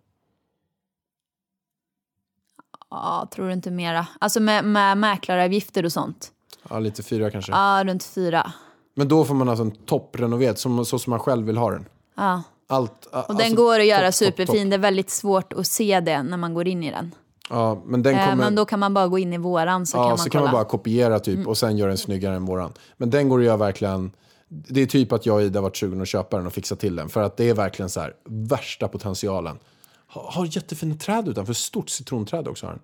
Ja, 2.91 3.29
tror 3.35 3.47
du 3.47 3.53
inte 3.53 3.71
mera? 3.71 4.07
Alltså 4.19 4.41
med, 4.41 4.65
med 4.65 4.99
mäklaravgifter 4.99 5.85
och 5.85 5.93
sånt. 5.93 6.33
Ja, 6.71 6.79
lite 6.79 7.03
fyra 7.03 7.31
kanske. 7.31 7.53
Ja, 7.53 7.83
runt 7.87 8.05
fyra. 8.05 8.53
Men 8.95 9.09
då 9.09 9.25
får 9.25 9.35
man 9.35 9.49
alltså 9.49 9.63
en 9.65 9.71
topprenoverad, 9.71 10.59
som, 10.59 10.85
så 10.85 10.99
som 10.99 11.11
man 11.11 11.21
själv 11.21 11.47
vill 11.47 11.57
ha 11.57 11.71
den. 11.71 11.87
Ja. 12.17 12.43
Allt, 12.67 13.07
Och 13.29 13.37
den 13.37 13.55
går 13.55 13.81
att 13.81 13.87
göra 13.87 14.13
superfin. 14.13 14.71
Det 14.71 14.77
är 14.77 14.79
väldigt 14.79 15.11
svårt 15.11 15.53
att 15.53 15.67
se 15.67 16.01
det 16.01 16.23
när 16.23 16.37
man 16.37 16.55
går 16.55 16.69
in 16.69 16.83
i 16.83 16.91
den. 16.91 17.15
Ja, 17.51 17.83
men 17.85 18.03
den 18.03 18.15
Eh, 18.15 18.25
kommer... 18.25 18.45
Men 18.45 18.55
då 18.55 18.65
kan 18.65 18.79
man 18.81 18.95
bara 18.95 19.09
gå 19.09 19.19
in 19.19 19.33
i 19.33 19.39
våran 19.39 19.87
så 19.87 19.97
ja, 19.97 20.01
kan 20.03 20.09
man 20.09 20.19
så 20.19 20.23
kolla. 20.23 20.33
kan 20.33 20.43
man 20.43 20.53
bara 20.53 20.65
kopiera 20.65 21.21
typ 21.21 21.47
och 21.47 21.59
sen 21.59 21.77
göra 21.77 21.89
den 21.89 21.99
snyggare 21.99 22.35
än 22.37 22.45
våran. 22.45 22.73
Men 22.97 23.11
den 23.11 23.29
går 23.29 23.39
att 23.39 23.45
göra 23.45 23.57
verkligen... 23.57 24.13
Det 24.49 24.81
är 24.83 24.87
typ 24.87 25.13
att 25.13 25.27
jag 25.27 25.37
och 25.37 25.43
Ida 25.43 25.61
varit 25.61 25.77
20 25.77 26.03
att 26.03 26.09
köpa 26.09 26.37
den 26.37 26.47
och 26.47 26.53
fixa 26.53 26.77
till 26.77 26.97
den. 26.97 27.09
För 27.09 27.23
att 27.23 27.37
det 27.37 27.49
är 27.49 27.55
verkligen 27.55 27.91
så 27.91 28.01
här, 28.01 28.13
värsta 28.25 28.89
potentialen. 28.89 29.59
Har, 30.07 30.31
har 30.33 30.47
jättefina 30.57 30.95
träd 30.95 31.29
utanför, 31.29 31.53
stort 31.53 31.91
citronträd 31.91 32.49
också 32.49 32.67
har 32.67 32.73
den. 32.73 32.83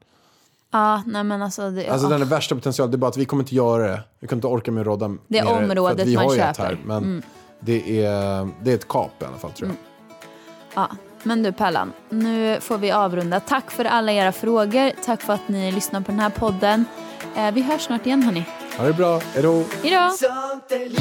Ja, 0.72 1.02
nej 1.06 1.24
men 1.24 1.42
alltså. 1.42 1.70
Det, 1.70 1.88
Alltså 1.88 2.08
den 2.08 2.20
är 2.22 2.26
värsta 2.26 2.54
potentialen, 2.54 2.90
det 2.90 2.96
är 2.96 2.98
bara 2.98 3.08
att 3.08 3.16
vi 3.16 3.24
kommer 3.24 3.42
inte 3.42 3.54
göra 3.54 3.82
det. 3.88 4.02
Vi 4.20 4.26
kommer 4.26 4.38
inte 4.38 4.46
orka 4.46 4.72
med 4.72 4.80
att 4.80 4.86
rodda 4.86 5.16
Det 5.28 5.38
är 5.38 5.64
området 5.64 6.06
vi 6.06 6.14
man 6.14 6.36
köper. 6.36 6.72
Mm. 6.72 6.88
här, 6.90 7.00
men 7.00 7.22
det, 7.60 8.04
är, 8.04 8.48
det 8.62 8.70
är 8.70 8.74
ett 8.74 8.88
kap 8.88 9.22
i 9.22 9.24
alla 9.24 9.38
fall 9.38 9.52
tror 9.52 9.68
jag. 9.68 9.76
Ja, 10.74 10.88
men 11.22 11.42
du 11.42 11.52
Pellan, 11.52 11.92
nu 12.08 12.60
får 12.60 12.78
vi 12.78 12.90
avrunda. 12.90 13.40
Tack 13.40 13.70
för 13.70 13.84
alla 13.84 14.12
era 14.12 14.32
frågor. 14.32 14.92
Tack 15.04 15.22
för 15.22 15.32
att 15.32 15.48
ni 15.48 15.72
lyssnar 15.72 16.00
på 16.00 16.10
den 16.10 16.20
här 16.20 16.30
podden. 16.30 16.84
Eh, 17.36 17.52
vi 17.52 17.62
hörs 17.62 17.82
snart 17.82 18.06
igen 18.06 18.22
hörni. 18.22 18.44
Ha 18.78 18.84
det 18.84 18.92
bra, 18.92 19.18
hejdå! 19.18 19.64
Hejdå! 19.82 20.10
Sånt 20.10 20.72
är 20.72 21.00